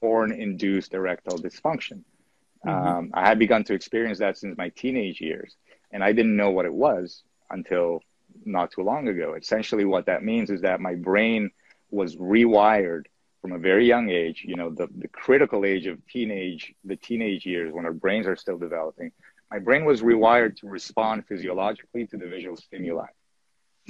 porn 0.00 0.32
induced 0.32 0.92
erectile 0.92 1.38
dysfunction. 1.38 2.02
Mm-hmm. 2.66 2.86
Um, 2.86 3.10
I 3.14 3.26
had 3.28 3.38
begun 3.38 3.64
to 3.64 3.74
experience 3.74 4.18
that 4.18 4.38
since 4.38 4.56
my 4.56 4.70
teenage 4.70 5.20
years, 5.20 5.56
and 5.90 6.02
I 6.02 6.12
didn't 6.12 6.36
know 6.36 6.50
what 6.50 6.66
it 6.66 6.74
was 6.74 7.22
until 7.50 8.00
not 8.44 8.72
too 8.72 8.82
long 8.82 9.08
ago. 9.08 9.34
Essentially, 9.34 9.84
what 9.84 10.06
that 10.06 10.24
means 10.24 10.50
is 10.50 10.62
that 10.62 10.80
my 10.80 10.94
brain 10.94 11.50
was 11.90 12.16
rewired 12.16 13.04
from 13.40 13.52
a 13.52 13.58
very 13.58 13.86
young 13.86 14.08
age, 14.10 14.42
you 14.46 14.56
know, 14.56 14.70
the, 14.70 14.88
the 14.96 15.08
critical 15.08 15.64
age 15.66 15.86
of 15.86 16.04
teenage, 16.06 16.74
the 16.84 16.96
teenage 16.96 17.44
years 17.44 17.72
when 17.72 17.84
our 17.84 17.92
brains 17.92 18.26
are 18.26 18.36
still 18.36 18.58
developing. 18.58 19.12
My 19.50 19.58
brain 19.58 19.84
was 19.84 20.00
rewired 20.02 20.56
to 20.56 20.66
respond 20.66 21.26
physiologically 21.26 22.06
to 22.06 22.16
the 22.16 22.26
visual 22.26 22.56
stimuli. 22.56 23.06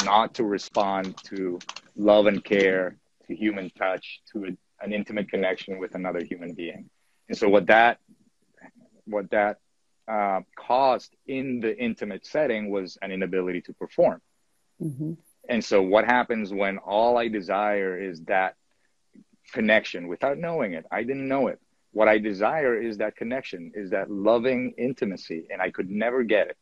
not 0.03 0.35
to 0.35 0.45
respond 0.45 1.17
to 1.25 1.59
love 1.97 2.27
and 2.27 2.45
care, 2.45 2.97
to 3.27 3.35
human 3.35 3.71
touch, 3.71 4.21
to 4.33 4.47
a, 4.47 4.85
an 4.85 4.93
intimate 4.93 5.31
connection 5.31 5.79
with 5.79 5.95
another 5.95 6.23
human 6.25 6.53
being. 6.55 6.91
And 7.29 7.39
so 7.39 7.49
what 7.49 7.67
that 7.69 7.99
what 9.07 9.31
that 9.31 9.59
uh, 10.09 10.41
caused 10.57 11.15
in 11.27 11.61
the 11.61 11.77
intimate 11.77 12.27
setting 12.27 12.71
was 12.71 12.99
an 13.03 13.11
inability 13.11 13.63
to 13.63 13.73
perform. 13.73 14.21
Mm-hmm. 14.83 15.15
And 15.49 15.65
so 15.65 15.83
what 15.83 16.05
happens 16.05 16.53
when 16.53 16.79
all 16.79 17.17
I 17.17 17.29
desire 17.29 17.99
is 17.99 18.23
that 18.25 18.57
connection 19.53 20.09
without 20.09 20.39
knowing 20.39 20.73
it? 20.73 20.85
I 20.91 21.03
didn't 21.03 21.29
know 21.29 21.49
it. 21.49 21.61
What 21.93 22.09
I 22.09 22.19
desire 22.19 22.81
is 22.81 22.99
that 22.99 23.17
connection, 23.17 23.73
is 23.75 23.91
that 23.91 24.11
loving 24.11 24.75
intimacy, 24.77 25.47
and 25.51 25.63
I 25.63 25.71
could 25.71 25.91
never 25.91 26.25
get 26.25 26.49
it. 26.49 26.57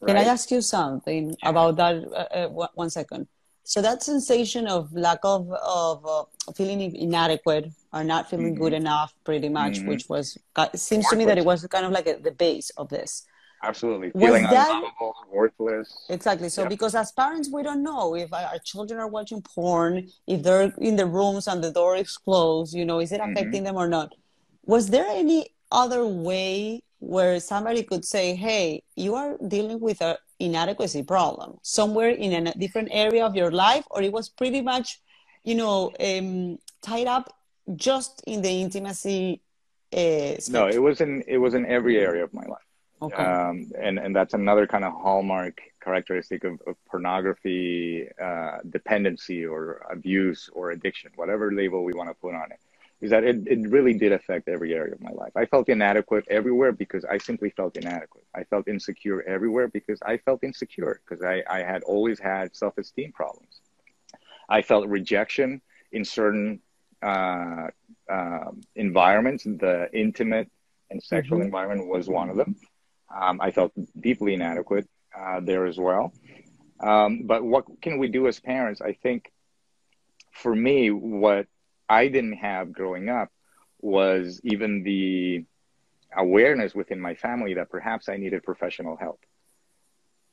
Right? 0.00 0.08
Can 0.08 0.16
I 0.16 0.24
ask 0.24 0.50
you 0.50 0.62
something 0.62 1.36
about 1.42 1.76
that? 1.76 1.96
Uh, 1.96 2.36
uh, 2.46 2.68
one 2.74 2.88
second. 2.88 3.26
So 3.64 3.82
that 3.82 4.02
sensation 4.02 4.66
of 4.66 4.92
lack 4.92 5.20
of 5.22 5.50
of 5.52 6.06
uh, 6.06 6.52
feeling 6.52 6.94
inadequate 6.94 7.70
or 7.92 8.04
not 8.04 8.28
feeling 8.30 8.54
mm-hmm. 8.54 8.62
good 8.62 8.72
enough, 8.72 9.14
pretty 9.24 9.48
much, 9.48 9.74
mm-hmm. 9.74 9.88
which 9.88 10.08
was 10.08 10.38
seems 10.74 11.06
to 11.08 11.16
me 11.16 11.24
that 11.24 11.38
it 11.38 11.44
was 11.44 11.66
kind 11.66 11.86
of 11.86 11.92
like 11.92 12.06
a, 12.06 12.16
the 12.16 12.32
base 12.32 12.70
of 12.70 12.88
this. 12.88 13.26
Absolutely, 13.62 14.10
feeling 14.12 14.44
was 14.44 14.50
that, 14.50 14.70
unlovable, 14.70 15.14
worthless. 15.30 16.06
Exactly. 16.08 16.48
So 16.48 16.66
because 16.66 16.94
as 16.94 17.12
parents, 17.12 17.50
we 17.52 17.62
don't 17.62 17.82
know 17.82 18.16
if 18.16 18.32
our 18.32 18.58
children 18.64 18.98
are 18.98 19.08
watching 19.08 19.42
porn, 19.42 20.08
if 20.26 20.42
they're 20.42 20.72
in 20.78 20.96
the 20.96 21.06
rooms 21.06 21.46
and 21.46 21.62
the 21.62 21.70
door 21.70 21.96
is 21.96 22.16
closed. 22.16 22.74
You 22.74 22.86
know, 22.86 23.00
is 23.00 23.12
it 23.12 23.20
mm-hmm. 23.20 23.32
affecting 23.32 23.64
mm-hmm. 23.64 23.64
them 23.64 23.76
or 23.76 23.88
not? 23.88 24.14
Was 24.64 24.88
there 24.88 25.06
any 25.06 25.54
other 25.70 26.06
way 26.06 26.82
where 27.00 27.40
somebody 27.40 27.82
could 27.82 28.04
say, 28.04 28.34
hey, 28.34 28.82
you 28.94 29.14
are 29.14 29.36
dealing 29.48 29.80
with 29.80 30.00
an 30.02 30.16
inadequacy 30.38 31.02
problem 31.02 31.58
somewhere 31.62 32.10
in 32.10 32.46
a 32.46 32.54
different 32.54 32.88
area 32.92 33.24
of 33.24 33.34
your 33.34 33.50
life, 33.50 33.84
or 33.90 34.02
it 34.02 34.12
was 34.12 34.28
pretty 34.28 34.60
much, 34.60 35.00
you 35.42 35.54
know, 35.54 35.90
um, 35.98 36.58
tied 36.82 37.06
up 37.06 37.34
just 37.74 38.22
in 38.26 38.42
the 38.42 38.50
intimacy? 38.50 39.40
Uh, 39.92 40.36
no, 40.50 40.68
it 40.68 40.80
was 40.80 41.00
in 41.00 41.24
it 41.26 41.38
was 41.38 41.54
in 41.54 41.66
every 41.66 41.98
area 41.98 42.22
of 42.22 42.32
my 42.32 42.44
life. 42.44 42.68
Okay. 43.02 43.16
Um, 43.16 43.72
and 43.80 43.98
and 43.98 44.14
that's 44.14 44.34
another 44.34 44.66
kind 44.66 44.84
of 44.84 44.92
hallmark 44.92 45.58
characteristic 45.82 46.44
of, 46.44 46.60
of 46.66 46.76
pornography 46.84 48.06
uh, 48.22 48.58
dependency 48.68 49.46
or 49.46 49.86
abuse 49.90 50.50
or 50.52 50.70
addiction, 50.70 51.10
whatever 51.16 51.50
label 51.50 51.82
we 51.82 51.94
want 51.94 52.10
to 52.10 52.14
put 52.14 52.34
on 52.34 52.52
it 52.52 52.60
is 53.00 53.10
that 53.10 53.24
it, 53.24 53.46
it 53.46 53.70
really 53.70 53.94
did 53.94 54.12
affect 54.12 54.48
every 54.48 54.74
area 54.74 54.92
of 54.92 55.00
my 55.00 55.10
life. 55.10 55.32
I 55.34 55.46
felt 55.46 55.68
inadequate 55.68 56.26
everywhere 56.28 56.72
because 56.72 57.04
I 57.04 57.18
simply 57.18 57.50
felt 57.50 57.76
inadequate. 57.76 58.24
I 58.34 58.44
felt 58.44 58.68
insecure 58.68 59.22
everywhere 59.22 59.68
because 59.68 59.98
I 60.02 60.18
felt 60.18 60.44
insecure 60.44 61.00
because 61.08 61.24
I, 61.24 61.42
I 61.48 61.60
had 61.60 61.82
always 61.84 62.18
had 62.18 62.54
self 62.54 62.76
esteem 62.76 63.12
problems. 63.12 63.60
I 64.48 64.62
felt 64.62 64.86
rejection 64.88 65.62
in 65.92 66.04
certain 66.04 66.60
uh, 67.02 67.68
uh, 68.10 68.50
environments. 68.76 69.44
The 69.44 69.88
intimate 69.92 70.50
and 70.90 71.02
sexual 71.02 71.38
mm-hmm. 71.38 71.46
environment 71.46 71.88
was 71.88 72.08
one 72.08 72.28
of 72.28 72.36
them. 72.36 72.56
Um, 73.14 73.40
I 73.40 73.50
felt 73.50 73.72
deeply 73.98 74.34
inadequate 74.34 74.88
uh, 75.18 75.40
there 75.40 75.66
as 75.66 75.78
well. 75.78 76.12
Um, 76.80 77.22
but 77.24 77.42
what 77.42 77.64
can 77.80 77.98
we 77.98 78.08
do 78.08 78.26
as 78.26 78.40
parents? 78.40 78.80
I 78.80 78.92
think 78.92 79.30
for 80.32 80.54
me, 80.54 80.90
what 80.90 81.46
I 81.90 82.08
didn't 82.08 82.34
have 82.34 82.72
growing 82.72 83.08
up 83.08 83.30
was 83.80 84.40
even 84.44 84.84
the 84.84 85.44
awareness 86.16 86.74
within 86.74 87.00
my 87.00 87.14
family 87.14 87.54
that 87.54 87.70
perhaps 87.70 88.08
I 88.08 88.16
needed 88.16 88.42
professional 88.42 88.96
help. 88.96 89.20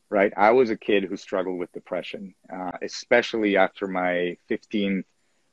Right? 0.09 0.31
I 0.37 0.51
was 0.51 0.69
a 0.69 0.77
kid 0.77 1.03
who 1.03 1.17
struggled 1.17 1.59
with 1.59 1.71
depression, 1.73 2.33
uh, 2.53 2.71
especially 2.81 3.57
after 3.57 3.87
my 3.87 4.37
15, 4.47 5.03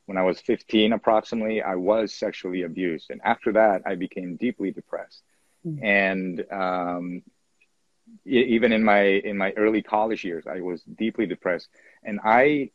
when 0.07 0.17
I 0.17 0.23
was 0.23 0.41
15 0.41 0.93
approximately, 0.93 1.61
I 1.61 1.75
was 1.75 2.15
sexually 2.15 2.63
abused. 2.63 3.11
And 3.11 3.21
after 3.25 3.53
that, 3.53 3.83
I 3.85 3.97
became 3.97 4.37
deeply 4.37 4.71
depressed. 4.71 5.23
Mm-hmm. 5.67 5.85
And 5.85 6.45
um, 6.53 7.23
even 8.25 8.73
in 8.73 8.85
my 8.85 9.01
in 9.03 9.37
my 9.37 9.53
early 9.53 9.83
college 9.83 10.25
years, 10.25 10.45
I 10.47 10.61
was 10.61 10.83
deeply 10.83 11.27
depressed. 11.27 11.69
And 12.05 12.21
I 12.23 12.71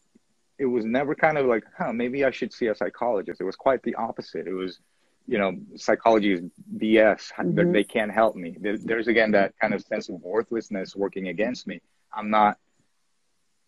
it 0.60 0.66
was 0.66 0.86
never 0.86 1.16
kind 1.16 1.38
of 1.38 1.46
like, 1.46 1.64
huh, 1.76 1.94
maybe 1.94 2.26
I 2.26 2.32
should 2.32 2.54
see 2.54 2.68
a 2.68 2.76
psychologist. 2.76 3.40
It 3.40 3.46
was 3.46 3.56
quite 3.56 3.82
the 3.82 3.96
opposite. 3.96 4.46
It 4.46 4.54
was, 4.54 4.80
you 5.26 5.38
know, 5.40 5.56
psychology 5.78 6.34
is 6.34 6.42
BS. 6.78 7.32
Mm-hmm. 7.32 7.72
They 7.72 7.86
can't 7.86 8.12
help 8.12 8.36
me. 8.36 8.58
There's 8.60 9.08
again 9.08 9.32
that 9.32 9.54
kind 9.60 9.74
of 9.74 9.82
sense 9.82 10.10
of 10.10 10.22
worthlessness 10.22 10.96
working 10.98 11.30
against 11.30 11.66
me. 11.66 11.82
I'm 12.14 12.30
not, 12.30 12.58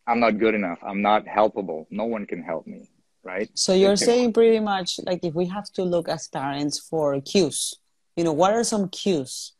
I'm 0.06 0.20
not 0.20 0.38
good 0.38 0.54
enough. 0.54 0.80
I'm 0.84 1.02
not 1.02 1.26
helpable. 1.26 1.86
No 1.90 2.06
one 2.06 2.26
can 2.26 2.44
help 2.44 2.68
me. 2.68 2.90
Right. 3.24 3.50
So 3.54 3.74
you're 3.74 3.96
saying 3.96 4.34
pretty 4.34 4.60
much 4.60 5.00
like 5.06 5.24
if 5.24 5.36
we 5.36 5.46
have 5.46 5.72
to 5.74 5.84
look 5.84 6.10
as 6.10 6.28
parents 6.28 6.80
for 6.80 7.22
cues, 7.22 7.76
you 8.18 8.24
know, 8.24 8.34
what 8.34 8.54
are 8.54 8.64
some 8.64 8.90
cues, 8.90 9.54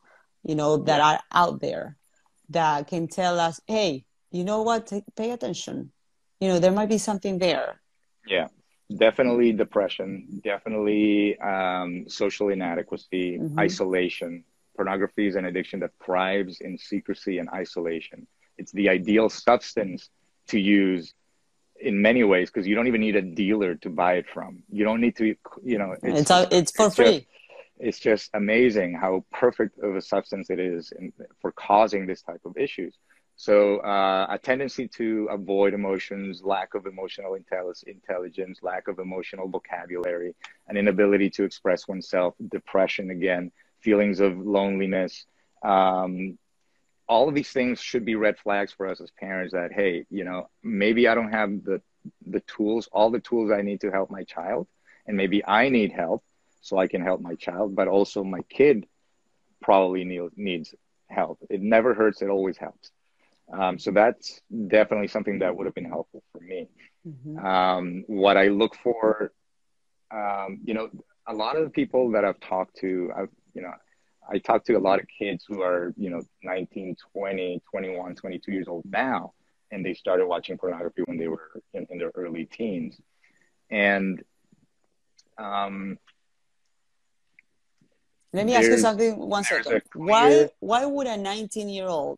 you 0.44 0.56
know, 0.56 0.78
that 0.78 1.00
are 1.00 1.20
out 1.32 1.62
there 1.62 1.96
that 2.50 2.88
can 2.88 3.08
tell 3.08 3.40
us, 3.40 3.62
hey, 3.68 4.04
you 4.32 4.44
know 4.44 4.64
what, 4.64 4.92
pay 5.16 5.30
attention 5.30 5.92
you 6.42 6.50
know 6.50 6.60
there 6.60 6.72
might 6.72 6.90
be 6.90 6.98
something 6.98 7.38
there. 7.38 7.80
Yeah 8.28 8.48
definitely 8.98 9.52
depression 9.52 10.42
definitely 10.44 11.40
um, 11.40 12.06
social 12.08 12.50
inadequacy 12.50 13.38
mm-hmm. 13.38 13.60
isolation. 13.60 14.44
Pornography 14.76 15.28
is 15.28 15.36
an 15.36 15.46
addiction 15.46 15.80
that 15.82 15.92
thrives 16.04 16.62
in 16.62 16.78
secrecy 16.78 17.38
and 17.38 17.50
isolation. 17.50 18.26
It's 18.58 18.72
the 18.72 18.90
ideal 18.90 19.30
substance 19.30 20.10
to 20.48 20.60
use 20.60 21.14
in 21.80 22.02
many 22.02 22.24
ways 22.24 22.50
because 22.50 22.68
you 22.68 22.76
don't 22.76 22.88
even 22.88 23.02
need 23.02 23.16
a 23.16 23.22
dealer 23.22 23.76
to 23.76 23.90
buy 23.90 24.14
it 24.14 24.26
from. 24.34 24.64
You 24.72 24.84
don't 24.84 25.02
need 25.02 25.16
to 25.18 25.36
you 25.64 25.78
know 25.78 25.96
it's 26.02 26.32
it's, 26.32 26.32
it's 26.52 26.72
for 26.72 26.88
it's 26.88 26.96
free. 26.96 27.06
just, 27.06 27.26
it's 27.80 28.00
just 28.00 28.30
amazing 28.34 28.94
how 28.94 29.26
perfect 29.32 29.80
of 29.80 29.96
a 29.96 30.02
substance 30.02 30.50
it 30.50 30.60
is 30.60 30.92
in, 30.98 31.12
for 31.42 31.52
causing 31.52 32.06
this 32.06 32.22
type 32.22 32.42
of 32.46 32.58
issues 32.58 32.96
so 33.36 33.78
uh, 33.80 34.28
a 34.30 34.38
tendency 34.38 34.88
to 34.90 35.28
avoid 35.32 35.74
emotions, 35.74 36.44
lack 36.44 36.74
of 36.76 36.86
emotional 36.86 37.36
intelligence, 37.36 38.60
lack 38.62 38.88
of 38.88 39.00
emotional 39.00 39.48
vocabulary, 39.48 40.36
an 40.68 40.78
inability 40.78 41.30
to 41.32 41.44
express 41.44 41.88
oneself, 41.88 42.36
depression 42.50 43.10
again, 43.10 43.52
feelings 43.80 44.20
of 44.20 44.38
loneliness. 44.38 45.26
Um, 45.64 46.38
all 47.08 47.28
of 47.28 47.36
these 47.36 47.52
things 47.52 47.82
should 47.82 48.06
be 48.06 48.16
red 48.16 48.38
flags 48.38 48.72
for 48.72 48.88
us 48.88 49.02
as 49.02 49.12
parents 49.12 49.54
that, 49.54 49.74
hey, 49.74 50.06
you 50.10 50.24
know, 50.24 50.50
maybe 50.64 51.08
I 51.08 51.16
don't 51.16 51.32
have 51.32 51.64
the, 51.64 51.82
the 52.26 52.40
tools, 52.42 52.88
all 52.92 53.10
the 53.10 53.20
tools 53.20 53.52
I 53.52 53.64
need 53.64 53.82
to 53.82 53.92
help 53.92 54.10
my 54.12 54.24
child. 54.24 54.68
And 55.08 55.18
maybe 55.18 55.44
I 55.44 55.70
need 55.70 55.92
help 55.92 56.24
so 56.62 56.78
I 56.78 56.88
can 56.88 57.02
help 57.02 57.22
my 57.22 57.36
child, 57.36 57.76
but 57.76 57.88
also 57.88 58.24
my 58.24 58.44
kid 58.44 58.86
probably 59.62 60.04
need, 60.04 60.30
needs 60.38 60.76
help. 61.10 61.40
It 61.50 61.62
never 61.62 61.94
hurts. 61.94 62.22
It 62.22 62.30
always 62.30 62.58
helps. 62.58 62.92
Um, 63.52 63.78
so 63.78 63.92
that's 63.92 64.42
definitely 64.68 65.08
something 65.08 65.40
that 65.40 65.56
would 65.56 65.66
have 65.66 65.76
been 65.76 65.86
helpful 65.86 66.24
for 66.32 66.40
me. 66.42 66.70
Mm-hmm. 67.08 67.46
Um, 67.46 68.04
what 68.08 68.38
I 68.38 68.48
look 68.48 68.76
for, 68.76 69.34
um, 70.12 70.62
you 70.64 70.74
know, 70.74 70.90
a 71.28 71.34
lot 71.34 71.58
of 71.58 71.64
the 71.64 71.70
people 71.70 72.12
that 72.12 72.24
I've 72.24 72.40
talked 72.40 72.78
to, 72.78 73.12
I've, 73.16 73.30
you 73.54 73.62
know, 73.62 73.72
I 74.32 74.38
talk 74.38 74.64
to 74.66 74.74
a 74.74 74.80
lot 74.80 75.00
of 75.00 75.06
kids 75.20 75.44
who 75.48 75.62
are, 75.62 75.94
you 75.98 76.10
know, 76.10 76.22
19, 76.44 76.96
20, 77.14 77.62
21, 77.70 78.16
22 78.16 78.52
years 78.52 78.68
old 78.68 78.84
now, 78.86 79.34
and 79.72 79.86
they 79.86 79.94
started 79.94 80.28
watching 80.28 80.58
pornography 80.58 81.02
when 81.06 81.18
they 81.18 81.28
were 81.28 81.52
in, 81.74 81.88
in 81.90 81.98
their 81.98 82.12
early 82.16 82.46
teens. 82.46 83.00
And, 83.70 84.24
um, 85.38 85.98
let 88.34 88.46
me 88.46 88.56
ask 88.56 88.70
you 88.70 88.78
something 88.78 89.18
one 89.18 89.44
second. 89.44 89.82
Why 89.94 90.48
why 90.60 90.86
would 90.86 91.08
a 91.08 91.18
19 91.18 91.68
year 91.68 91.88
old 91.88 92.18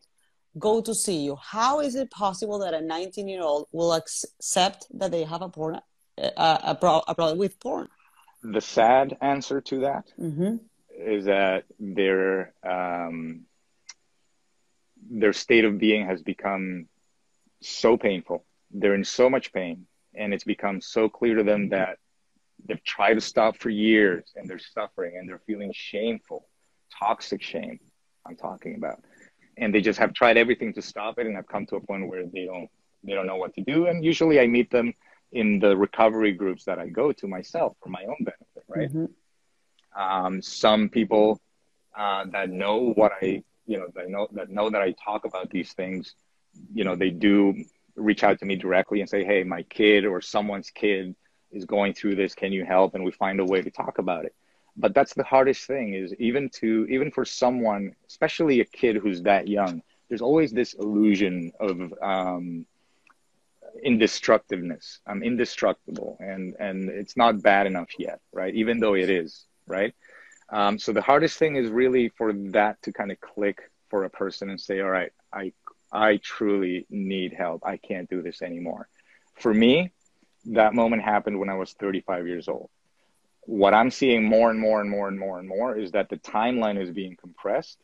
go 0.58 0.82
to 0.82 0.94
see 0.94 1.18
you. 1.18 1.36
How 1.36 1.80
is 1.80 1.96
it 1.96 2.12
possible 2.12 2.60
that 2.60 2.74
a 2.74 2.82
19 2.82 3.28
year 3.28 3.42
old 3.42 3.68
will 3.72 3.94
accept 3.94 4.88
that 4.94 5.12
they 5.12 5.24
have 5.24 5.42
a 5.42 5.50
porn 5.50 5.80
a, 6.18 6.32
a, 6.38 6.76
a 7.08 7.16
problem 7.16 7.38
with 7.38 7.60
porn? 7.60 7.88
The 8.44 8.62
sad 8.62 9.18
answer 9.22 9.62
to 9.62 9.80
that 9.82 10.12
mm-hmm. 10.20 10.58
is 10.98 11.26
that 11.26 11.66
their 11.80 12.54
um, 12.64 13.46
their 15.10 15.34
state 15.34 15.66
of 15.66 15.78
being 15.80 16.06
has 16.06 16.22
become 16.22 16.88
so 17.62 17.98
painful. 17.98 18.46
They're 18.72 18.96
in 18.96 19.04
so 19.04 19.30
much 19.30 19.54
pain 19.54 19.86
and 20.16 20.34
it's 20.34 20.44
become 20.44 20.82
so 20.82 21.10
clear 21.10 21.36
to 21.36 21.44
them 21.44 21.70
that 21.70 21.98
they've 22.66 22.84
tried 22.84 23.16
to 23.16 23.22
stop 23.22 23.58
for 23.58 23.70
years 23.70 24.32
and 24.36 24.50
they're 24.50 24.60
suffering 24.60 25.18
and 25.18 25.28
they're 25.28 25.42
feeling 25.46 25.72
shameful 25.74 26.48
toxic 27.00 27.42
shame 27.42 27.80
i'm 28.26 28.36
talking 28.36 28.76
about 28.76 29.04
and 29.58 29.74
they 29.74 29.82
just 29.82 30.00
have 30.00 30.14
tried 30.14 30.38
everything 30.38 30.74
to 30.74 30.82
stop 30.82 31.20
it 31.20 31.28
and 31.28 31.36
have 31.36 31.48
come 31.48 31.66
to 31.66 31.76
a 31.76 31.82
point 31.82 32.08
where 32.08 32.26
they 32.26 32.46
don't 32.46 32.70
they 33.04 33.14
don't 33.14 33.28
know 33.28 33.36
what 33.36 33.54
to 33.54 33.62
do 33.62 33.88
and 33.88 34.04
usually 34.04 34.40
i 34.40 34.48
meet 34.48 34.70
them 34.72 34.94
in 35.32 35.60
the 35.60 35.76
recovery 35.76 36.32
groups 36.32 36.66
that 36.66 36.80
i 36.80 36.88
go 36.88 37.12
to 37.12 37.28
myself 37.28 37.76
for 37.82 37.90
my 37.90 38.04
own 38.04 38.18
benefit 38.20 38.64
right 38.68 38.94
mm-hmm. 38.94 40.02
um, 40.02 40.42
some 40.42 40.90
people 40.90 41.42
uh, 41.98 42.26
that 42.32 42.50
know 42.50 42.94
what 42.94 43.12
i 43.22 43.44
you 43.66 43.78
know 43.78 43.88
that 43.96 44.10
know 44.10 44.28
that 44.32 44.50
know 44.50 44.70
that 44.70 44.82
i 44.82 44.94
talk 45.04 45.26
about 45.26 45.50
these 45.50 45.74
things 45.74 46.16
you 46.74 46.84
know 46.84 46.96
they 46.96 47.10
do 47.10 47.54
reach 47.96 48.24
out 48.24 48.40
to 48.40 48.46
me 48.46 48.56
directly 48.56 49.02
and 49.02 49.10
say, 49.10 49.24
hey, 49.24 49.44
my 49.44 49.64
kid 49.64 50.06
or 50.06 50.22
someone's 50.22 50.72
kid 50.72 51.16
is 51.52 51.66
going 51.66 51.94
through 51.94 52.16
this. 52.16 52.34
Can 52.34 52.52
you 52.52 52.66
help? 52.66 52.96
And 52.96 53.04
we 53.04 53.12
find 53.12 53.40
a 53.40 53.46
way 53.46 53.62
to 53.62 53.70
talk 53.70 54.00
about 54.00 54.26
it. 54.26 54.36
But 54.76 54.94
that's 54.96 55.14
the 55.14 55.24
hardest 55.24 55.66
thing 55.68 55.94
is 55.94 56.14
even 56.16 56.50
to 56.62 56.88
even 56.90 57.12
for 57.12 57.26
someone, 57.26 57.96
especially 58.08 58.60
a 58.60 58.66
kid 58.66 58.96
who's 58.96 59.22
that 59.24 59.48
young, 59.48 59.84
there's 60.10 60.22
always 60.22 60.52
this 60.52 60.74
illusion 60.74 61.52
of 61.60 61.94
um, 62.02 62.66
indestructiveness. 63.84 65.00
I'm 65.08 65.24
indestructible, 65.24 66.18
and 66.20 66.56
and 66.60 66.90
it's 66.90 67.18
not 67.18 67.42
bad 67.42 67.68
enough 67.68 67.90
yet, 68.00 68.20
right? 68.32 68.54
Even 68.56 68.80
though 68.80 68.96
it 68.96 69.10
is, 69.10 69.46
right? 69.68 69.94
Um, 70.50 70.78
so 70.78 70.92
the 70.92 71.02
hardest 71.02 71.38
thing 71.38 71.56
is 71.56 71.72
really 71.72 72.10
for 72.10 72.34
that 72.34 72.82
to 72.84 72.92
kind 72.92 73.12
of 73.12 73.20
click 73.20 73.60
for 73.90 74.04
a 74.04 74.10
person 74.10 74.50
and 74.50 74.60
say, 74.60 74.82
all 74.82 74.90
right, 74.90 75.12
I 75.32 75.54
I 75.92 76.18
truly 76.18 76.86
need 76.90 77.34
help. 77.34 77.62
I 77.66 77.78
can't 77.78 78.10
do 78.10 78.22
this 78.22 78.42
anymore. 78.42 78.88
For 79.36 79.54
me, 79.54 79.92
that 80.46 80.74
moment 80.74 81.04
happened 81.04 81.40
when 81.40 81.50
I 81.50 81.56
was 81.56 81.74
35 81.74 82.28
years 82.28 82.48
old. 82.48 82.70
What 83.46 83.74
I'm 83.74 83.92
seeing 83.92 84.24
more 84.24 84.50
and 84.50 84.60
more 84.60 84.82
and 84.82 84.90
more 84.90 85.08
and 85.08 85.20
more 85.20 85.40
and 85.40 85.48
more 85.48 85.78
is 85.78 85.92
that 85.92 86.10
the 86.10 86.18
timeline 86.18 86.82
is 86.82 86.92
being 86.92 87.16
compressed 87.16 87.78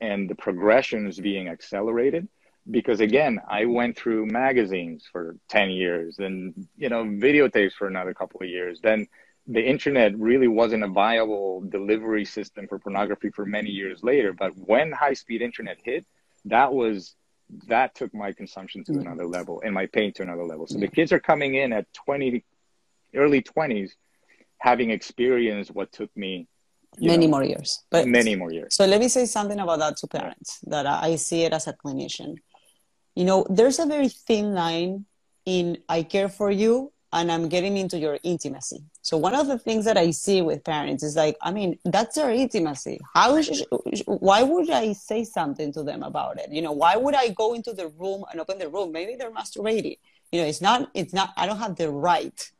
and 0.00 0.28
the 0.28 0.34
progression 0.34 1.06
is 1.06 1.18
being 1.18 1.48
accelerated 1.48 2.28
because 2.70 3.00
again 3.00 3.40
i 3.48 3.64
went 3.64 3.96
through 3.96 4.26
magazines 4.26 5.02
for 5.10 5.36
10 5.48 5.70
years 5.70 6.18
and 6.18 6.68
you 6.76 6.90
know 6.90 7.02
videotapes 7.02 7.72
for 7.72 7.86
another 7.88 8.12
couple 8.12 8.40
of 8.42 8.48
years 8.48 8.78
then 8.82 9.08
the 9.46 9.66
internet 9.66 10.16
really 10.18 10.48
wasn't 10.48 10.84
a 10.84 10.88
viable 10.88 11.62
delivery 11.62 12.26
system 12.26 12.68
for 12.68 12.78
pornography 12.78 13.30
for 13.30 13.46
many 13.46 13.70
years 13.70 14.04
later 14.04 14.34
but 14.34 14.52
when 14.56 14.92
high 14.92 15.14
speed 15.14 15.40
internet 15.40 15.78
hit 15.82 16.04
that 16.44 16.72
was 16.72 17.16
that 17.66 17.94
took 17.94 18.14
my 18.14 18.32
consumption 18.32 18.84
to 18.84 18.92
mm. 18.92 19.00
another 19.00 19.26
level 19.26 19.62
and 19.64 19.74
my 19.74 19.86
pain 19.86 20.12
to 20.14 20.22
another 20.22 20.44
level. 20.44 20.66
So 20.66 20.78
the 20.78 20.88
kids 20.88 21.12
are 21.12 21.20
coming 21.20 21.54
in 21.54 21.72
at 21.72 21.92
20, 21.94 22.44
early 23.14 23.42
20s, 23.42 23.92
having 24.58 24.90
experienced 24.90 25.70
what 25.74 25.92
took 25.92 26.14
me 26.16 26.48
many 27.00 27.26
know, 27.26 27.32
more 27.32 27.44
years. 27.44 27.84
But 27.90 28.08
many 28.08 28.34
more 28.36 28.52
years. 28.52 28.74
So 28.74 28.84
let 28.86 29.00
me 29.00 29.08
say 29.08 29.26
something 29.26 29.58
about 29.58 29.78
that 29.78 29.96
to 29.98 30.06
parents 30.06 30.60
that 30.66 30.86
I 30.86 31.16
see 31.16 31.44
it 31.44 31.52
as 31.52 31.66
a 31.66 31.72
clinician. 31.72 32.36
You 33.14 33.24
know, 33.24 33.46
there's 33.48 33.78
a 33.78 33.86
very 33.86 34.08
thin 34.08 34.54
line 34.54 35.04
in 35.44 35.78
I 35.88 36.02
care 36.02 36.28
for 36.28 36.50
you 36.50 36.92
and 37.12 37.32
I'm 37.32 37.48
getting 37.48 37.76
into 37.76 37.98
your 37.98 38.18
intimacy. 38.22 38.84
So 39.00 39.16
one 39.16 39.34
of 39.34 39.46
the 39.46 39.58
things 39.58 39.86
that 39.86 39.96
I 39.96 40.10
see 40.10 40.42
with 40.42 40.62
parents 40.62 41.02
is 41.02 41.16
like, 41.16 41.36
I 41.40 41.50
mean, 41.50 41.78
that's 41.84 42.16
their 42.16 42.30
intimacy. 42.30 43.00
How? 43.14 43.40
why 44.04 44.42
would 44.42 44.70
I 44.70 44.92
say 44.92 45.24
something 45.24 45.72
to 45.72 45.82
them 45.82 46.02
about 46.02 46.38
it? 46.38 46.52
You 46.52 46.60
know, 46.60 46.72
why 46.72 46.96
would 46.96 47.14
I 47.14 47.28
go 47.28 47.54
into 47.54 47.72
the 47.72 47.88
room 47.88 48.24
and 48.30 48.40
open 48.40 48.58
the 48.58 48.68
room? 48.68 48.92
Maybe 48.92 49.16
they're 49.16 49.30
masturbating. 49.30 49.98
You 50.32 50.42
know, 50.42 50.46
it's 50.46 50.60
not. 50.60 50.90
It's 50.92 51.14
not. 51.14 51.30
I 51.38 51.46
don't 51.46 51.58
have 51.58 51.76
the 51.76 51.90
right. 51.90 52.50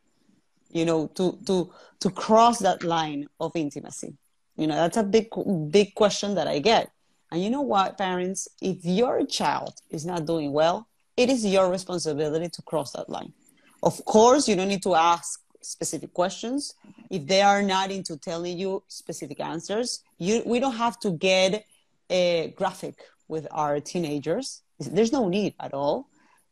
You 0.71 0.85
know, 0.85 1.07
to 1.15 1.39
to 1.47 1.73
to 2.01 2.11
cross 2.11 2.59
that 2.61 2.85
line 2.85 3.29
of 3.41 3.53
intimacy. 3.55 4.17
You 4.57 4.67
know, 4.67 4.75
that's 4.75 4.97
a 4.97 5.03
big 5.03 5.29
big 5.71 5.95
question 5.95 6.35
that 6.35 6.47
I 6.47 6.59
get. 6.59 6.91
And 7.31 7.43
you 7.43 7.51
know 7.51 7.61
what, 7.61 7.99
parents, 7.99 8.49
if 8.63 8.85
your 8.85 9.27
child 9.27 9.75
is 9.91 10.07
not 10.07 10.25
doing 10.25 10.51
well, 10.53 10.89
it 11.17 11.29
is 11.29 11.45
your 11.45 11.71
responsibility 11.71 12.49
to 12.49 12.63
cross 12.63 12.93
that 12.93 13.11
line 13.11 13.35
of 13.83 14.05
course, 14.05 14.49
you 14.49 14.57
don't 14.57 14.69
need 14.69 14.83
to 14.83 14.95
ask 14.95 15.41
specific 15.63 16.13
questions. 16.13 16.75
If 17.11 17.27
they 17.27 17.43
are 17.43 17.63
not 17.63 17.91
into 17.91 18.17
telling 18.17 18.59
you 18.59 18.83
specific 18.89 19.41
answers, 19.41 20.03
you, 20.19 20.43
we 20.47 20.61
don't 20.61 20.77
have 20.77 20.99
to 21.01 21.11
get 21.11 21.65
a 22.11 22.53
graphic 22.57 22.97
with 23.29 23.47
our 23.51 23.81
teenagers. 23.81 24.63
There's 24.79 25.13
no 25.13 25.29
need 25.29 25.55
at 25.61 25.75
all. 25.75 26.09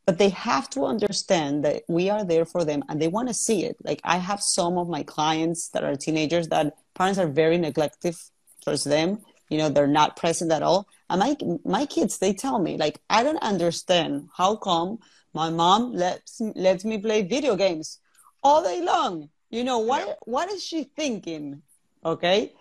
But 0.06 0.18
they 0.18 0.28
have 0.30 0.70
to 0.70 0.84
understand 0.84 1.64
that 1.64 1.82
we 1.88 2.10
are 2.10 2.24
there 2.24 2.44
for 2.44 2.64
them 2.64 2.84
and 2.88 3.02
they 3.02 3.08
want 3.08 3.26
to 3.28 3.34
see 3.34 3.64
it. 3.64 3.76
Like 3.82 4.00
I 4.04 4.18
have 4.18 4.40
some 4.40 4.78
of 4.78 4.88
my 4.88 5.02
clients 5.02 5.68
that 5.70 5.82
are 5.82 5.96
teenagers 5.96 6.48
that 6.48 6.74
parents 6.94 7.18
are 7.18 7.26
very 7.26 7.58
neglective 7.58 8.16
towards 8.64 8.84
them. 8.84 9.18
You 9.48 9.58
know, 9.58 9.68
they're 9.68 9.86
not 9.86 10.16
present 10.16 10.52
at 10.52 10.62
all. 10.62 10.88
And 11.10 11.20
my 11.20 11.36
my 11.64 11.86
kids, 11.86 12.18
they 12.18 12.32
tell 12.32 12.58
me, 12.58 12.76
like, 12.76 13.00
I 13.10 13.22
don't 13.22 13.42
understand 13.42 14.28
how 14.36 14.56
come 14.56 14.98
my 15.34 15.50
mom 15.50 15.92
lets 15.92 16.40
lets 16.40 16.84
me 16.84 16.98
play 16.98 17.22
video 17.22 17.54
games 17.54 18.00
all 18.42 18.62
day 18.62 18.80
long. 18.82 19.28
You 19.50 19.62
know 19.62 19.78
what? 19.78 20.06
Yeah. 20.06 20.14
What 20.24 20.50
is 20.50 20.64
she 20.64 20.84
thinking? 20.84 21.62
Okay, 22.04 22.54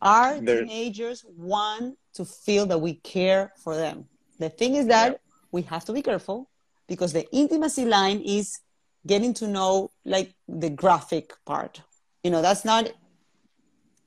our 0.00 0.38
teenagers 0.38 1.24
want 1.36 1.98
to 2.14 2.24
feel 2.24 2.66
that 2.66 2.78
we 2.78 2.94
care 2.94 3.52
for 3.56 3.74
them. 3.76 4.06
The 4.38 4.50
thing 4.50 4.76
is 4.76 4.86
that 4.86 5.12
yeah. 5.12 5.18
we 5.50 5.62
have 5.62 5.84
to 5.86 5.92
be 5.92 6.02
careful 6.02 6.48
because 6.88 7.12
the 7.12 7.26
intimacy 7.32 7.84
line 7.84 8.20
is 8.20 8.60
getting 9.06 9.34
to 9.34 9.48
know 9.48 9.90
like 10.04 10.34
the 10.48 10.70
graphic 10.70 11.32
part. 11.44 11.80
You 12.22 12.30
know, 12.30 12.42
that's 12.42 12.64
not 12.64 12.90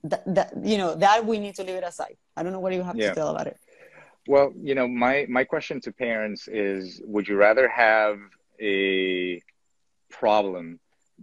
that, 0.03 0.23
that 0.35 0.53
you 0.63 0.77
know 0.77 0.95
that 0.95 1.25
we 1.25 1.39
need 1.39 1.55
to 1.55 1.63
leave 1.63 1.75
it 1.75 1.83
aside. 1.83 2.17
I 2.35 2.43
don't 2.43 2.51
know 2.51 2.59
what 2.59 2.73
you 2.73 2.83
have 2.83 2.95
yeah. 2.95 3.09
to 3.09 3.15
tell 3.15 3.29
about 3.29 3.47
it. 3.47 3.57
Well, 4.27 4.51
you 4.55 4.75
know, 4.75 4.87
my 4.87 5.25
my 5.29 5.43
question 5.43 5.79
to 5.81 5.91
parents 5.91 6.47
is: 6.47 7.01
Would 7.05 7.27
you 7.27 7.37
rather 7.37 7.67
have 7.67 8.19
a 8.59 9.41
problem 10.09 10.79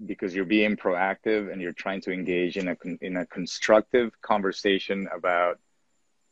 because 0.07 0.35
you're 0.35 0.45
being 0.45 0.77
proactive 0.77 1.53
and 1.53 1.61
you're 1.61 1.73
trying 1.73 2.01
to 2.01 2.13
engage 2.13 2.57
in 2.57 2.69
a 2.69 2.77
in 3.01 3.17
a 3.19 3.27
constructive 3.27 4.11
conversation 4.23 5.09
about 5.15 5.59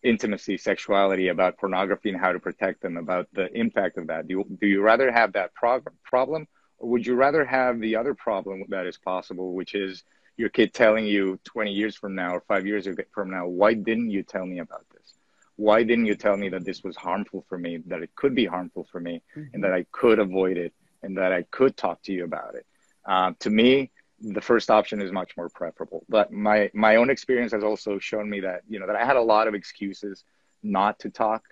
intimacy, 0.03 0.59
sexuality, 0.59 1.29
about 1.29 1.59
pornography, 1.59 2.11
and 2.11 2.21
how 2.21 2.33
to 2.33 2.41
protect 2.41 2.83
them, 2.83 2.97
about 2.97 3.29
the 3.33 3.53
impact 3.57 3.99
of 3.99 4.09
that? 4.09 4.29
Do 4.29 4.35
you, 4.35 4.59
do 4.61 4.67
you 4.67 4.83
rather 4.83 5.11
have 5.11 5.33
that 5.35 5.55
prog- 5.55 5.91
problem, 6.05 6.47
or 6.79 6.91
would 6.91 7.07
you 7.07 7.15
rather 7.15 7.45
have 7.45 7.81
the 7.81 7.97
other 7.97 8.15
problem 8.15 8.65
that 8.69 8.87
is 8.87 8.99
possible, 8.99 9.55
which 9.55 9.75
is 9.75 10.03
your 10.37 10.49
kid 10.49 10.73
telling 10.73 11.07
you 11.07 11.39
20 11.45 11.73
years 11.73 11.97
from 11.97 12.15
now 12.15 12.35
or 12.35 12.41
five 12.49 12.67
years 12.67 12.89
from 13.15 13.31
now, 13.31 13.47
why 13.47 13.75
didn't 13.75 14.11
you 14.11 14.23
tell 14.23 14.47
me 14.47 14.59
about 14.59 14.85
this? 14.95 15.15
why 15.57 15.83
didn't 15.83 16.07
you 16.07 16.15
tell 16.15 16.37
me 16.37 16.49
that 16.49 16.65
this 16.65 16.83
was 16.83 16.97
harmful 16.97 17.45
for 17.49 17.59
me, 17.59 17.79
that 17.87 18.03
it 18.03 18.15
could 18.15 18.35
be 18.35 18.47
harmful 18.47 18.87
for 18.91 19.01
me, 19.01 19.23
mm-hmm. 19.37 19.55
and 19.55 19.65
that 19.65 19.73
I 19.73 19.87
could 19.93 20.19
avoid 20.19 20.57
it, 20.57 20.73
and 21.03 21.17
that 21.19 21.33
I 21.33 21.43
could 21.43 21.77
talk 21.77 22.03
to 22.03 22.13
you 22.13 22.25
about 22.25 22.55
it? 22.55 22.67
Uh, 23.05 23.33
to 23.41 23.51
me, 23.51 23.91
the 24.23 24.41
first 24.41 24.71
option 24.71 25.03
is 25.03 25.13
much 25.13 25.37
more 25.37 25.49
preferable. 25.49 26.05
But 26.09 26.33
my 26.33 26.71
my 26.75 26.97
own 26.97 27.11
experience 27.11 27.53
has 27.53 27.65
also 27.65 27.99
shown 27.99 28.31
me 28.31 28.41
that 28.41 28.63
you 28.69 28.79
know 28.79 28.87
that 28.87 28.97
I 28.97 29.05
had 29.05 29.17
a 29.17 29.23
lot 29.23 29.49
of 29.49 29.55
excuses 29.55 30.25
not 30.63 30.99
to 31.01 31.11
talk 31.11 31.43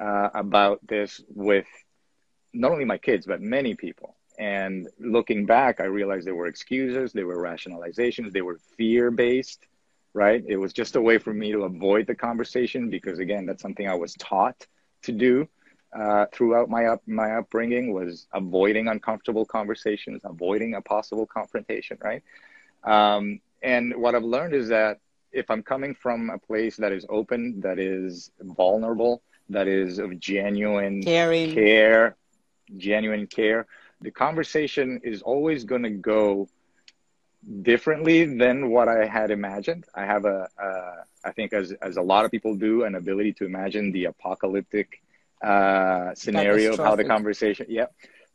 uh, 0.00 0.30
about 0.34 0.86
this 0.86 1.20
with 1.28 1.66
not 2.52 2.72
only 2.72 2.84
my 2.84 2.98
kids 2.98 3.26
but 3.26 3.40
many 3.40 3.74
people. 3.74 4.16
And 4.38 4.88
looking 5.00 5.46
back, 5.46 5.80
I 5.80 5.84
realized 5.84 6.24
there 6.24 6.34
were 6.34 6.46
excuses, 6.46 7.12
there 7.12 7.26
were 7.26 7.42
rationalizations, 7.42 8.32
they 8.32 8.42
were 8.42 8.58
fear 8.76 9.10
based 9.10 9.66
right? 10.14 10.42
It 10.48 10.56
was 10.56 10.72
just 10.72 10.96
a 10.96 11.00
way 11.00 11.18
for 11.18 11.32
me 11.32 11.52
to 11.52 11.62
avoid 11.62 12.06
the 12.06 12.14
conversation 12.14 12.90
because 12.90 13.18
again, 13.18 13.46
that's 13.46 13.62
something 13.62 13.88
I 13.88 13.94
was 13.94 14.14
taught 14.14 14.66
to 15.02 15.12
do 15.12 15.48
uh, 15.92 16.26
throughout 16.32 16.68
my 16.68 16.86
up 16.86 17.02
my 17.06 17.36
upbringing 17.36 17.92
was 17.92 18.26
avoiding 18.32 18.88
uncomfortable 18.88 19.44
conversations, 19.44 20.22
avoiding 20.24 20.74
a 20.74 20.80
possible 20.82 21.26
confrontation, 21.26 21.98
right? 22.02 22.22
Um, 22.84 23.40
and 23.62 23.96
what 23.96 24.14
I've 24.14 24.24
learned 24.24 24.54
is 24.54 24.68
that 24.68 24.98
if 25.32 25.50
I'm 25.50 25.62
coming 25.62 25.94
from 25.94 26.30
a 26.30 26.38
place 26.38 26.76
that 26.76 26.92
is 26.92 27.04
open, 27.08 27.60
that 27.60 27.78
is 27.78 28.30
vulnerable, 28.40 29.22
that 29.50 29.66
is 29.66 29.98
of 29.98 30.18
genuine 30.18 31.02
Caring. 31.02 31.52
care, 31.54 32.16
genuine 32.76 33.26
care, 33.26 33.66
the 34.00 34.10
conversation 34.10 35.00
is 35.02 35.22
always 35.22 35.64
going 35.64 35.82
to 35.82 35.90
go 35.90 36.48
differently 37.62 38.24
than 38.24 38.70
what 38.70 38.88
I 38.88 39.06
had 39.06 39.30
imagined. 39.30 39.86
I 39.94 40.04
have 40.04 40.24
a, 40.24 40.48
uh, 40.62 41.02
I 41.24 41.32
think 41.32 41.52
as 41.52 41.72
as 41.72 41.96
a 41.96 42.02
lot 42.02 42.24
of 42.24 42.30
people 42.30 42.54
do, 42.54 42.84
an 42.84 42.94
ability 42.94 43.32
to 43.34 43.44
imagine 43.44 43.92
the 43.92 44.06
apocalyptic 44.06 45.00
uh, 45.44 46.14
scenario 46.14 46.72
of 46.72 46.78
how 46.78 46.96
the 46.96 47.04
conversation. 47.04 47.66
Yeah, 47.68 47.86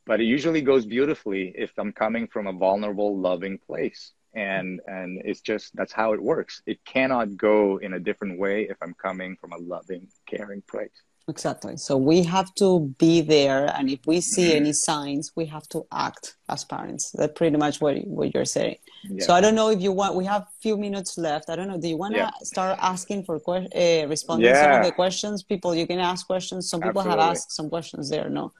but 0.05 0.19
it 0.19 0.25
usually 0.25 0.61
goes 0.61 0.85
beautifully 0.85 1.53
if 1.55 1.71
I'm 1.77 1.91
coming 1.91 2.27
from 2.27 2.47
a 2.47 2.53
vulnerable, 2.53 3.17
loving 3.19 3.57
place, 3.57 4.13
and 4.33 4.81
and 4.87 5.21
it's 5.23 5.41
just 5.41 5.75
that's 5.75 5.93
how 5.93 6.13
it 6.13 6.21
works. 6.21 6.61
It 6.65 6.83
cannot 6.85 7.37
go 7.37 7.77
in 7.77 7.93
a 7.93 7.99
different 7.99 8.39
way 8.39 8.67
if 8.69 8.77
I'm 8.81 8.93
coming 8.93 9.37
from 9.39 9.53
a 9.53 9.57
loving, 9.57 10.07
caring 10.27 10.61
place. 10.69 11.03
Exactly. 11.29 11.77
So 11.77 11.95
we 11.95 12.21
have 12.23 12.53
to 12.55 12.93
be 12.99 13.21
there, 13.21 13.67
and 13.77 13.89
if 13.89 13.99
we 14.05 14.19
see 14.19 14.53
any 14.53 14.73
signs, 14.73 15.31
we 15.37 15.45
have 15.45 15.65
to 15.69 15.85
act 15.89 16.35
as 16.49 16.65
parents. 16.65 17.11
That's 17.11 17.31
pretty 17.33 17.55
much 17.55 17.79
what 17.79 17.95
what 18.05 18.33
you're 18.33 18.43
saying. 18.43 18.75
Yeah. 19.09 19.25
So 19.25 19.33
I 19.33 19.39
don't 19.39 19.55
know 19.55 19.69
if 19.69 19.81
you 19.81 19.93
want. 19.93 20.15
We 20.15 20.25
have 20.25 20.41
a 20.41 20.55
few 20.59 20.75
minutes 20.75 21.17
left. 21.17 21.49
I 21.49 21.55
don't 21.55 21.69
know. 21.69 21.79
Do 21.79 21.87
you 21.87 21.95
want 21.95 22.15
to 22.15 22.19
yeah. 22.19 22.31
start 22.41 22.77
asking 22.81 23.23
for 23.23 23.35
uh, 23.37 24.07
responding 24.07 24.49
yeah. 24.49 24.63
some 24.63 24.79
of 24.81 24.85
the 24.85 24.91
questions? 24.91 25.43
People, 25.43 25.73
you 25.73 25.87
can 25.87 25.99
ask 25.99 26.27
questions. 26.27 26.69
Some 26.69 26.81
people 26.81 26.99
Absolutely. 26.99 27.23
have 27.23 27.31
asked 27.31 27.51
some 27.53 27.69
questions 27.69 28.09
there. 28.09 28.29
No, 28.29 28.51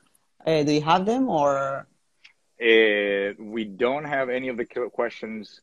uh, 0.48 0.64
do 0.64 0.72
you 0.72 0.82
have 0.82 1.06
them 1.06 1.28
or? 1.28 1.86
Uh, 2.62 3.34
we 3.40 3.66
don't 3.66 4.06
have 4.06 4.30
any 4.30 4.48
of 4.48 4.56
the 4.56 4.66
questions. 4.66 5.60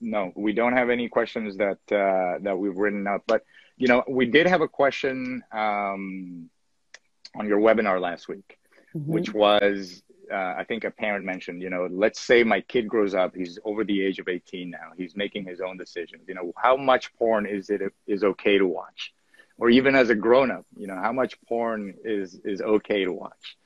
No, 0.00 0.32
we 0.34 0.52
don't 0.52 0.72
have 0.72 0.90
any 0.90 1.08
questions 1.08 1.56
that 1.58 1.78
uh, 1.92 2.42
that 2.42 2.58
we've 2.58 2.76
written 2.76 3.06
up, 3.06 3.22
but 3.28 3.44
you 3.76 3.88
know, 3.88 4.04
we 4.08 4.26
did 4.26 4.46
have 4.46 4.60
a 4.60 4.68
question 4.68 5.42
um, 5.52 6.50
on 7.36 7.46
your 7.46 7.58
webinar 7.58 8.00
last 8.00 8.28
week. 8.28 8.58
mm-hmm. 8.94 9.12
which 9.12 9.32
was 9.32 10.02
uh, 10.30 10.54
I 10.56 10.64
think 10.64 10.84
a 10.84 10.90
parent 10.90 11.24
mentioned, 11.24 11.60
you 11.60 11.68
know, 11.68 11.88
let's 11.90 12.20
say 12.20 12.42
my 12.42 12.60
kid 12.60 12.88
grows 12.88 13.14
up, 13.14 13.34
he's 13.34 13.58
over 13.64 13.84
the 13.84 14.02
age 14.02 14.18
of 14.18 14.28
18 14.28 14.70
now, 14.70 14.92
he's 14.96 15.16
making 15.16 15.44
his 15.44 15.60
own 15.60 15.76
decisions. 15.76 16.22
You 16.26 16.34
know, 16.34 16.52
how 16.56 16.76
much 16.76 17.12
porn 17.14 17.44
is 17.46 17.70
it 17.70 17.82
is 18.06 18.24
okay 18.24 18.58
to 18.58 18.66
watch? 18.66 19.12
Or 19.58 19.68
even 19.68 19.94
as 19.94 20.10
a 20.10 20.14
grown 20.14 20.50
up, 20.50 20.64
you 20.76 20.86
know, 20.86 20.96
how 20.96 21.12
much 21.12 21.40
porn 21.42 21.94
is 22.04 22.40
is 22.44 22.60
okay 22.60 23.04
to 23.04 23.12
watch? 23.12 23.56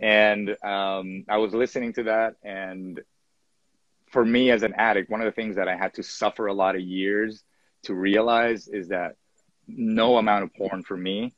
And 0.00 0.50
um, 0.62 1.24
I 1.28 1.38
was 1.38 1.52
listening 1.52 1.92
to 1.94 2.04
that, 2.04 2.36
and 2.42 3.00
for 4.06 4.24
me 4.24 4.50
as 4.50 4.62
an 4.62 4.74
addict, 4.74 5.10
one 5.10 5.20
of 5.20 5.26
the 5.26 5.32
things 5.32 5.56
that 5.56 5.68
I 5.68 5.76
had 5.76 5.94
to 5.94 6.02
suffer 6.02 6.46
a 6.46 6.54
lot 6.54 6.76
of 6.76 6.82
years 6.82 7.42
to 7.84 7.94
realize 7.94 8.68
is 8.68 8.88
that 8.88 9.16
no 9.66 10.18
amount 10.18 10.44
of 10.44 10.54
porn 10.54 10.82
for 10.82 10.96
me 10.96 11.32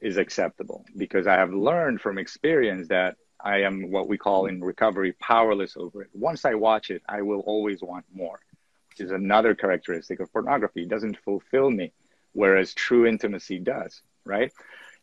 is 0.00 0.16
acceptable 0.16 0.84
because 0.96 1.26
I 1.26 1.34
have 1.34 1.52
learned 1.52 2.00
from 2.00 2.18
experience 2.18 2.88
that 2.88 3.16
I 3.40 3.62
am 3.62 3.90
what 3.90 4.08
we 4.08 4.18
call 4.18 4.46
in 4.46 4.62
recovery 4.62 5.12
powerless 5.12 5.76
over 5.76 6.02
it. 6.02 6.10
Once 6.12 6.44
I 6.44 6.54
watch 6.54 6.90
it, 6.90 7.02
I 7.08 7.22
will 7.22 7.40
always 7.40 7.82
want 7.82 8.04
more, 8.12 8.38
which 8.90 9.00
is 9.00 9.10
another 9.10 9.54
characteristic 9.54 10.20
of 10.20 10.32
pornography. 10.32 10.82
It 10.82 10.88
doesn't 10.88 11.18
fulfill 11.18 11.70
me, 11.70 11.92
whereas 12.32 12.74
true 12.74 13.06
intimacy 13.06 13.58
does, 13.58 14.02
right? 14.24 14.52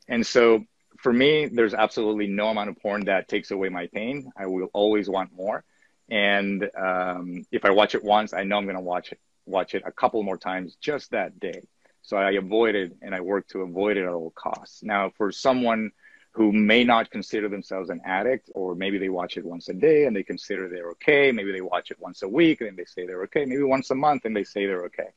And 0.08 0.26
so 0.26 0.66
for 0.98 1.14
me, 1.14 1.48
there's 1.48 1.74
absolutely 1.74 2.28
no 2.28 2.48
amount 2.48 2.70
of 2.70 2.80
porn 2.80 3.06
that 3.06 3.28
takes 3.28 3.52
away 3.52 3.70
my 3.70 3.88
pain. 3.88 4.32
I 4.38 4.48
will 4.48 4.70
always 4.74 5.10
want 5.10 5.32
more. 5.34 5.64
And 6.10 6.70
um, 6.76 7.46
if 7.52 7.66
I 7.66 7.70
watch 7.70 7.96
it 7.96 8.04
once, 8.04 8.34
I 8.34 8.44
know 8.44 8.58
I'm 8.58 8.66
going 8.66 8.76
to 8.76 8.82
watch 8.82 9.12
it, 9.12 9.20
watch 9.46 9.76
it 9.76 9.84
a 9.86 9.92
couple 9.92 10.22
more 10.24 10.38
times 10.38 10.76
just 10.82 11.12
that 11.12 11.40
day. 11.40 11.62
So 12.02 12.18
I 12.18 12.32
avoid 12.32 12.76
it 12.76 12.96
and 13.02 13.14
I 13.14 13.22
work 13.22 13.48
to 13.50 13.62
avoid 13.62 13.98
it 13.98 14.04
at 14.04 14.10
all 14.10 14.32
costs. 14.32 14.84
Now, 14.84 15.12
for 15.18 15.32
someone 15.32 15.92
who 16.32 16.52
may 16.52 16.84
not 16.84 17.10
consider 17.12 17.50
themselves 17.50 17.90
an 17.90 18.02
addict, 18.06 18.50
or 18.54 18.76
maybe 18.76 18.98
they 18.98 19.10
watch 19.10 19.38
it 19.38 19.46
once 19.46 19.68
a 19.70 19.74
day 19.74 20.06
and 20.06 20.16
they 20.16 20.24
consider 20.24 20.70
they're 20.70 20.92
okay. 20.92 21.32
Maybe 21.32 21.52
they 21.52 21.62
watch 21.62 21.92
it 21.92 22.00
once 22.00 22.22
a 22.22 22.28
week 22.28 22.62
and 22.62 22.78
they 22.78 22.86
say 22.86 23.06
they're 23.06 23.24
okay. 23.24 23.46
Maybe 23.46 23.64
once 23.64 23.90
a 23.90 23.96
month 23.96 24.26
and 24.26 24.36
they 24.36 24.44
say 24.44 24.66
they're 24.66 24.86
okay. 24.86 25.10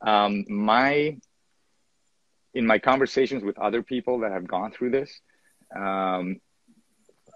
Um, 0.00 0.44
my 0.48 1.16
in 2.54 2.66
my 2.66 2.78
conversations 2.78 3.42
with 3.42 3.58
other 3.58 3.82
people 3.82 4.20
that 4.20 4.32
have 4.32 4.46
gone 4.46 4.72
through 4.72 4.90
this, 4.90 5.20
um, 5.74 6.38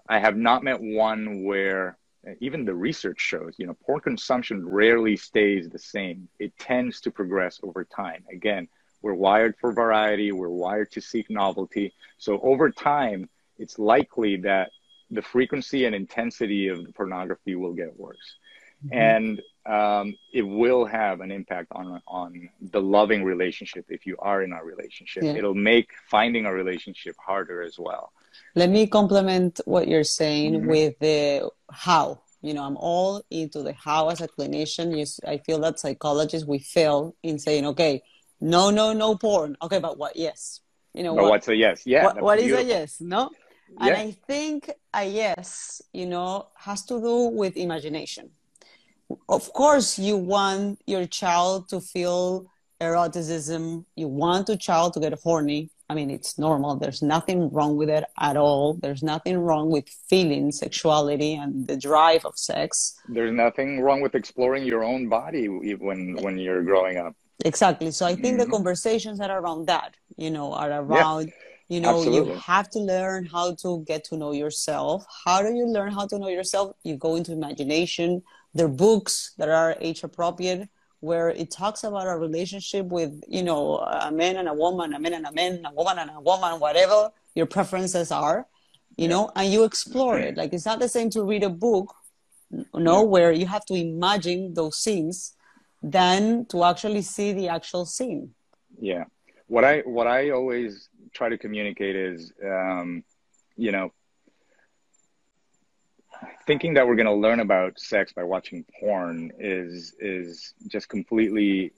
I 0.07 0.19
have 0.19 0.37
not 0.37 0.63
met 0.63 0.79
one 0.79 1.43
where 1.43 1.97
even 2.39 2.65
the 2.65 2.75
research 2.75 3.19
shows, 3.19 3.55
you 3.57 3.65
know, 3.65 3.75
porn 3.85 3.99
consumption 4.01 4.67
rarely 4.67 5.15
stays 5.15 5.69
the 5.69 5.79
same. 5.79 6.27
It 6.39 6.57
tends 6.57 7.01
to 7.01 7.11
progress 7.11 7.59
over 7.63 7.83
time. 7.83 8.25
Again, 8.31 8.67
we're 9.07 9.13
wired 9.13 9.55
for 9.61 9.71
variety. 9.71 10.33
We're 10.33 10.49
wired 10.49 10.91
to 10.91 11.01
seek 11.11 11.29
novelty. 11.29 11.93
So 12.17 12.31
over 12.41 12.69
time, 12.69 13.29
it's 13.57 13.79
likely 13.79 14.35
that 14.49 14.71
the 15.09 15.21
frequency 15.21 15.85
and 15.85 15.95
intensity 15.95 16.67
of 16.67 16.85
the 16.85 16.91
pornography 16.91 17.55
will 17.55 17.75
get 17.81 17.97
worse. 17.97 18.27
Mm-hmm. 18.85 18.97
And 19.15 19.41
um, 19.65 20.05
it 20.33 20.41
will 20.41 20.85
have 20.85 21.21
an 21.21 21.31
impact 21.31 21.69
on 21.71 22.01
on 22.21 22.49
the 22.75 22.81
loving 22.97 23.23
relationship 23.23 23.85
if 23.97 24.01
you 24.05 24.15
are 24.19 24.39
in 24.45 24.51
a 24.51 24.61
relationship. 24.73 25.23
Yeah. 25.23 25.37
It'll 25.39 25.61
make 25.73 25.89
finding 26.15 26.45
a 26.45 26.53
relationship 26.61 27.15
harder 27.29 27.59
as 27.69 27.75
well. 27.87 28.11
Let 28.55 28.69
me 28.69 28.87
complement 28.87 29.53
what 29.73 29.87
you're 29.87 30.11
saying 30.21 30.51
mm-hmm. 30.53 30.73
with 30.73 30.93
the 30.99 31.49
how. 31.85 32.05
You 32.41 32.53
know, 32.55 32.63
I'm 32.69 32.77
all 32.77 33.23
into 33.41 33.59
the 33.67 33.73
how 33.73 34.09
as 34.09 34.21
a 34.21 34.27
clinician. 34.35 34.87
You, 34.97 35.05
I 35.33 35.37
feel 35.45 35.59
that 35.61 35.79
psychologists 35.79 36.47
we 36.53 36.59
fail 36.59 37.15
in 37.23 37.39
saying, 37.39 37.65
okay, 37.73 38.03
no, 38.39 38.69
no, 38.69 38.93
no 38.93 39.15
porn. 39.15 39.57
Okay, 39.61 39.79
but 39.79 39.97
what? 39.97 40.15
Yes. 40.15 40.61
You 40.93 41.03
know, 41.03 41.15
but 41.15 41.23
what, 41.23 41.31
what's 41.31 41.47
a 41.47 41.55
yes? 41.55 41.83
Yeah. 41.85 42.05
what, 42.05 42.21
what 42.21 42.39
is 42.39 42.51
a 42.51 42.63
yes? 42.63 43.01
No. 43.01 43.29
And 43.79 43.95
I 43.95 44.11
think 44.11 44.71
a 44.93 45.05
yes, 45.05 45.81
you 45.93 46.05
know, 46.05 46.47
has 46.55 46.83
to 46.85 46.99
do 46.99 47.27
with 47.27 47.57
imagination. 47.57 48.31
Of 49.29 49.53
course, 49.53 49.99
you 49.99 50.17
want 50.17 50.79
your 50.87 51.05
child 51.05 51.69
to 51.69 51.81
feel 51.81 52.47
eroticism. 52.81 53.85
You 53.95 54.07
want 54.07 54.47
your 54.47 54.57
child 54.57 54.93
to 54.93 54.99
get 54.99 55.13
horny. 55.21 55.69
I 55.89 55.95
mean, 55.95 56.09
it's 56.09 56.37
normal. 56.37 56.75
There's 56.75 57.01
nothing 57.01 57.49
wrong 57.49 57.77
with 57.77 57.89
it 57.89 58.03
at 58.19 58.35
all. 58.35 58.73
There's 58.73 59.03
nothing 59.03 59.37
wrong 59.37 59.69
with 59.69 59.87
feeling 60.09 60.51
sexuality 60.51 61.35
and 61.35 61.65
the 61.65 61.77
drive 61.77 62.25
of 62.25 62.37
sex. 62.37 62.99
There's 63.07 63.31
nothing 63.31 63.79
wrong 63.81 64.01
with 64.01 64.13
exploring 64.13 64.65
your 64.65 64.83
own 64.83 65.07
body 65.07 65.47
when 65.47 66.15
when 66.21 66.37
you're 66.37 66.63
growing 66.63 66.97
up. 66.97 67.15
Exactly. 67.45 67.91
So 67.91 68.05
I 68.05 68.15
think 68.15 68.37
mm-hmm. 68.37 68.49
the 68.49 68.57
conversations 68.57 69.19
that 69.19 69.29
are 69.29 69.39
around 69.39 69.67
that, 69.67 69.95
you 70.17 70.31
know, 70.31 70.53
are 70.53 70.71
around, 70.71 71.27
yeah, 71.27 71.75
you 71.75 71.79
know, 71.79 71.97
absolutely. 71.97 72.33
you 72.33 72.39
have 72.39 72.69
to 72.71 72.79
learn 72.79 73.25
how 73.25 73.55
to 73.55 73.83
get 73.87 74.03
to 74.05 74.17
know 74.17 74.33
yourself. 74.33 75.05
How 75.23 75.41
do 75.41 75.53
you 75.53 75.67
learn 75.67 75.93
how 75.93 76.07
to 76.07 76.19
know 76.19 76.29
yourself? 76.29 76.75
You 76.83 76.97
go 76.97 77.15
into 77.15 77.31
imagination. 77.31 78.23
There 78.53 78.65
are 78.65 78.69
books 78.69 79.33
that 79.37 79.49
are 79.49 79.77
age 79.79 80.03
appropriate 80.03 80.67
where 81.09 81.29
it 81.41 81.49
talks 81.61 81.81
about 81.89 82.07
a 82.07 82.17
relationship 82.27 82.85
with, 82.97 83.11
you 83.27 83.43
know, 83.49 83.61
a 84.09 84.11
man 84.21 84.33
and 84.41 84.47
a 84.47 84.53
woman, 84.63 84.93
a 84.93 84.99
man 84.99 85.13
and 85.19 85.25
a 85.31 85.33
man, 85.39 85.53
a 85.71 85.73
woman 85.79 85.97
and 86.03 86.11
a 86.19 86.21
woman, 86.29 86.51
whatever 86.65 86.99
your 87.39 87.47
preferences 87.55 88.09
are, 88.11 88.39
you 88.97 89.03
yeah. 89.05 89.13
know, 89.13 89.23
and 89.37 89.51
you 89.53 89.63
explore 89.63 90.17
it. 90.27 90.33
Like 90.39 90.51
it's 90.55 90.65
not 90.71 90.79
the 90.79 90.91
same 90.97 91.09
to 91.15 91.23
read 91.31 91.43
a 91.43 91.53
book, 91.67 91.87
no 92.91 92.97
yeah. 92.99 93.11
where 93.13 93.31
you 93.31 93.47
have 93.55 93.65
to 93.71 93.75
imagine 93.87 94.53
those 94.59 94.75
scenes 94.83 95.17
than 95.97 96.45
to 96.51 96.63
actually 96.63 97.03
see 97.15 97.29
the 97.33 97.47
actual 97.57 97.85
scene. 97.85 98.23
Yeah. 98.79 99.05
What 99.47 99.63
I 99.63 99.75
what 99.97 100.07
I 100.07 100.31
always 100.37 100.89
try 101.13 101.29
to 101.29 101.37
communicate 101.37 101.95
is, 101.95 102.33
um, 102.43 103.03
you 103.55 103.71
know, 103.71 103.91
thinking 106.45 106.75
that 106.75 106.87
we're 106.87 106.95
going 106.95 107.07
to 107.07 107.13
learn 107.13 107.39
about 107.39 107.79
sex 107.79 108.13
by 108.13 108.23
watching 108.23 108.65
porn 108.79 109.31
is 109.39 109.93
is 109.99 110.53
just 110.67 110.89
completely 110.89 111.73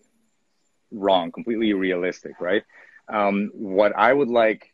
wrong, 0.91 1.31
completely 1.31 1.73
realistic, 1.73 2.39
right? 2.39 2.63
Um, 3.07 3.51
what 3.53 3.95
I 3.95 4.13
would 4.13 4.29
like, 4.29 4.73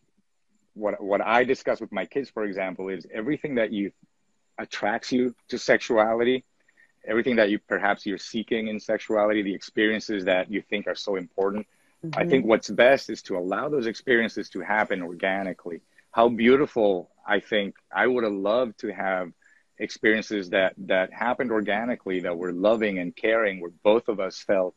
what 0.74 1.02
what 1.02 1.22
I 1.22 1.44
discuss 1.44 1.80
with 1.82 1.92
my 1.92 2.06
kids, 2.06 2.30
for 2.30 2.44
example, 2.44 2.90
is 2.90 3.06
everything 3.14 3.56
that 3.56 3.72
you 3.72 3.92
attracts 4.58 5.12
you 5.12 5.36
to 5.50 5.58
sexuality 5.58 6.46
everything 7.08 7.36
that 7.38 7.50
you 7.50 7.60
perhaps 7.60 8.06
you're 8.06 8.18
seeking 8.18 8.68
in 8.68 8.80
sexuality, 8.80 9.42
the 9.42 9.54
experiences 9.54 10.26
that 10.26 10.52
you 10.52 10.62
think 10.62 10.88
are 10.88 10.96
so 10.96 11.16
important. 11.16 11.68
Mm-hmm. 12.06 12.20
I 12.20 12.26
think 12.28 12.46
what's 12.46 12.70
best 12.70 13.10
is 13.10 13.22
to 13.24 13.38
allow 13.38 13.70
those 13.70 13.88
experiences 13.88 14.50
to 14.50 14.62
happen 14.62 15.02
organically. 15.02 15.82
How 16.12 16.30
beautiful 16.30 17.12
I 17.28 17.40
think 17.40 17.76
I 17.94 18.08
would 18.08 18.24
have 18.24 18.34
loved 18.34 18.80
to 18.80 18.94
have 18.94 19.32
experiences 19.80 20.50
that 20.52 20.74
that 20.78 21.12
happened 21.12 21.52
organically 21.52 22.22
that 22.22 22.38
were 22.38 22.52
loving 22.52 23.00
and 23.00 23.16
caring 23.16 23.60
where 23.60 23.72
both 23.84 24.08
of 24.08 24.20
us 24.20 24.40
felt 24.40 24.76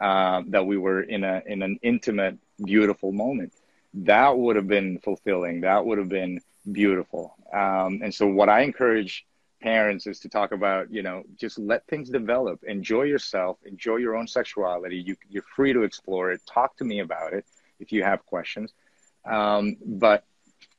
uh, 0.00 0.42
that 0.48 0.66
we 0.66 0.76
were 0.76 1.02
in 1.02 1.24
a 1.24 1.42
in 1.46 1.62
an 1.62 1.78
intimate 1.82 2.38
beautiful 2.64 3.12
moment. 3.12 3.52
That 3.94 4.36
would 4.36 4.56
have 4.56 4.68
been 4.68 4.98
fulfilling. 4.98 5.62
That 5.62 5.84
would 5.84 5.98
have 5.98 6.08
been 6.08 6.40
beautiful. 6.70 7.34
Um, 7.52 8.00
and 8.02 8.14
so 8.14 8.26
what 8.26 8.48
i 8.48 8.60
encourage 8.60 9.24
parents 9.60 10.06
is 10.06 10.20
to 10.20 10.28
talk 10.28 10.52
about 10.52 10.92
you 10.92 11.02
know 11.02 11.24
just 11.36 11.58
let 11.58 11.86
things 11.86 12.08
develop. 12.10 12.62
Enjoy 12.64 13.02
yourself. 13.02 13.58
Enjoy 13.64 13.96
your 13.96 14.16
own 14.16 14.26
sexuality. 14.26 14.98
You, 14.98 15.16
you're 15.28 15.42
free 15.56 15.72
to 15.72 15.82
explore 15.82 16.32
it. 16.32 16.40
Talk 16.46 16.76
to 16.78 16.84
me 16.84 17.00
about 17.00 17.32
it 17.32 17.44
if 17.80 17.92
you 17.92 18.02
have 18.02 18.24
questions. 18.24 18.72
Um, 19.24 19.76
but 19.84 20.24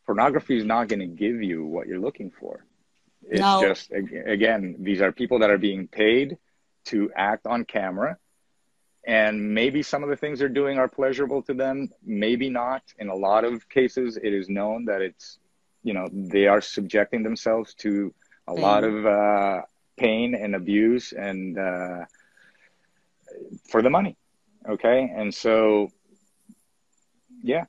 pornography 0.05 0.57
is 0.57 0.65
not 0.65 0.87
going 0.87 1.01
to 1.01 1.05
give 1.05 1.43
you 1.43 1.65
what 1.65 1.87
you're 1.87 1.99
looking 1.99 2.31
for 2.31 2.63
it's 3.29 3.41
no. 3.41 3.61
just 3.61 3.91
again 3.91 4.75
these 4.79 5.01
are 5.01 5.11
people 5.11 5.39
that 5.39 5.49
are 5.49 5.57
being 5.57 5.87
paid 5.87 6.37
to 6.85 7.11
act 7.15 7.45
on 7.45 7.63
camera 7.63 8.17
and 9.05 9.53
maybe 9.53 9.81
some 9.81 10.03
of 10.03 10.09
the 10.09 10.15
things 10.15 10.39
they're 10.39 10.49
doing 10.49 10.77
are 10.77 10.87
pleasurable 10.87 11.41
to 11.43 11.53
them 11.53 11.89
maybe 12.03 12.49
not 12.49 12.81
in 12.97 13.09
a 13.09 13.15
lot 13.15 13.45
of 13.45 13.69
cases 13.69 14.17
it 14.17 14.33
is 14.33 14.49
known 14.49 14.85
that 14.85 15.01
it's 15.01 15.37
you 15.83 15.93
know 15.93 16.07
they 16.11 16.47
are 16.47 16.61
subjecting 16.61 17.23
themselves 17.23 17.73
to 17.75 18.13
a 18.47 18.53
pain. 18.53 18.61
lot 18.61 18.83
of 18.83 19.05
uh, 19.05 19.61
pain 19.97 20.35
and 20.35 20.55
abuse 20.55 21.13
and 21.13 21.57
uh, 21.57 22.05
for 23.69 23.81
the 23.81 23.89
money 23.89 24.17
okay 24.67 25.11
and 25.15 25.33
so 25.33 25.89
yeah 27.43 27.65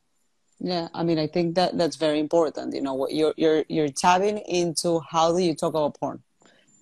yeah 0.61 0.89
i 0.95 1.03
mean 1.03 1.19
i 1.19 1.27
think 1.27 1.55
that 1.55 1.77
that's 1.77 1.97
very 1.97 2.21
important 2.21 2.75
you 2.75 2.83
know 2.83 2.95
what 2.95 3.13
you're 3.13 3.35
you're 3.37 3.65
you're 3.69 3.89
tapping 3.89 4.39
into 4.39 5.01
how 5.01 5.33
do 5.35 5.43
you 5.43 5.55
talk 5.55 5.71
about 5.71 5.99
porn 5.99 6.23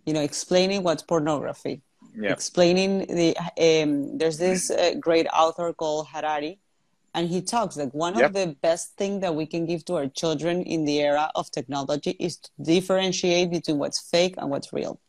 you 0.05 0.12
know 0.12 0.20
explaining 0.20 0.83
what's 0.83 1.03
pornography 1.03 1.81
yeah. 2.16 2.33
explaining 2.33 3.07
the 3.07 3.37
um, 3.37 4.18
there's 4.18 4.39
this 4.39 4.70
uh, 4.70 4.95
great 4.99 5.26
author 5.33 5.72
called 5.72 6.09
harari 6.09 6.59
and 7.14 7.29
he 7.29 7.41
talks 7.41 7.76
like 7.76 7.93
one 7.95 8.18
yep. 8.18 8.26
of 8.26 8.33
the 8.35 8.57
best 8.61 8.97
thing 8.97 9.20
that 9.20 9.35
we 9.35 9.47
can 9.47 9.64
give 9.64 9.85
to 9.85 9.95
our 9.95 10.09
children 10.09 10.62
in 10.62 10.85
the 10.85 11.01
era 11.01 11.31
of 11.35 11.51
technology 11.51 12.16
is 12.18 12.37
to 12.37 12.51
differentiate 12.61 13.51
between 13.51 13.79
what's 13.79 14.01
fake 14.11 14.35
and 14.39 14.51
what's 14.51 14.72
real 14.72 15.01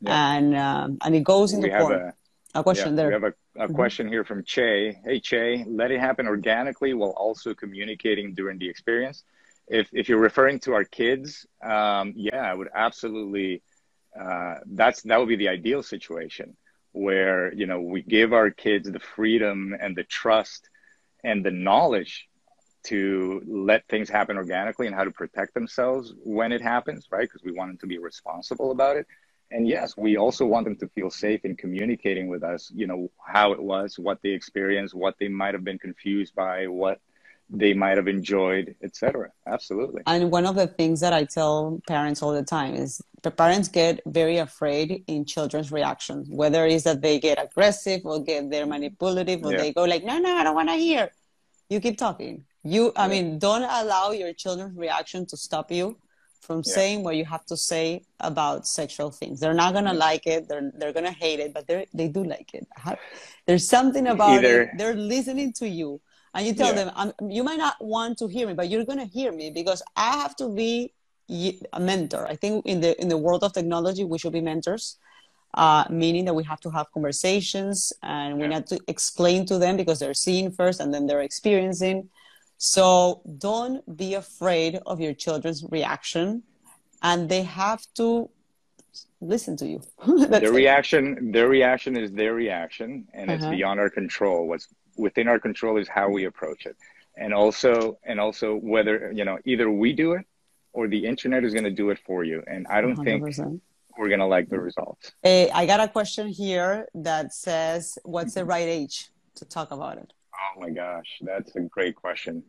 yep. 0.00 0.12
and 0.12 0.54
um, 0.54 0.98
and 1.02 1.14
it 1.14 1.24
goes 1.24 1.54
into 1.54 1.68
porn 1.68 1.92
a, 1.94 2.14
a, 2.60 2.62
question 2.62 2.90
yeah, 2.90 2.96
there 2.96 3.06
we 3.08 3.12
have 3.14 3.24
a, 3.24 3.26
a 3.26 3.66
mm-hmm. 3.66 3.74
question 3.74 4.08
here 4.08 4.24
from 4.24 4.42
che 4.42 4.98
hey 5.04 5.20
che 5.20 5.64
let 5.68 5.90
it 5.90 6.00
happen 6.00 6.26
organically 6.26 6.94
while 6.94 7.14
also 7.16 7.54
communicating 7.54 8.34
during 8.34 8.58
the 8.58 8.68
experience 8.68 9.24
if 9.68 9.88
if 9.92 10.08
you're 10.08 10.18
referring 10.18 10.60
to 10.60 10.74
our 10.74 10.84
kids, 10.84 11.46
um, 11.62 12.12
yeah, 12.16 12.42
I 12.42 12.54
would 12.54 12.68
absolutely. 12.74 13.62
Uh, 14.18 14.54
that's 14.66 15.02
that 15.02 15.18
would 15.18 15.28
be 15.28 15.36
the 15.36 15.48
ideal 15.48 15.82
situation 15.82 16.56
where 16.92 17.52
you 17.52 17.66
know 17.66 17.80
we 17.80 18.02
give 18.02 18.32
our 18.32 18.50
kids 18.50 18.90
the 18.90 19.00
freedom 19.00 19.76
and 19.78 19.94
the 19.94 20.04
trust 20.04 20.70
and 21.22 21.44
the 21.44 21.50
knowledge 21.50 22.28
to 22.84 23.42
let 23.46 23.86
things 23.88 24.08
happen 24.08 24.36
organically 24.36 24.86
and 24.86 24.94
how 24.94 25.02
to 25.02 25.10
protect 25.10 25.52
themselves 25.54 26.14
when 26.22 26.52
it 26.52 26.62
happens, 26.62 27.08
right? 27.10 27.28
Because 27.28 27.42
we 27.42 27.50
want 27.50 27.70
them 27.70 27.78
to 27.78 27.86
be 27.86 27.98
responsible 27.98 28.70
about 28.70 28.96
it. 28.96 29.06
And 29.50 29.68
yes, 29.68 29.96
we 29.96 30.16
also 30.16 30.44
want 30.44 30.64
them 30.64 30.76
to 30.76 30.88
feel 30.88 31.10
safe 31.10 31.44
in 31.44 31.56
communicating 31.56 32.28
with 32.28 32.42
us, 32.42 32.70
you 32.74 32.86
know, 32.86 33.10
how 33.24 33.52
it 33.52 33.62
was, 33.62 33.98
what 33.98 34.20
they 34.22 34.30
experienced, 34.30 34.94
what 34.94 35.14
they 35.20 35.28
might 35.28 35.54
have 35.54 35.62
been 35.62 35.78
confused 35.78 36.34
by, 36.34 36.66
what 36.66 37.00
they 37.48 37.72
might 37.72 37.96
have 37.96 38.08
enjoyed, 38.08 38.74
etc. 38.82 39.30
Absolutely. 39.46 40.02
And 40.06 40.32
one 40.32 40.46
of 40.46 40.56
the 40.56 40.66
things 40.66 41.00
that 41.00 41.12
I 41.12 41.24
tell 41.24 41.80
parents 41.86 42.22
all 42.22 42.32
the 42.32 42.42
time 42.42 42.74
is 42.74 43.00
the 43.22 43.30
parents 43.30 43.68
get 43.68 44.00
very 44.06 44.38
afraid 44.38 45.04
in 45.06 45.24
children's 45.24 45.70
reactions, 45.70 46.28
whether 46.28 46.66
it's 46.66 46.84
that 46.84 47.02
they 47.02 47.20
get 47.20 47.40
aggressive 47.42 48.00
or 48.04 48.20
get 48.20 48.50
they're 48.50 48.66
manipulative 48.66 49.44
or 49.44 49.52
yeah. 49.52 49.58
they 49.58 49.72
go 49.72 49.84
like, 49.84 50.02
no, 50.02 50.18
no, 50.18 50.36
I 50.36 50.42
don't 50.42 50.56
want 50.56 50.70
to 50.70 50.74
hear. 50.74 51.10
You 51.70 51.80
keep 51.80 51.98
talking. 51.98 52.44
You, 52.64 52.92
I 52.96 53.04
yeah. 53.04 53.08
mean, 53.08 53.38
don't 53.38 53.62
allow 53.62 54.10
your 54.10 54.32
children's 54.32 54.76
reaction 54.76 55.24
to 55.26 55.36
stop 55.36 55.70
you 55.70 55.96
from 56.40 56.62
yeah. 56.64 56.74
saying 56.74 57.02
what 57.02 57.16
you 57.16 57.24
have 57.24 57.44
to 57.46 57.56
say 57.56 58.02
about 58.20 58.66
sexual 58.66 59.10
things. 59.10 59.40
They're 59.40 59.54
not 59.54 59.74
gonna 59.74 59.94
like 59.94 60.26
it. 60.26 60.48
They're 60.48 60.70
they're 60.74 60.92
gonna 60.92 61.10
hate 61.10 61.40
it, 61.40 61.54
but 61.54 61.66
they 61.66 61.86
they 61.94 62.08
do 62.08 62.24
like 62.24 62.54
it. 62.54 62.66
There's 63.46 63.68
something 63.68 64.06
about 64.06 64.44
Either. 64.44 64.62
it. 64.62 64.70
They're 64.78 64.94
listening 64.94 65.52
to 65.54 65.68
you 65.68 66.00
and 66.36 66.46
you 66.46 66.54
tell 66.54 66.74
yeah. 66.74 66.84
them 66.84 67.12
you 67.30 67.42
might 67.42 67.58
not 67.58 67.76
want 67.80 68.18
to 68.18 68.26
hear 68.28 68.46
me 68.46 68.54
but 68.54 68.68
you're 68.68 68.84
going 68.84 68.98
to 68.98 69.06
hear 69.06 69.32
me 69.32 69.50
because 69.50 69.82
i 69.96 70.12
have 70.22 70.36
to 70.36 70.48
be 70.48 70.92
a 71.72 71.80
mentor 71.80 72.26
i 72.26 72.36
think 72.36 72.64
in 72.66 72.80
the 72.80 73.00
in 73.00 73.08
the 73.08 73.16
world 73.16 73.42
of 73.42 73.52
technology 73.52 74.04
we 74.04 74.18
should 74.18 74.32
be 74.32 74.40
mentors 74.40 74.98
uh, 75.54 75.84
meaning 75.88 76.26
that 76.26 76.34
we 76.34 76.44
have 76.44 76.60
to 76.60 76.68
have 76.68 76.86
conversations 76.92 77.90
and 78.02 78.36
we 78.36 78.42
yeah. 78.42 78.58
need 78.58 78.66
to 78.66 78.78
explain 78.88 79.46
to 79.46 79.56
them 79.56 79.74
because 79.74 79.98
they're 79.98 80.12
seeing 80.12 80.50
first 80.50 80.80
and 80.80 80.92
then 80.92 81.06
they're 81.06 81.22
experiencing 81.22 82.08
so 82.58 83.22
don't 83.38 83.96
be 83.96 84.14
afraid 84.14 84.80
of 84.86 85.00
your 85.00 85.14
children's 85.14 85.64
reaction 85.70 86.42
and 87.02 87.28
they 87.28 87.42
have 87.42 87.84
to 87.94 88.30
listen 89.20 89.56
to 89.58 89.66
you. 89.66 89.82
Their 90.28 90.52
reaction 90.52 91.32
their 91.32 91.48
reaction 91.48 91.96
is 91.96 92.12
their 92.12 92.34
reaction 92.34 93.06
and 93.12 93.30
uh-huh. 93.30 93.36
it's 93.36 93.46
beyond 93.46 93.80
our 93.80 93.90
control. 93.90 94.46
What's 94.46 94.68
within 94.96 95.28
our 95.28 95.38
control 95.38 95.76
is 95.78 95.88
how 95.88 96.08
we 96.08 96.24
approach 96.24 96.66
it. 96.66 96.76
And 97.16 97.32
also 97.32 97.98
and 98.04 98.20
also 98.20 98.54
whether 98.54 99.12
you 99.12 99.24
know 99.24 99.38
either 99.44 99.70
we 99.70 99.92
do 99.92 100.12
it 100.12 100.24
or 100.72 100.88
the 100.88 101.06
internet 101.06 101.44
is 101.44 101.52
going 101.52 101.64
to 101.64 101.70
do 101.70 101.88
it 101.88 101.98
for 101.98 102.22
you 102.22 102.42
and 102.46 102.66
i 102.68 102.82
don't 102.82 102.96
100%. 102.96 103.04
think 103.04 103.62
we're 103.98 104.08
going 104.08 104.20
to 104.20 104.26
like 104.26 104.50
the 104.50 104.60
results. 104.60 105.12
Hey, 105.22 105.50
i 105.50 105.64
got 105.64 105.80
a 105.80 105.88
question 105.88 106.28
here 106.28 106.86
that 106.94 107.32
says 107.32 107.98
what's 108.04 108.34
the 108.34 108.44
right 108.44 108.68
age 108.68 109.08
to 109.36 109.46
talk 109.46 109.70
about 109.70 109.96
it 109.96 110.12
oh 110.36 110.60
my 110.60 110.70
gosh 110.70 111.18
that's 111.22 111.54
a 111.56 111.60
great 111.60 111.96
question 111.96 112.42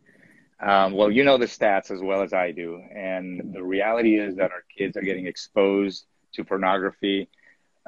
um, 0.60 0.92
well 0.92 1.10
you 1.10 1.24
know 1.24 1.38
the 1.38 1.46
stats 1.46 1.90
as 1.90 2.00
well 2.00 2.22
as 2.22 2.32
i 2.32 2.50
do 2.50 2.82
and 2.94 3.54
the 3.54 3.62
reality 3.62 4.18
is 4.18 4.36
that 4.36 4.50
our 4.50 4.64
kids 4.76 4.96
are 4.96 5.02
getting 5.02 5.26
exposed 5.26 6.06
to 6.32 6.44
pornography 6.44 7.28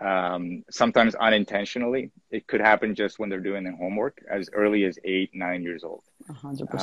um, 0.01 0.65
sometimes 0.71 1.15
unintentionally. 1.15 2.11
It 2.31 2.47
could 2.47 2.61
happen 2.61 2.95
just 2.95 3.19
when 3.19 3.29
they're 3.29 3.41
doing 3.41 3.65
their 3.65 3.77
homework 3.77 4.23
as 4.31 4.49
early 4.53 4.85
as 4.85 4.99
eight, 5.05 5.31
nine 5.35 5.63
years 5.63 5.85
old. 5.85 6.03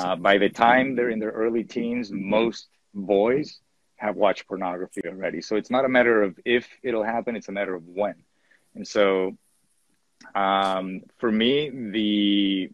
Uh, 0.03 0.15
by 0.15 0.37
the 0.37 0.49
time 0.49 0.95
they're 0.95 1.09
in 1.09 1.19
their 1.19 1.31
early 1.31 1.63
teens, 1.63 2.11
most 2.11 2.67
boys 2.93 3.59
have 3.95 4.15
watched 4.15 4.47
pornography 4.47 5.01
already. 5.07 5.41
So 5.41 5.55
it's 5.55 5.71
not 5.71 5.85
a 5.85 5.89
matter 5.89 6.21
of 6.21 6.39
if 6.45 6.67
it'll 6.83 7.03
happen, 7.03 7.35
it's 7.35 7.49
a 7.49 7.51
matter 7.51 7.73
of 7.73 7.87
when. 7.87 8.15
And 8.75 8.87
so 8.87 9.35
um, 10.35 11.01
for 11.17 11.31
me, 11.31 11.69
the 11.69 12.69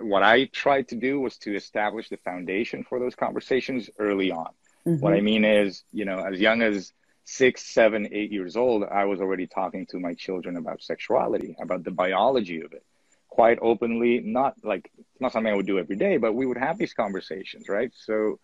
what 0.00 0.22
I 0.22 0.46
tried 0.46 0.88
to 0.88 0.96
do 0.96 1.20
was 1.20 1.36
to 1.38 1.54
establish 1.54 2.08
the 2.08 2.16
foundation 2.18 2.84
for 2.84 2.98
those 2.98 3.14
conversations 3.14 3.90
early 3.98 4.30
on. 4.30 4.50
Mm-hmm. 4.86 5.00
What 5.00 5.14
I 5.14 5.20
mean 5.20 5.44
is, 5.44 5.82
you 5.92 6.04
know, 6.04 6.18
as 6.20 6.40
young 6.40 6.62
as 6.62 6.92
six, 7.24 7.62
seven, 7.62 8.08
eight 8.12 8.32
years 8.32 8.56
old, 8.56 8.84
I 8.84 9.04
was 9.04 9.20
already 9.20 9.46
talking 9.46 9.86
to 9.86 10.00
my 10.00 10.14
children 10.14 10.56
about 10.56 10.82
sexuality, 10.82 11.56
about 11.60 11.84
the 11.84 11.90
biology 11.90 12.62
of 12.62 12.72
it, 12.72 12.84
quite 13.28 13.58
openly. 13.60 14.20
Not 14.20 14.54
like 14.62 14.90
not 15.20 15.32
something 15.32 15.52
I 15.52 15.56
would 15.56 15.66
do 15.66 15.78
every 15.78 15.96
day, 15.96 16.16
but 16.16 16.32
we 16.34 16.46
would 16.46 16.58
have 16.58 16.78
these 16.78 16.94
conversations, 16.94 17.68
right? 17.68 17.92
So 17.94 18.38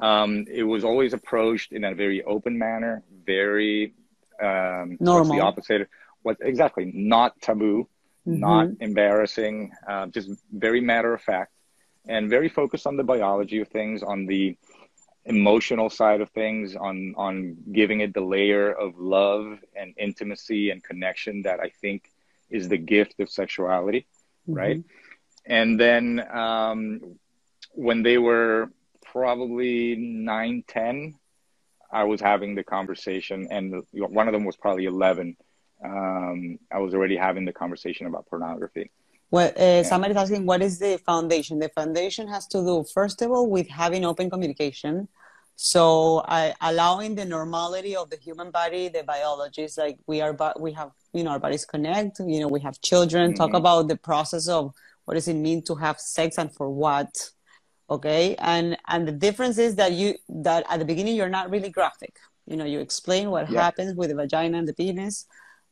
um, 0.00 0.44
it 0.52 0.64
was 0.64 0.84
always 0.84 1.12
approached 1.14 1.72
in 1.72 1.84
a 1.84 1.94
very 1.94 2.22
open 2.22 2.58
manner, 2.58 3.02
very 3.24 3.94
um, 4.42 4.98
normal. 5.00 5.36
the 5.36 5.42
opposite? 5.42 5.88
What 6.22 6.38
exactly? 6.40 6.90
Not 6.92 7.40
taboo, 7.40 7.88
mm-hmm. 8.26 8.40
not 8.40 8.68
embarrassing, 8.80 9.72
uh, 9.88 10.06
just 10.06 10.30
very 10.52 10.80
matter 10.80 11.14
of 11.14 11.22
fact, 11.22 11.52
and 12.08 12.28
very 12.28 12.48
focused 12.48 12.86
on 12.86 12.96
the 12.96 13.04
biology 13.04 13.60
of 13.60 13.68
things, 13.68 14.02
on 14.02 14.26
the 14.26 14.56
emotional 15.26 15.90
side 15.90 16.20
of 16.20 16.30
things 16.30 16.76
on 16.76 17.14
on 17.16 17.56
giving 17.72 18.00
it 18.00 18.14
the 18.14 18.20
layer 18.20 18.72
of 18.72 18.96
love 18.96 19.58
and 19.74 19.92
intimacy 19.98 20.70
and 20.70 20.82
connection 20.84 21.42
that 21.42 21.58
i 21.58 21.68
think 21.80 22.12
is 22.48 22.68
the 22.68 22.78
gift 22.78 23.18
of 23.18 23.28
sexuality 23.28 24.06
mm-hmm. 24.48 24.54
right 24.54 24.84
and 25.44 25.78
then 25.78 26.24
um, 26.32 27.00
when 27.72 28.02
they 28.02 28.18
were 28.18 28.70
probably 29.04 29.96
9 29.96 30.64
10 30.68 31.14
i 31.90 32.04
was 32.04 32.20
having 32.20 32.54
the 32.54 32.62
conversation 32.62 33.48
and 33.50 33.82
one 33.92 34.28
of 34.28 34.32
them 34.32 34.44
was 34.44 34.56
probably 34.56 34.84
11 34.84 35.36
um, 35.84 36.58
i 36.72 36.78
was 36.78 36.94
already 36.94 37.16
having 37.16 37.44
the 37.44 37.52
conversation 37.52 38.06
about 38.06 38.26
pornography 38.26 38.90
well, 39.30 39.52
uh, 39.56 39.82
somebody's 39.82 40.16
asking, 40.16 40.46
what 40.46 40.62
is 40.62 40.78
the 40.78 40.98
foundation? 41.04 41.58
The 41.58 41.68
foundation 41.70 42.28
has 42.28 42.46
to 42.48 42.58
do, 42.58 42.84
first 42.94 43.22
of 43.22 43.30
all, 43.32 43.50
with 43.50 43.68
having 43.68 44.04
open 44.04 44.30
communication. 44.30 45.08
So, 45.56 46.22
I, 46.28 46.54
allowing 46.60 47.14
the 47.14 47.24
normality 47.24 47.96
of 47.96 48.10
the 48.10 48.18
human 48.18 48.50
body, 48.50 48.88
the 48.88 49.02
biology 49.02 49.62
is 49.62 49.78
like 49.78 49.98
we 50.06 50.20
are, 50.20 50.36
we 50.60 50.72
have, 50.72 50.90
you 51.12 51.24
know, 51.24 51.30
our 51.30 51.38
bodies 51.40 51.64
connect. 51.64 52.20
You 52.20 52.40
know, 52.40 52.48
we 52.48 52.60
have 52.60 52.80
children. 52.82 53.30
Mm-hmm. 53.30 53.36
Talk 53.36 53.54
about 53.54 53.88
the 53.88 53.96
process 53.96 54.48
of 54.48 54.72
what 55.06 55.14
does 55.14 55.28
it 55.28 55.34
mean 55.34 55.62
to 55.62 55.74
have 55.74 55.98
sex 55.98 56.38
and 56.38 56.54
for 56.54 56.70
what. 56.70 57.30
Okay, 57.88 58.34
and 58.38 58.76
and 58.88 59.08
the 59.08 59.12
difference 59.12 59.58
is 59.58 59.76
that 59.76 59.92
you 59.92 60.14
that 60.28 60.64
at 60.68 60.78
the 60.78 60.84
beginning 60.84 61.16
you're 61.16 61.28
not 61.28 61.50
really 61.50 61.70
graphic. 61.70 62.18
You 62.46 62.56
know, 62.56 62.64
you 62.64 62.80
explain 62.80 63.30
what 63.30 63.50
yeah. 63.50 63.62
happens 63.62 63.94
with 63.94 64.10
the 64.10 64.16
vagina 64.16 64.58
and 64.58 64.68
the 64.68 64.74
penis 64.74 65.26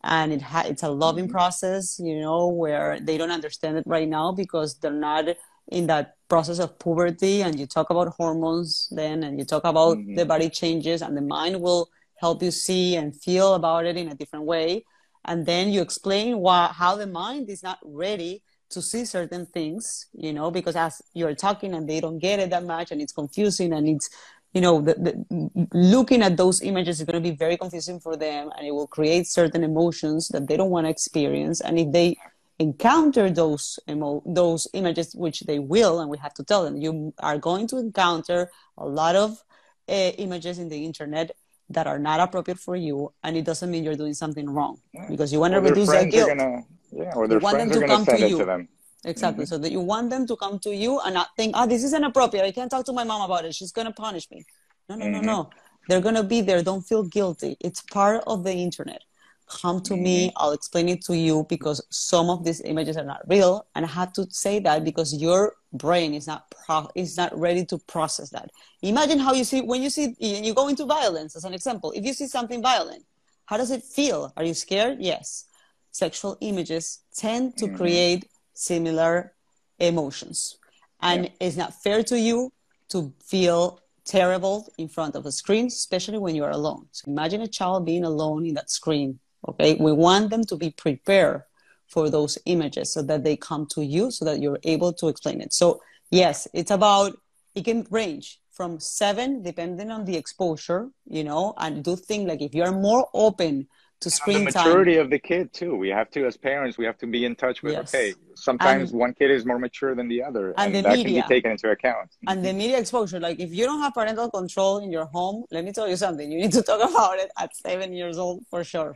and 0.04 0.32
it 0.34 0.42
ha- 0.42 0.64
it's 0.66 0.82
a 0.82 0.88
loving 0.88 1.24
mm-hmm. 1.24 1.32
process 1.32 1.98
you 1.98 2.20
know 2.20 2.46
where 2.48 3.00
they 3.00 3.16
don't 3.18 3.30
understand 3.30 3.76
it 3.76 3.84
right 3.86 4.08
now 4.08 4.30
because 4.30 4.78
they're 4.78 4.92
not 4.92 5.24
in 5.68 5.86
that 5.86 6.16
process 6.28 6.58
of 6.58 6.78
puberty 6.78 7.42
and 7.42 7.58
you 7.58 7.66
talk 7.66 7.90
about 7.90 8.08
hormones 8.16 8.88
then 8.92 9.24
and 9.24 9.38
you 9.38 9.44
talk 9.44 9.64
about 9.64 9.96
mm-hmm. 9.96 10.14
the 10.14 10.26
body 10.26 10.50
changes 10.50 11.00
and 11.00 11.16
the 11.16 11.22
mind 11.22 11.60
will 11.60 11.88
help 12.16 12.42
you 12.42 12.50
see 12.50 12.96
and 12.96 13.16
feel 13.16 13.54
about 13.54 13.86
it 13.86 13.96
in 13.96 14.08
a 14.08 14.14
different 14.14 14.44
way 14.44 14.84
and 15.24 15.46
then 15.46 15.70
you 15.70 15.80
explain 15.80 16.38
why, 16.38 16.70
how 16.70 16.94
the 16.96 17.06
mind 17.06 17.48
is 17.48 17.62
not 17.62 17.78
ready 17.82 18.42
to 18.68 18.82
see 18.82 19.06
certain 19.06 19.46
things 19.46 20.06
you 20.12 20.32
know 20.32 20.50
because 20.50 20.76
as 20.76 21.00
you're 21.14 21.34
talking 21.34 21.74
and 21.74 21.88
they 21.88 22.00
don't 22.00 22.18
get 22.18 22.40
it 22.40 22.50
that 22.50 22.64
much 22.64 22.90
and 22.90 23.00
it's 23.00 23.12
confusing 23.12 23.72
and 23.72 23.88
it's 23.88 24.10
you 24.54 24.60
know, 24.60 24.80
the, 24.80 24.94
the, 24.94 25.68
looking 25.72 26.22
at 26.22 26.36
those 26.36 26.62
images 26.62 27.00
is 27.00 27.06
going 27.06 27.20
to 27.20 27.28
be 27.30 27.34
very 27.34 27.56
confusing 27.56 27.98
for 27.98 28.16
them 28.16 28.50
and 28.56 28.66
it 28.66 28.70
will 28.70 28.86
create 28.86 29.26
certain 29.26 29.64
emotions 29.64 30.28
that 30.28 30.46
they 30.46 30.56
don't 30.56 30.70
want 30.70 30.86
to 30.86 30.90
experience. 30.90 31.60
And 31.60 31.78
if 31.78 31.90
they 31.90 32.16
encounter 32.60 33.30
those 33.30 33.80
emo- 33.88 34.22
those 34.24 34.68
images, 34.72 35.12
which 35.14 35.40
they 35.40 35.58
will, 35.58 36.00
and 36.00 36.08
we 36.08 36.18
have 36.18 36.34
to 36.34 36.44
tell 36.44 36.62
them, 36.62 36.76
you 36.76 37.12
are 37.18 37.36
going 37.36 37.66
to 37.66 37.78
encounter 37.78 38.48
a 38.78 38.86
lot 38.86 39.16
of 39.16 39.42
uh, 39.88 39.92
images 39.92 40.60
in 40.60 40.68
the 40.68 40.84
internet 40.84 41.32
that 41.70 41.88
are 41.88 41.98
not 41.98 42.20
appropriate 42.20 42.60
for 42.60 42.76
you, 42.76 43.12
and 43.24 43.36
it 43.36 43.44
doesn't 43.44 43.70
mean 43.70 43.82
you're 43.82 43.96
doing 43.96 44.14
something 44.14 44.48
wrong 44.48 44.78
because 45.10 45.32
you 45.32 45.40
want 45.40 45.54
to 45.54 45.60
reduce 45.60 45.88
that 45.88 46.10
guilt. 46.10 46.28
Gonna, 46.28 46.62
yeah, 46.92 47.12
or 47.16 47.26
their 47.26 47.40
friends 47.40 47.76
are 47.76 47.86
going 47.86 48.04
to 48.04 48.10
send 48.10 48.22
it 48.22 48.38
to 48.38 48.44
them. 48.44 48.68
Exactly. 49.04 49.44
Mm-hmm. 49.44 49.54
So 49.54 49.58
that 49.58 49.70
you 49.70 49.80
want 49.80 50.10
them 50.10 50.26
to 50.26 50.36
come 50.36 50.58
to 50.60 50.74
you 50.74 51.00
and 51.00 51.14
not 51.14 51.28
think, 51.36 51.54
oh, 51.56 51.66
this 51.66 51.84
is 51.84 51.92
inappropriate. 51.92 52.44
I 52.44 52.52
can't 52.52 52.70
talk 52.70 52.84
to 52.86 52.92
my 52.92 53.04
mom 53.04 53.22
about 53.22 53.44
it. 53.44 53.54
She's 53.54 53.72
going 53.72 53.86
to 53.86 53.92
punish 53.92 54.30
me. 54.30 54.44
No, 54.88 54.96
no, 54.96 55.06
mm-hmm. 55.06 55.26
no, 55.26 55.32
no. 55.32 55.50
They're 55.88 56.00
going 56.00 56.14
to 56.14 56.22
be 56.22 56.40
there. 56.40 56.62
Don't 56.62 56.82
feel 56.82 57.02
guilty. 57.02 57.56
It's 57.60 57.82
part 57.82 58.24
of 58.26 58.44
the 58.44 58.52
internet. 58.52 59.02
Come 59.46 59.82
to 59.82 59.94
mm-hmm. 59.94 60.02
me. 60.02 60.32
I'll 60.36 60.52
explain 60.52 60.88
it 60.88 61.04
to 61.04 61.16
you 61.16 61.46
because 61.48 61.84
some 61.90 62.30
of 62.30 62.44
these 62.44 62.62
images 62.62 62.96
are 62.96 63.04
not 63.04 63.20
real. 63.28 63.66
And 63.74 63.84
I 63.84 63.88
have 63.88 64.12
to 64.14 64.26
say 64.30 64.58
that 64.60 64.84
because 64.84 65.14
your 65.14 65.54
brain 65.72 66.14
is 66.14 66.26
not 66.26 66.50
pro- 66.50 66.88
is 66.94 67.16
not 67.16 67.38
ready 67.38 67.64
to 67.66 67.78
process 67.78 68.30
that. 68.30 68.50
Imagine 68.80 69.18
how 69.18 69.34
you 69.34 69.44
see 69.44 69.60
when 69.60 69.82
you 69.82 69.90
see 69.90 70.16
you 70.18 70.54
go 70.54 70.68
into 70.68 70.86
violence 70.86 71.36
as 71.36 71.44
an 71.44 71.52
example. 71.52 71.92
If 71.92 72.04
you 72.04 72.14
see 72.14 72.26
something 72.26 72.62
violent, 72.62 73.04
how 73.44 73.58
does 73.58 73.70
it 73.70 73.82
feel? 73.82 74.32
Are 74.36 74.44
you 74.44 74.54
scared? 74.54 74.98
Yes. 75.00 75.44
Sexual 75.90 76.38
images 76.40 77.00
tend 77.14 77.56
to 77.58 77.66
mm-hmm. 77.66 77.76
create 77.76 78.24
similar 78.54 79.34
emotions. 79.78 80.56
And 81.00 81.24
yeah. 81.24 81.30
it's 81.40 81.56
not 81.56 81.74
fair 81.82 82.02
to 82.04 82.18
you 82.18 82.52
to 82.90 83.12
feel 83.22 83.80
terrible 84.04 84.72
in 84.78 84.88
front 84.88 85.16
of 85.16 85.26
a 85.26 85.32
screen, 85.32 85.66
especially 85.66 86.18
when 86.18 86.34
you 86.34 86.44
are 86.44 86.50
alone. 86.50 86.86
So 86.92 87.10
imagine 87.10 87.42
a 87.42 87.48
child 87.48 87.84
being 87.84 88.04
alone 88.04 88.46
in 88.46 88.54
that 88.54 88.70
screen. 88.70 89.18
Okay, 89.46 89.74
we 89.74 89.92
want 89.92 90.30
them 90.30 90.44
to 90.44 90.56
be 90.56 90.70
prepared 90.70 91.42
for 91.86 92.08
those 92.08 92.38
images 92.46 92.92
so 92.92 93.02
that 93.02 93.24
they 93.24 93.36
come 93.36 93.66
to 93.66 93.84
you 93.84 94.10
so 94.10 94.24
that 94.24 94.40
you're 94.40 94.58
able 94.64 94.92
to 94.94 95.08
explain 95.08 95.40
it. 95.40 95.52
So 95.52 95.82
yes, 96.10 96.48
it's 96.54 96.70
about 96.70 97.18
it 97.54 97.64
can 97.64 97.86
range 97.90 98.40
from 98.50 98.80
seven 98.80 99.42
depending 99.42 99.90
on 99.90 100.04
the 100.04 100.16
exposure, 100.16 100.90
you 101.06 101.24
know, 101.24 101.54
and 101.58 101.84
do 101.84 101.96
think 101.96 102.28
like 102.28 102.40
if 102.40 102.54
you're 102.54 102.72
more 102.72 103.08
open 103.12 103.68
to 104.00 104.10
screen 104.10 104.38
the 104.40 104.44
maturity 104.44 104.96
of 104.96 105.08
the 105.10 105.18
kid 105.18 105.52
too. 105.52 105.76
We 105.76 105.88
have 105.88 106.10
to, 106.10 106.26
as 106.26 106.36
parents, 106.36 106.76
we 106.76 106.84
have 106.84 106.98
to 106.98 107.06
be 107.06 107.24
in 107.24 107.34
touch 107.36 107.62
with. 107.62 107.72
Yes. 107.74 107.94
Okay, 107.94 108.14
sometimes 108.34 108.90
And- 108.90 109.00
one 109.00 109.14
kid 109.14 109.30
is 109.30 109.46
more 109.46 109.58
mature 109.58 109.94
than 109.94 110.08
the 110.08 110.22
other, 110.22 110.48
And 110.50 110.58
and, 110.58 110.74
the 110.74 110.82
that 110.82 110.96
media. 110.98 111.22
can 111.22 111.28
be 111.28 111.34
taken 111.34 111.50
into 111.52 111.70
account. 111.70 112.10
and 112.28 112.44
the 112.44 112.52
media 112.52 112.78
exposure 112.78 113.20
like 113.20 113.38
if 113.40 113.50
you 113.58 113.64
don't 113.68 113.80
have 113.80 113.94
parental 113.94 114.28
control 114.30 114.78
in 114.84 114.90
your 114.96 115.06
home 115.16 115.44
let 115.50 115.62
me 115.64 115.72
tell 115.72 115.88
you 115.92 115.96
something 115.96 116.26
you 116.32 116.38
need 116.44 116.52
to 116.52 116.62
talk 116.70 116.80
about 116.90 117.18
it 117.24 117.30
at 117.42 117.50
seven 117.56 117.88
years 118.00 118.16
old 118.24 118.38
for 118.50 118.62
sure 118.72 118.92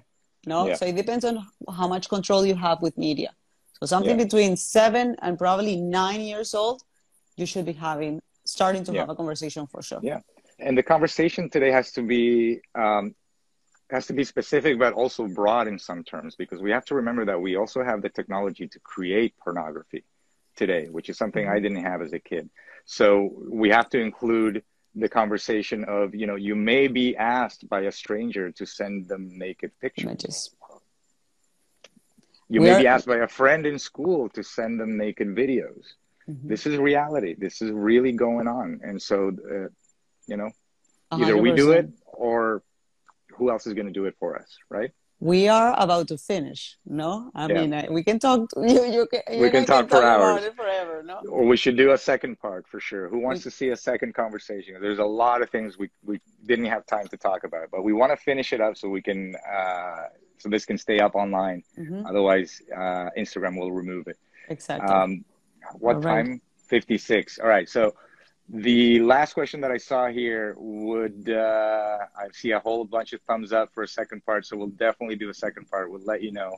no 0.52 0.58
Yeah. 0.66 0.74
so 0.78 0.82
it 0.92 0.96
depends 1.02 1.24
on 1.30 1.34
how 1.78 1.86
much 1.94 2.04
control 2.16 2.42
you 2.50 2.56
have 2.66 2.78
with 2.86 2.94
media 3.08 3.30
so 3.78 3.82
something 3.94 4.16
Yeah. 4.18 4.24
between 4.26 4.52
seven 4.56 5.06
and 5.24 5.32
probably 5.44 5.74
nine 6.00 6.20
years 6.32 6.50
old 6.62 6.78
you 7.40 7.46
should 7.50 7.66
be 7.72 7.76
having 7.90 8.14
starting 8.56 8.82
to 8.88 8.92
Yeah. 8.92 9.00
have 9.02 9.10
a 9.14 9.18
conversation 9.22 9.62
for 9.72 9.80
sure 9.88 10.00
Yeah, 10.10 10.20
and 10.66 10.74
the 10.80 10.86
conversation 10.94 11.42
today 11.54 11.70
has 11.78 11.86
to 11.96 12.02
be 12.14 12.24
um, 12.84 13.04
has 13.90 14.06
to 14.06 14.12
be 14.12 14.24
specific, 14.24 14.78
but 14.78 14.92
also 14.92 15.26
broad 15.26 15.66
in 15.68 15.78
some 15.78 16.04
terms, 16.04 16.36
because 16.36 16.60
we 16.60 16.70
have 16.70 16.84
to 16.86 16.94
remember 16.96 17.24
that 17.26 17.40
we 17.40 17.56
also 17.56 17.82
have 17.82 18.02
the 18.02 18.08
technology 18.10 18.68
to 18.68 18.78
create 18.80 19.34
pornography 19.42 20.04
today, 20.56 20.86
which 20.90 21.08
is 21.08 21.16
something 21.16 21.44
Mm-hmm. 21.44 21.56
I 21.56 21.60
didn't 21.60 21.84
have 21.84 22.02
as 22.02 22.12
a 22.12 22.18
kid. 22.18 22.50
So 22.84 23.32
we 23.48 23.70
have 23.70 23.88
to 23.90 23.98
include 24.00 24.62
the 24.94 25.08
conversation 25.08 25.84
of 25.84 26.14
you 26.14 26.26
know 26.26 26.34
you 26.36 26.56
may 26.56 26.88
be 26.88 27.16
asked 27.16 27.68
by 27.68 27.82
a 27.82 27.92
stranger 27.92 28.50
to 28.52 28.64
send 28.66 29.08
them 29.08 29.38
naked 29.38 29.70
pictures. 29.80 30.04
images 30.04 30.50
You 32.48 32.60
We 32.60 32.66
may 32.66 32.74
are- 32.74 32.80
be 32.80 32.86
asked 32.86 33.06
by 33.06 33.18
a 33.18 33.28
friend 33.28 33.66
in 33.66 33.78
school 33.78 34.28
to 34.30 34.42
send 34.42 34.80
them 34.80 34.96
naked 34.96 35.28
videos. 35.28 35.84
Mhm. 36.28 36.48
This 36.52 36.66
is 36.66 36.76
reality. 36.78 37.34
This 37.34 37.60
is 37.62 37.70
really 37.70 38.12
going 38.12 38.48
on, 38.48 38.80
and 38.82 39.00
so 39.00 39.16
uh, 39.28 39.68
you 40.26 40.36
know 40.40 40.50
either 41.12 41.36
we 41.36 41.52
do 41.52 41.72
it 41.72 41.86
or 42.06 42.62
who 43.38 43.50
else 43.50 43.66
is 43.66 43.74
going 43.74 43.86
to 43.86 43.92
do 43.92 44.04
it 44.06 44.14
for 44.18 44.30
us 44.40 44.50
right? 44.68 44.90
We 45.20 45.48
are 45.48 45.74
about 45.84 46.06
to 46.12 46.16
finish 46.32 46.60
no? 46.86 47.10
I 47.34 47.42
Yeah. 47.48 47.58
mean 47.58 47.70
I, 47.74 47.82
we 47.90 48.02
can 48.08 48.18
talk 48.26 48.40
you, 48.56 48.82
you 48.96 49.04
can, 49.12 49.22
you 49.34 49.40
We 49.44 49.50
can 49.50 49.62
I 49.62 49.70
talk 49.72 49.88
for 49.88 50.02
hours. 50.02 50.44
it 50.44 50.54
forever 50.62 51.02
no? 51.10 51.16
Or 51.34 51.42
we 51.52 51.56
should 51.62 51.76
do 51.84 51.88
a 51.98 51.98
second 51.98 52.34
part 52.46 52.62
for 52.70 52.78
sure. 52.88 53.04
Who 53.12 53.18
wants 53.26 53.42
to 53.46 53.50
see 53.58 53.68
a 53.70 53.76
second 53.90 54.10
conversation? 54.22 54.70
There's 54.80 55.02
a 55.10 55.12
lot 55.24 55.38
of 55.42 55.48
things 55.50 55.68
we, 55.82 55.86
we 56.10 56.16
didn't 56.50 56.66
have 56.74 56.84
time 56.86 57.06
to 57.14 57.16
talk 57.28 57.40
about 57.50 57.66
but 57.74 57.82
we 57.88 57.92
want 58.00 58.10
to 58.14 58.18
finish 58.30 58.48
it 58.56 58.60
up 58.66 58.76
so 58.80 58.84
we 58.98 59.02
can 59.08 59.20
uh, 59.58 60.04
so 60.40 60.48
this 60.54 60.64
can 60.70 60.78
stay 60.86 60.98
up 61.06 61.14
online. 61.24 61.60
Mhm. 61.84 62.00
otherwise 62.10 62.50
uh, 62.82 63.08
instagram 63.22 63.54
will 63.60 63.72
remove 63.82 64.04
it. 64.12 64.18
Exactly. 64.54 64.88
Um, 64.94 65.10
what 65.86 65.96
right. 66.04 66.24
time? 66.26 66.40
56 66.68 67.38
all 67.42 67.48
right 67.56 67.68
so 67.76 67.82
the 68.48 69.00
last 69.00 69.34
question 69.34 69.60
that 69.60 69.70
I 69.70 69.76
saw 69.76 70.08
here 70.08 70.54
would 70.58 71.28
uh, 71.28 71.98
I 72.16 72.28
see 72.32 72.52
a 72.52 72.58
whole 72.58 72.84
bunch 72.84 73.12
of 73.12 73.20
thumbs 73.22 73.52
up 73.52 73.72
for 73.74 73.82
a 73.82 73.88
second 73.88 74.24
part, 74.24 74.46
so 74.46 74.56
we'll 74.56 74.68
definitely 74.68 75.16
do 75.16 75.28
a 75.28 75.34
second 75.34 75.68
part. 75.70 75.90
We'll 75.90 76.04
let 76.04 76.22
you 76.22 76.32
know. 76.32 76.56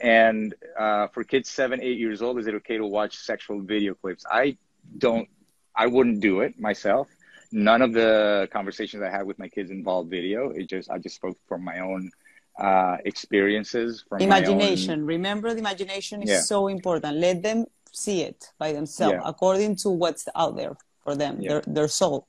And 0.00 0.54
uh, 0.78 1.06
for 1.08 1.22
kids 1.22 1.48
seven, 1.50 1.80
eight 1.80 1.98
years 1.98 2.20
old, 2.20 2.38
is 2.40 2.46
it 2.48 2.54
okay 2.56 2.78
to 2.78 2.86
watch 2.86 3.16
sexual 3.16 3.60
video 3.60 3.94
clips? 3.94 4.24
I 4.30 4.56
don't, 4.98 5.28
I 5.76 5.86
wouldn't 5.86 6.20
do 6.20 6.40
it 6.40 6.58
myself. 6.58 7.06
None 7.52 7.80
of 7.82 7.92
the 7.92 8.48
conversations 8.52 9.00
I 9.04 9.10
had 9.10 9.24
with 9.24 9.38
my 9.38 9.48
kids 9.48 9.70
involved 9.70 10.10
video. 10.10 10.50
It 10.50 10.68
just 10.68 10.90
I 10.90 10.98
just 10.98 11.14
spoke 11.14 11.38
from 11.48 11.62
my 11.62 11.78
own 11.78 12.10
uh, 12.58 12.96
experiences, 13.04 14.04
from 14.08 14.18
my 14.18 14.24
own- 14.24 14.30
imagination 14.32 15.06
remember 15.06 15.52
the 15.52 15.58
imagination 15.60 16.22
is 16.22 16.30
Yeah. 16.30 16.40
so 16.40 16.66
important 16.68 17.16
let 17.16 17.42
them 17.42 17.66
see 17.92 18.22
it 18.22 18.50
by 18.58 18.72
themselves 18.72 19.14
Yeah. 19.14 19.28
according 19.32 19.76
to 19.82 19.90
what's 19.90 20.26
out 20.36 20.56
there 20.56 20.76
for 21.04 21.14
them 21.14 21.40
Yeah. 21.40 21.48
their, 21.50 21.62
their 21.66 21.88
soul 21.88 22.26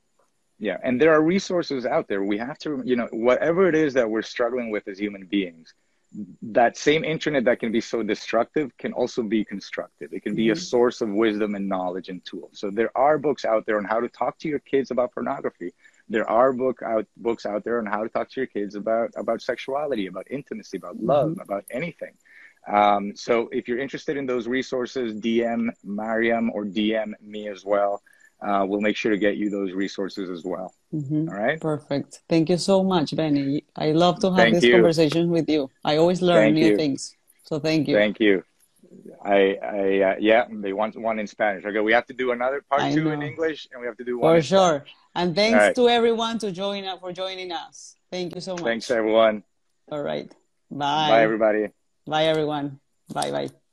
Yeah, 0.58 0.78
and 0.86 0.94
there 1.00 1.12
are 1.16 1.22
resources 1.36 1.84
out 1.84 2.08
there. 2.08 2.22
We 2.24 2.38
have 2.38 2.58
to, 2.64 2.70
you 2.90 2.96
know, 2.96 3.08
whatever 3.28 3.62
it 3.68 3.74
is 3.84 3.92
that 3.98 4.08
we're 4.12 4.22
struggling 4.36 4.68
with 4.74 4.84
as 4.88 4.98
human 4.98 5.24
beings, 5.26 5.66
that 6.60 6.72
same 6.88 7.02
internet 7.04 7.44
that 7.44 7.58
can 7.62 7.70
be 7.78 7.82
so 7.92 7.98
destructive 8.02 8.68
can 8.82 8.92
also 9.00 9.22
be 9.22 9.44
constructive. 9.44 10.08
It 10.16 10.22
can 10.26 10.34
be 10.42 10.48
a 10.48 10.56
source 10.56 10.98
of 11.04 11.08
wisdom 11.24 11.50
and 11.58 11.68
knowledge 11.68 12.08
and 12.12 12.24
tools. 12.24 12.52
So 12.60 12.66
there 12.70 12.92
are 13.06 13.18
books 13.18 13.44
out 13.44 13.62
there 13.66 13.76
on 13.76 13.84
how 13.84 14.00
to 14.00 14.08
talk 14.08 14.38
to 14.42 14.48
your 14.48 14.60
kids 14.72 14.90
about 14.90 15.12
pornography. 15.12 15.70
There 16.08 16.28
are 16.30 16.50
book 16.64 16.78
out 16.92 17.06
books 17.28 17.44
out 17.44 17.64
there 17.64 17.78
on 17.82 17.86
how 17.94 18.02
to 18.04 18.08
talk 18.08 18.26
to 18.30 18.40
your 18.40 18.46
kids 18.58 18.72
about 18.82 19.10
about 19.22 19.42
sexuality, 19.42 20.06
about 20.12 20.26
intimacy, 20.38 20.76
about 20.82 20.96
love, 21.12 21.30
about 21.46 21.64
anything. 21.70 22.14
Um, 22.80 23.14
so 23.14 23.48
if 23.58 23.62
you're 23.68 23.82
interested 23.86 24.16
in 24.16 24.24
those 24.26 24.46
resources, 24.48 25.06
DM 25.26 25.62
Mariam 25.84 26.50
or 26.54 26.64
DM 26.64 27.10
me 27.20 27.42
as 27.54 27.62
well. 27.72 28.02
Uh, 28.40 28.64
we'll 28.68 28.82
make 28.82 28.96
sure 28.96 29.10
to 29.10 29.16
get 29.18 29.36
you 29.36 29.48
those 29.50 29.72
resources 29.72 30.28
as 30.30 30.44
well. 30.44 30.74
Mhm. 30.92 31.28
All 31.30 31.34
right. 31.44 31.58
perfect 31.60 32.20
thank 32.28 32.48
you 32.52 32.58
so 32.58 32.84
much 32.84 33.16
benny 33.16 33.64
i 33.76 33.90
love 33.92 34.16
to 34.20 34.28
have 34.30 34.36
Thank 34.36 34.54
this 34.54 34.64
you. 34.64 34.72
conversation 34.76 35.30
with 35.30 35.48
you 35.48 35.68
i 35.84 35.96
always 35.96 36.20
learn 36.22 36.44
Thank 36.54 36.54
new 36.62 36.70
you. 36.72 36.76
things 36.76 37.16
so 37.48 37.58
thank 37.58 37.88
you 37.88 37.96
Thank 37.96 38.20
you. 38.20 38.42
I, 39.24 39.58
I, 39.60 39.80
uh, 40.08 40.14
yeah, 40.20 40.42
they 40.64 40.72
want 40.72 40.96
one 40.96 41.18
in 41.18 41.26
Spanish. 41.26 41.64
Okay, 41.64 41.80
we 41.80 41.92
have 41.92 42.06
to 42.06 42.14
do 42.14 42.30
another 42.30 42.62
part 42.70 42.82
I 42.82 42.94
two 42.94 43.10
in. 43.10 43.20
English, 43.20 43.66
and 43.72 43.80
we 43.80 43.86
have 43.90 43.96
to 43.96 44.04
do 44.04 44.14
one. 44.18 44.36
for 44.36 44.42
sure 44.42 44.84
and 45.18 45.34
thanks 45.34 45.58
right. 45.58 45.74
to 45.74 45.88
everyone 45.88 46.38
to 46.44 46.52
join 46.52 46.84
up 46.84 47.00
for 47.00 47.12
joining 47.12 47.50
us 47.50 47.96
thank 48.12 48.34
you 48.34 48.40
so 48.40 48.52
much 48.54 48.62
Thanks, 48.68 48.90
everyone. 48.90 49.42
all 49.90 50.02
right 50.02 50.30
bye 50.70 51.08
Bye, 51.10 51.22
everybody. 51.22 51.64
bye 52.06 52.26
everyone 52.32 52.78
bye 53.12 53.30
bye 53.36 53.65